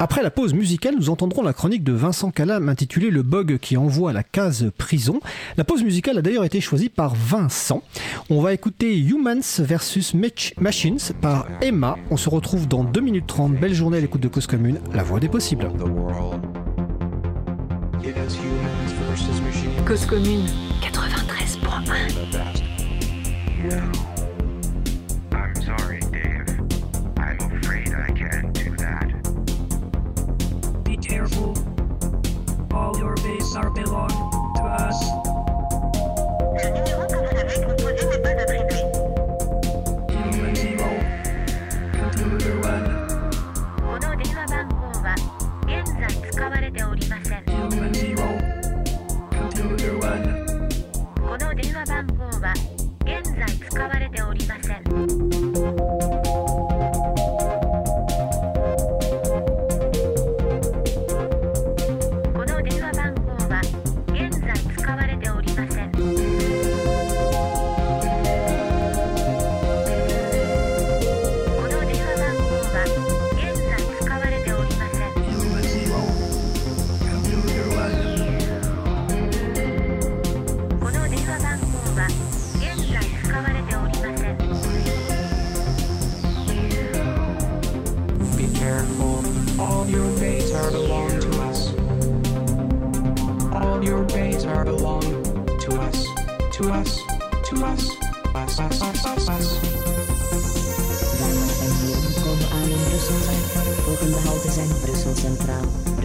[0.00, 3.76] Après la pause musicale, nous entendrons la chronique de Vincent Calam intitulée Le bug qui
[3.76, 5.20] envoie la case prison.
[5.56, 7.80] La pause musicale a d'ailleurs été choisie par Vincent.
[8.28, 11.96] On va écouter Humans versus Mach- Machines par Emma.
[12.10, 13.54] On se retrouve dans 2 minutes 30.
[13.54, 15.68] Belle journée à l'écoute de Cause Commune, la voix des possibles.
[15.78, 16.40] the world.
[18.02, 19.84] It is humans versus machines.
[19.86, 20.44] Cause commune
[20.82, 22.08] 93.1.
[22.08, 22.62] The best.
[25.32, 26.60] I'm sorry, Dave.
[27.16, 28.63] I'm afraid I can't do
[31.14, 31.54] careful.
[32.72, 34.10] All your base are belong
[34.56, 34.98] to us.
[40.10, 40.88] Human zero.
[41.92, 42.84] Computer one.
[43.78, 45.14] この電話番号は
[45.62, 47.03] 現在使われており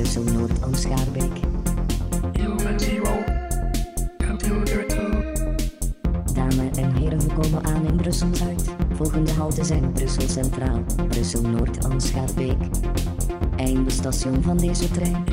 [0.09, 1.31] Brussel Noord en Schaarbeek.
[6.33, 8.69] Dames en heren, we komen aan in Brussel Zuid.
[8.93, 12.57] Volgende halte zijn Brussel Centraal, Brussel Noord en Schaarbeek.
[13.55, 15.23] Einde station van deze trein.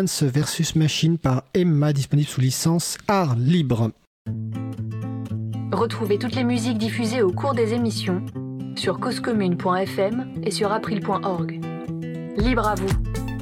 [0.00, 3.90] Humans vs Machine par Emma, disponible sous licence Art Libre.
[5.72, 8.24] Retrouvez toutes les musiques diffusées au cours des émissions
[8.76, 11.60] sur causecommune.fm et sur april.org.
[12.38, 12.88] Libre à vous,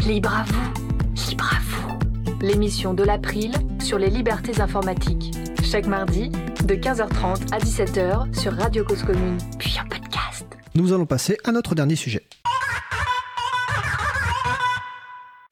[0.09, 1.99] libre à vous, libre à vous.
[2.41, 5.37] L'émission de l'April sur les libertés informatiques.
[5.63, 6.31] Chaque mardi,
[6.65, 10.47] de 15h30 à 17h sur Radio Cause Commune, puis en podcast.
[10.75, 12.28] Nous allons passer à notre dernier sujet.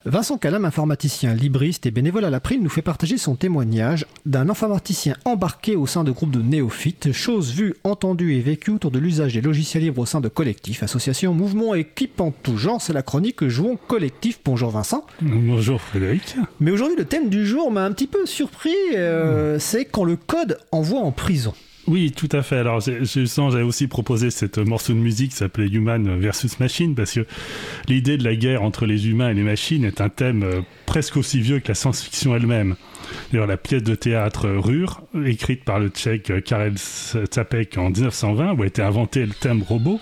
[0.08, 5.16] Vincent Calam, informaticien, libriste et bénévole à l'April, nous fait partager son témoignage d'un informaticien
[5.24, 9.34] embarqué au sein de groupes de néophytes, chose vue, entendue et vécue autour de l'usage
[9.34, 12.80] des logiciels libres au sein de collectifs, associations, mouvements équipes en tout genre.
[12.80, 14.38] C'est la chronique Jouons collectif.
[14.44, 15.04] Bonjour Vincent.
[15.20, 16.36] Bonjour Frédéric.
[16.60, 18.70] Mais aujourd'hui, le thème du jour m'a un petit peu surpris.
[18.94, 21.52] euh, C'est quand le code envoie en prison.
[21.86, 22.56] Oui, tout à fait.
[22.56, 27.12] Alors, sens, j'avais aussi proposé cette morceau de musique qui s'appelait Human versus Machine, parce
[27.12, 27.26] que
[27.86, 31.16] l'idée de la guerre entre les humains et les machines est un thème euh, presque
[31.16, 32.74] aussi vieux que la science-fiction elle-même.
[33.30, 36.74] D'ailleurs, la pièce de théâtre euh, Rure, écrite par le tchèque euh, Karel
[37.32, 40.00] Čapek en 1920, où a été inventé le thème robot,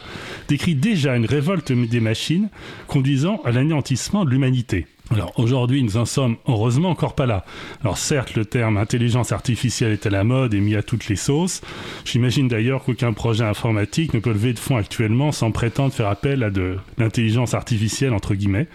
[0.49, 2.49] décrit déjà une révolte des machines
[2.87, 4.87] conduisant à l'anéantissement de l'humanité.
[5.11, 7.45] Alors aujourd'hui, nous en sommes heureusement encore pas là.
[7.83, 11.17] Alors certes, le terme intelligence artificielle est à la mode et mis à toutes les
[11.17, 11.61] sauces.
[12.07, 16.43] J'imagine d'ailleurs qu'aucun projet informatique ne peut lever de fonds actuellement sans prétendre faire appel
[16.43, 18.67] à de l'intelligence artificielle entre guillemets.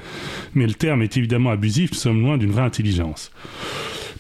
[0.54, 3.32] Mais le terme est évidemment abusif, nous sommes loin d'une vraie intelligence.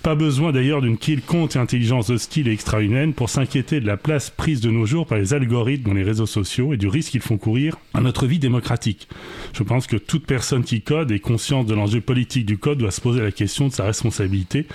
[0.04, 4.62] Pas besoin d'ailleurs d'une quelconque intelligence hostile et extra-humaine pour s'inquiéter de la place prise
[4.62, 7.38] de nos jours par les algorithmes dans les réseaux sociaux et du risque qu'ils font
[7.38, 9.10] courir à notre vie démocratique.
[9.54, 12.92] Je pense que toute personne qui code et consciente de l'enjeu politique du code doit
[12.92, 14.68] se poser la question de sa responsabilité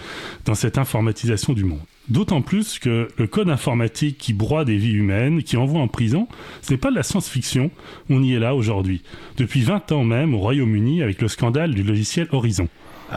[0.45, 1.81] dans cette informatisation du monde.
[2.11, 6.29] D'autant plus que le code informatique qui broie des vies humaines, qui envoie en prison,
[6.61, 7.71] ce n'est pas de la science-fiction,
[8.11, 9.03] on y est là aujourd'hui.
[9.39, 12.69] Depuis 20 ans même au Royaume-Uni avec le scandale du logiciel Horizon.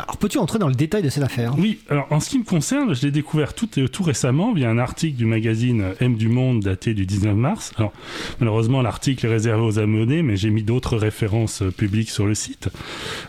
[0.04, 1.56] Alors, peux-tu entrer dans le détail de cette affaire?
[1.58, 4.70] Oui, alors en ce qui me concerne, je l'ai découvert tout, euh, tout récemment via
[4.70, 7.72] un article du magazine M du Monde daté du 19 mars.
[7.78, 7.92] Alors,
[8.40, 12.36] malheureusement, l'article est réservé aux abonnés, mais j'ai mis d'autres références euh, publiques sur le
[12.36, 12.70] site.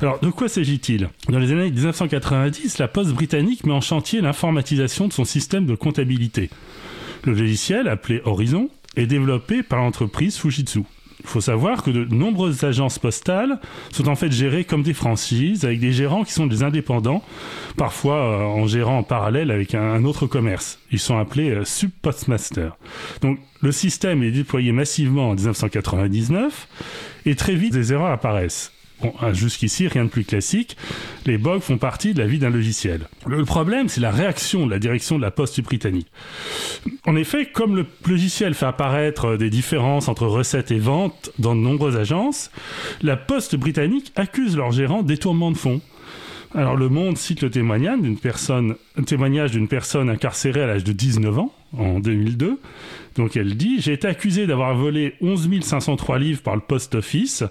[0.02, 1.08] Alors, de quoi s'agit-il?
[1.30, 5.74] Dans les années 1990, la Poste britannique met en chantier l'informatisation de son système de
[5.74, 6.50] comptabilité.
[7.24, 10.82] Le logiciel, appelé Horizon, est développé par l'entreprise Fujitsu.
[11.28, 13.60] Il faut savoir que de nombreuses agences postales
[13.92, 17.22] sont en fait gérées comme des franchises, avec des gérants qui sont des indépendants,
[17.76, 20.78] parfois euh, en gérant en parallèle avec un, autre commerce.
[20.90, 22.78] Ils sont appelés euh, sub-postmasters.
[23.20, 26.66] Donc le système est déployé massivement en 1999
[27.26, 28.72] et très vite des erreurs apparaissent.
[29.00, 30.76] Bon, ah, jusqu'ici, rien de plus classique.
[31.24, 33.08] Les bugs font partie de la vie d'un logiciel.
[33.26, 36.08] Le problème, c'est la réaction de la direction de la poste britannique.
[37.06, 41.60] En effet, comme le logiciel fait apparaître des différences entre recettes et ventes dans de
[41.60, 42.50] nombreuses agences,
[43.02, 45.80] la poste britannique accuse leur gérant détournement de fonds.
[46.54, 50.92] Alors le Monde cite le témoignage d'une personne, témoignage d'une personne incarcérée à l'âge de
[50.92, 52.58] 19 ans en 2002.
[53.16, 57.44] Donc elle dit j'ai été accusé d'avoir volé 11 503 livres par le post office.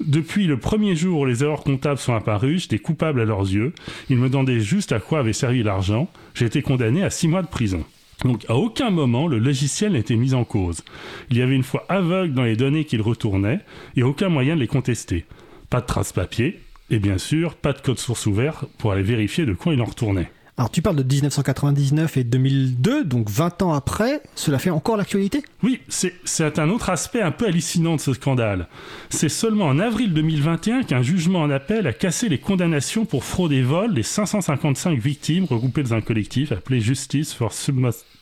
[0.00, 3.74] Depuis le premier jour où les erreurs comptables sont apparues, j'étais coupable à leurs yeux.
[4.08, 6.08] Ils me demandaient juste à quoi avait servi l'argent.
[6.34, 7.84] J'ai été condamné à 6 mois de prison.
[8.24, 10.82] Donc à aucun moment le logiciel n'était mis en cause.
[11.30, 13.60] Il y avait une foi aveugle dans les données qu'il retournait
[13.96, 15.26] et aucun moyen de les contester.
[15.68, 16.60] Pas de traces papier
[16.90, 19.86] et bien sûr pas de code source ouvert pour aller vérifier de quoi il en
[19.86, 20.30] retournait.
[20.60, 25.42] Alors, tu parles de 1999 et 2002, donc 20 ans après, cela fait encore l'actualité?
[25.62, 28.68] Oui, c'est un autre aspect un peu hallucinant de ce scandale.
[29.08, 33.52] C'est seulement en avril 2021 qu'un jugement en appel a cassé les condamnations pour fraude
[33.52, 37.54] et vol des 555 victimes regroupées dans un collectif appelé Justice for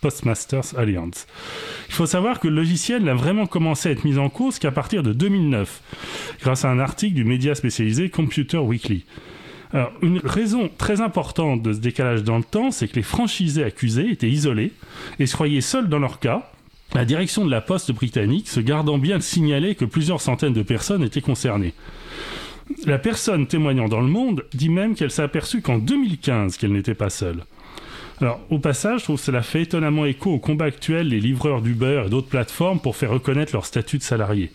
[0.00, 1.26] Postmasters Alliance.
[1.88, 4.70] Il faut savoir que le logiciel n'a vraiment commencé à être mis en cause qu'à
[4.70, 5.82] partir de 2009,
[6.42, 9.04] grâce à un article du média spécialisé Computer Weekly.
[9.72, 13.64] Alors, une raison très importante de ce décalage dans le temps, c'est que les franchisés
[13.64, 14.72] accusés étaient isolés
[15.18, 16.50] et se croyaient seuls dans leur cas,
[16.94, 20.62] la direction de la poste britannique se gardant bien de signaler que plusieurs centaines de
[20.62, 21.74] personnes étaient concernées.
[22.86, 26.94] La personne témoignant dans le monde dit même qu'elle s'est aperçue qu'en 2015 qu'elle n'était
[26.94, 27.44] pas seule.
[28.20, 31.62] Alors, au passage, je trouve que cela fait étonnamment écho au combat actuel des livreurs
[31.62, 34.50] d'Uber et d'autres plateformes pour faire reconnaître leur statut de salarié.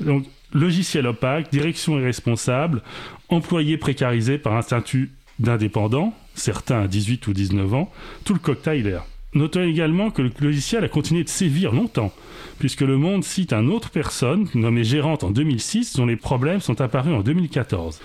[0.00, 2.82] Donc, logiciel opaque, direction irresponsable,
[3.28, 7.92] employés précarisés par un statut d'indépendant, certains à 18 ou 19 ans,
[8.24, 9.06] tout le cocktail est là.
[9.34, 12.12] Notons également que le logiciel a continué de sévir longtemps,
[12.58, 16.80] puisque Le Monde cite un autre personne, nommée gérante en 2006, dont les problèmes sont
[16.80, 18.00] apparus en 2014.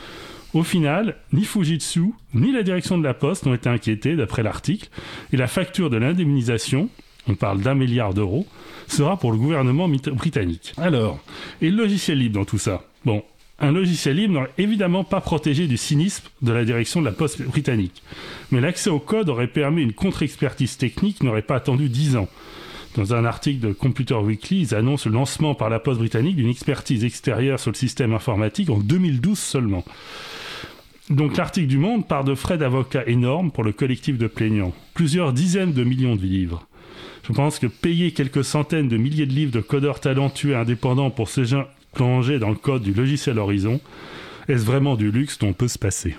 [0.54, 4.90] Au final, ni Fujitsu, ni la direction de la Poste n'ont été inquiétés, d'après l'article,
[5.32, 6.90] et la facture de l'indemnisation,
[7.28, 8.46] on parle d'un milliard d'euros,
[8.88, 10.74] sera pour le gouvernement britannique.
[10.78, 11.20] Alors,
[11.62, 12.84] et le logiciel libre dans tout ça?
[13.06, 13.24] Bon,
[13.64, 17.40] Un logiciel libre n'aurait évidemment pas protégé du cynisme de la direction de la poste
[17.44, 18.02] britannique.
[18.50, 22.28] Mais l'accès au code aurait permis une contre-expertise technique n'aurait pas attendu 10 ans.
[22.96, 26.50] Dans un article de Computer Weekly, ils annoncent le lancement par la poste britannique d'une
[26.50, 29.86] expertise extérieure sur le système informatique en 2012 seulement.
[31.12, 34.74] Donc l'article du Monde part de frais d'avocat énormes pour le collectif de plaignants.
[34.96, 36.66] Plusieurs dizaines de millions de livres.
[37.24, 41.12] Je pense que payer quelques centaines de milliers de livres de codeurs talentueux et indépendants
[41.12, 43.80] pour ces gens plongés dans le code du logiciel Horizon,
[44.48, 46.16] est-ce vraiment du luxe dont on peut se passer?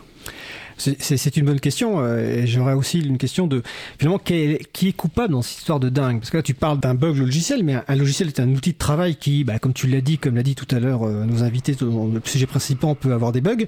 [0.76, 2.00] C'est- une bonne question.
[2.00, 3.62] euh, et J'aurais aussi une question de
[3.98, 6.18] finalement quel- qui est coupable dans cette histoire de dingue?
[6.20, 8.78] Parce que là, tu parles d'un bug logiciel, mais un, logiciel est un outil de
[8.78, 11.42] travail qui, bah, comme tu l'as dit, comme l'a dit tout à l'heure euh, nos
[11.42, 13.64] invités, le sujet principal peut avoir des bugs.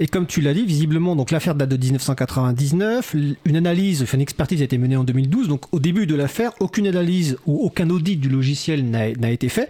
[0.00, 3.14] Et comme tu l'as dit, visiblement, donc l'affaire date de 1999.
[3.14, 5.48] l- Une analyse, enfin une expertise a été menée en 2012.
[5.48, 9.68] Donc au début de l'affaire, aucune analyse ou aucun audit du logiciel n'a été fait.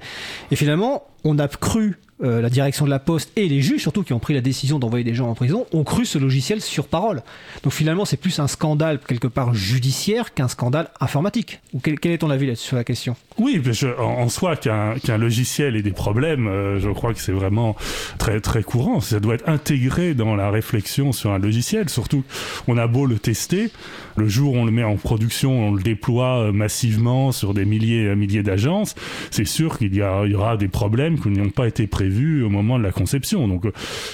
[0.51, 4.02] Et finalement, on a cru euh, la direction de la Poste et les juges surtout
[4.02, 6.86] qui ont pris la décision d'envoyer des gens en prison ont cru ce logiciel sur
[6.86, 7.22] parole.
[7.62, 11.60] Donc finalement, c'est plus un scandale quelque part judiciaire qu'un scandale informatique.
[11.82, 13.14] Quel, est ton avis sur la question?
[13.38, 13.60] Oui,
[13.98, 17.76] en, soi, qu'un qu'un logiciel ait des problèmes, euh, je crois que c'est vraiment
[18.18, 19.01] très très courant.
[19.01, 21.88] Ça doit être intégré dans la réflexion sur un logiciel.
[21.88, 22.24] Surtout,
[22.68, 23.70] on a beau le tester,
[24.16, 27.64] le jour où on le met en production, on le déploie euh, massivement sur des
[27.64, 28.94] milliers milliers d'agences,
[29.30, 32.82] c'est sûr qu'il y aura des problèmes qui n'ont pas été prévus au moment de
[32.85, 33.49] la conception.
[33.49, 33.73] Donc, euh,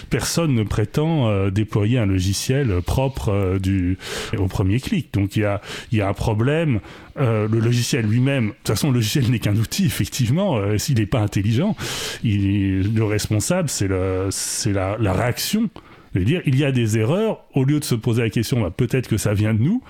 [0.09, 3.98] personne ne prétend euh, déployer un logiciel propre euh, du,
[4.39, 5.12] au premier clic.
[5.12, 5.60] Donc, il y a,
[5.93, 6.81] y a un problème.
[7.16, 10.59] Le logiciel lui-même, de toute façon, le logiciel n'est qu'un outil, effectivement.
[10.78, 11.77] S'il n'est pas intelligent,
[12.24, 15.68] le responsable, c'est la, la réaction.
[16.14, 18.62] Je veux dire, il y a des erreurs, au lieu de se poser la question,
[18.62, 19.82] bah, peut-être que ça vient de nous.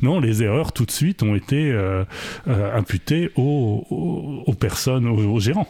[0.00, 1.72] Non, les erreurs, tout de suite, ont été
[2.46, 3.84] imputées aux,
[4.46, 5.68] aux- personnes, aux gérants.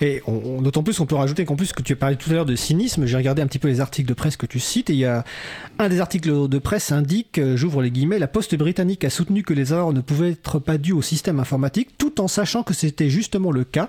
[0.00, 0.22] Et
[0.60, 3.06] d'autant plus, on peut rajouter qu'en plus, que tu parlais tout à l'heure de cynisme,
[3.06, 5.04] j'ai regardé un petit peu les articles de presse que tu cites, et il y
[5.04, 5.24] a
[5.78, 9.42] un des articles de presse indique, euh, j'ouvre les guillemets, la poste britannique a soutenu
[9.42, 12.74] que les erreurs ne pouvaient être pas dues au système informatique, tout en sachant que
[12.74, 13.88] c'était justement le cas.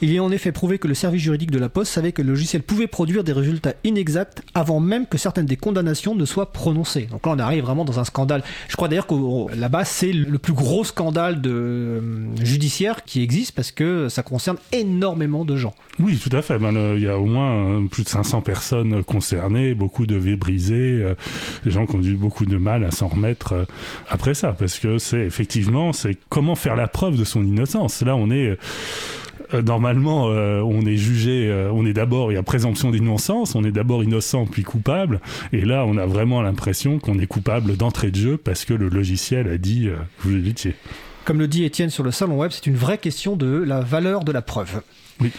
[0.00, 2.30] Il est en effet prouvé que le service juridique de la poste savait que le
[2.30, 7.08] logiciel pouvait produire des résultats inexacts avant même que certaines des condamnations ne soient prononcées.
[7.10, 8.42] Donc là, on arrive vraiment dans un scandale.
[8.68, 12.00] Je crois d'ailleurs que là-bas, c'est le plus gros scandale euh,
[12.42, 15.74] judiciaire qui existe parce que ça concerne énormément de gens.
[15.98, 16.58] Oui, tout à fait.
[16.58, 20.16] Ben, le- il y a au moins euh, plus de 500 personnes concernées, beaucoup de
[20.16, 21.14] vies brisées, euh,
[21.64, 23.64] des gens qui ont eu beaucoup de mal à s'en remettre euh,
[24.08, 28.02] après ça, parce que c'est effectivement, c'est comment faire la preuve de son innocence.
[28.02, 28.56] Là, on est
[29.64, 33.64] normalement, euh, on est jugé, euh, on est d'abord, il y a présomption d'innocence, on
[33.64, 35.20] est d'abord innocent puis coupable,
[35.52, 38.88] et là, on a vraiment l'impression qu'on est coupable d'entrée de jeu parce que le
[38.88, 40.74] logiciel a dit euh, vous l'étiez.
[41.24, 44.24] Comme le dit Étienne sur le salon web, c'est une vraie question de la valeur
[44.24, 44.80] de la preuve.
[45.22, 45.32] Oui.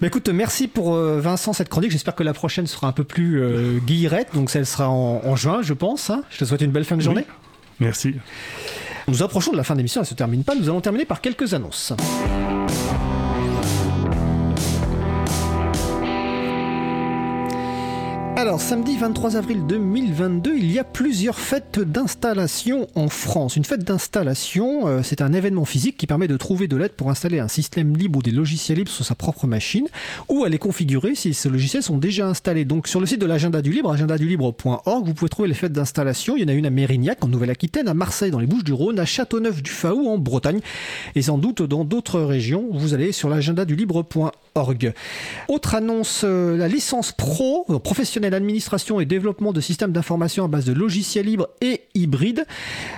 [0.00, 1.90] Bah écoute, merci pour euh, Vincent cette chronique.
[1.90, 5.36] J'espère que la prochaine sera un peu plus euh, guillerette, donc celle sera en, en
[5.36, 6.10] juin, je pense.
[6.10, 6.22] hein.
[6.30, 7.24] Je te souhaite une belle fin de journée.
[7.80, 8.14] Merci.
[9.06, 10.54] Nous approchons de la fin de l'émission, elle se termine pas.
[10.54, 11.92] Nous allons terminer par quelques annonces.
[18.38, 23.56] Alors, samedi 23 avril 2022, il y a plusieurs fêtes d'installation en France.
[23.56, 27.10] Une fête d'installation, euh, c'est un événement physique qui permet de trouver de l'aide pour
[27.10, 29.88] installer un système libre ou des logiciels libres sur sa propre machine
[30.28, 32.64] ou à les configurer si ces logiciels sont déjà installés.
[32.64, 36.36] Donc, sur le site de l'agenda du libre, agendadulibre.org, vous pouvez trouver les fêtes d'installation.
[36.36, 39.04] Il y en a une à Mérignac, en Nouvelle-Aquitaine, à Marseille, dans les Bouches-du-Rhône, à
[39.04, 40.60] Châteauneuf-du-Faou, en Bretagne,
[41.16, 42.68] et sans doute dans d'autres régions.
[42.70, 43.28] Vous allez sur
[45.48, 50.48] Autre annonce, euh, la licence pro, euh, professionnelle administration et développement de systèmes d'information à
[50.48, 52.46] base de logiciels libres et hybrides,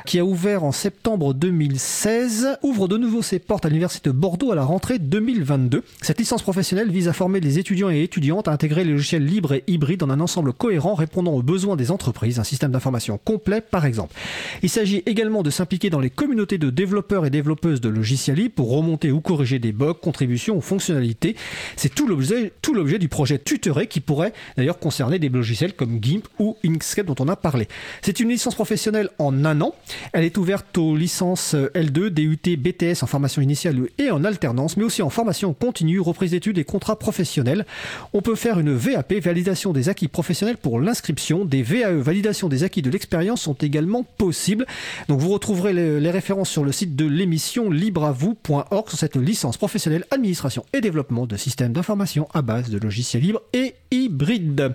[0.06, 4.52] qui a ouvert en septembre 2016, ouvre de nouveau ses portes à l'Université de Bordeaux
[4.52, 5.82] à la rentrée 2022.
[6.02, 9.52] Cette licence professionnelle vise à former les étudiants et étudiantes à intégrer les logiciels libres
[9.52, 13.60] et hybrides en un ensemble cohérent répondant aux besoins des entreprises, un système d'information complet
[13.60, 14.14] par exemple.
[14.62, 18.54] Il s'agit également de s'impliquer dans les communautés de développeurs et développeuses de logiciels libres
[18.54, 21.36] pour remonter ou corriger des bugs, contributions ou fonctionnalités.
[21.76, 26.56] C'est tout l'objet, du projet Tutoré qui pourrait d'ailleurs concerner des logiciels comme GIMP ou
[26.64, 27.68] Inkscape dont on a parlé.
[28.02, 29.74] C'est une licence professionnelle en un an.
[30.12, 34.84] Elle est ouverte aux licences L2, DUT, BTS en formation initiale et en alternance, mais
[34.84, 37.66] aussi en formation continue, reprise d'études et contrats professionnels.
[38.12, 41.44] On peut faire une VAP, validation des acquis professionnels pour l'inscription.
[41.44, 44.66] Des VAE, validation des acquis de l'expérience sont également possibles.
[45.08, 49.56] Donc vous retrouverez les, les références sur le site de l'émission libreavou.org sur cette licence
[49.56, 54.74] professionnelle administration et développement de systèmes d'information à base de logiciels libres et hybrides.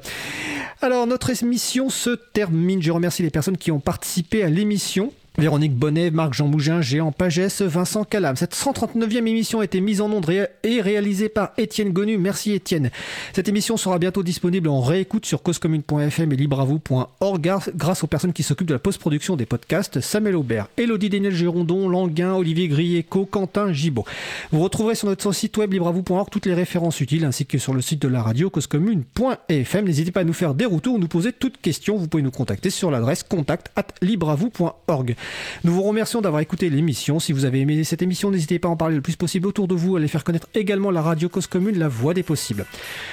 [0.82, 2.82] Alors notre émission se termine.
[2.82, 5.12] Je remercie les personnes qui ont participé à l'émission.
[5.38, 8.36] Véronique Bonnet, Marc-Jean Mougin, Géant Pagès, Vincent Calam.
[8.38, 10.26] Cette 139e émission a été mise en onde
[10.64, 12.18] et réalisée par Étienne Gonu.
[12.18, 12.90] Merci Étienne.
[13.34, 18.44] Cette émission sera bientôt disponible en réécoute sur causecommune.fm et libravou.org grâce- aux personnes qui
[18.44, 23.74] s'occupent de la post-production des podcasts Samuel Aubert, Elodie Daniel Gérondon, Languin, Olivier Grieco, Quentin
[23.74, 24.06] Gibaud.
[24.52, 27.82] Vous retrouverez sur notre site web libravou.org toutes les références utiles ainsi que sur le
[27.82, 29.86] site de la radio causecommune.fm.
[29.86, 31.98] N'hésitez pas à nous faire des retours ou nous poser toute question.
[31.98, 35.16] Vous pouvez nous contacter sur l'adresse contact at libravou.org.
[35.64, 37.20] Nous vous remercions d'avoir écouté l'émission.
[37.20, 39.68] Si vous avez aimé cette émission, n'hésitez pas à en parler le plus possible autour
[39.68, 42.66] de vous, à les faire connaître également la radio Cause Commune, la voix des possibles.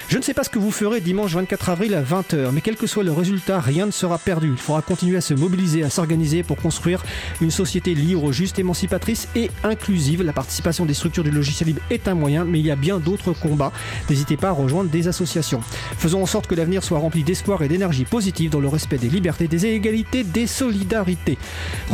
[0.09, 2.77] Je ne sais pas ce que vous ferez dimanche 24 avril à 20h, mais quel
[2.77, 4.49] que soit le résultat, rien ne sera perdu.
[4.53, 7.03] Il faudra continuer à se mobiliser, à s'organiser pour construire
[7.41, 10.23] une société libre, juste, émancipatrice et inclusive.
[10.23, 12.99] La participation des structures du logiciel libre est un moyen, mais il y a bien
[12.99, 13.73] d'autres combats.
[14.09, 15.61] N'hésitez pas à rejoindre des associations.
[15.99, 19.09] Faisons en sorte que l'avenir soit rempli d'espoir et d'énergie positive dans le respect des
[19.09, 21.39] libertés, des égalités, des solidarités.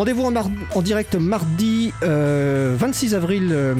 [0.08, 0.32] Rendez-vous
[0.74, 3.48] en, direct mardi euh, 26 avril.
[3.52, 3.74] euh,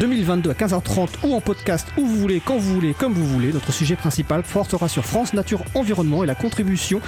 [0.00, 3.52] 2022 à 15h30 ou en podcast où vous voulez, quand vous voulez, comme vous voulez.
[3.52, 7.00] Notre sujet principal portera sur France Nature Environnement et la contribution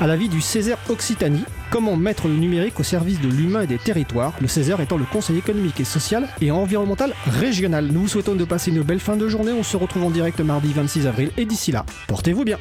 [0.00, 1.42] à la vie du Césaire Occitanie.
[1.70, 5.04] Comment mettre le numérique au service de l'humain et des territoires, le Césaire étant le
[5.04, 7.88] Conseil économique et social et environnemental régional.
[7.90, 9.50] Nous vous souhaitons de passer une belle fin de journée.
[9.50, 12.58] On se retrouve en direct mardi 26 avril et d'ici là, portez-vous bien.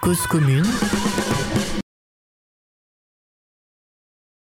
[0.00, 0.64] Cause commune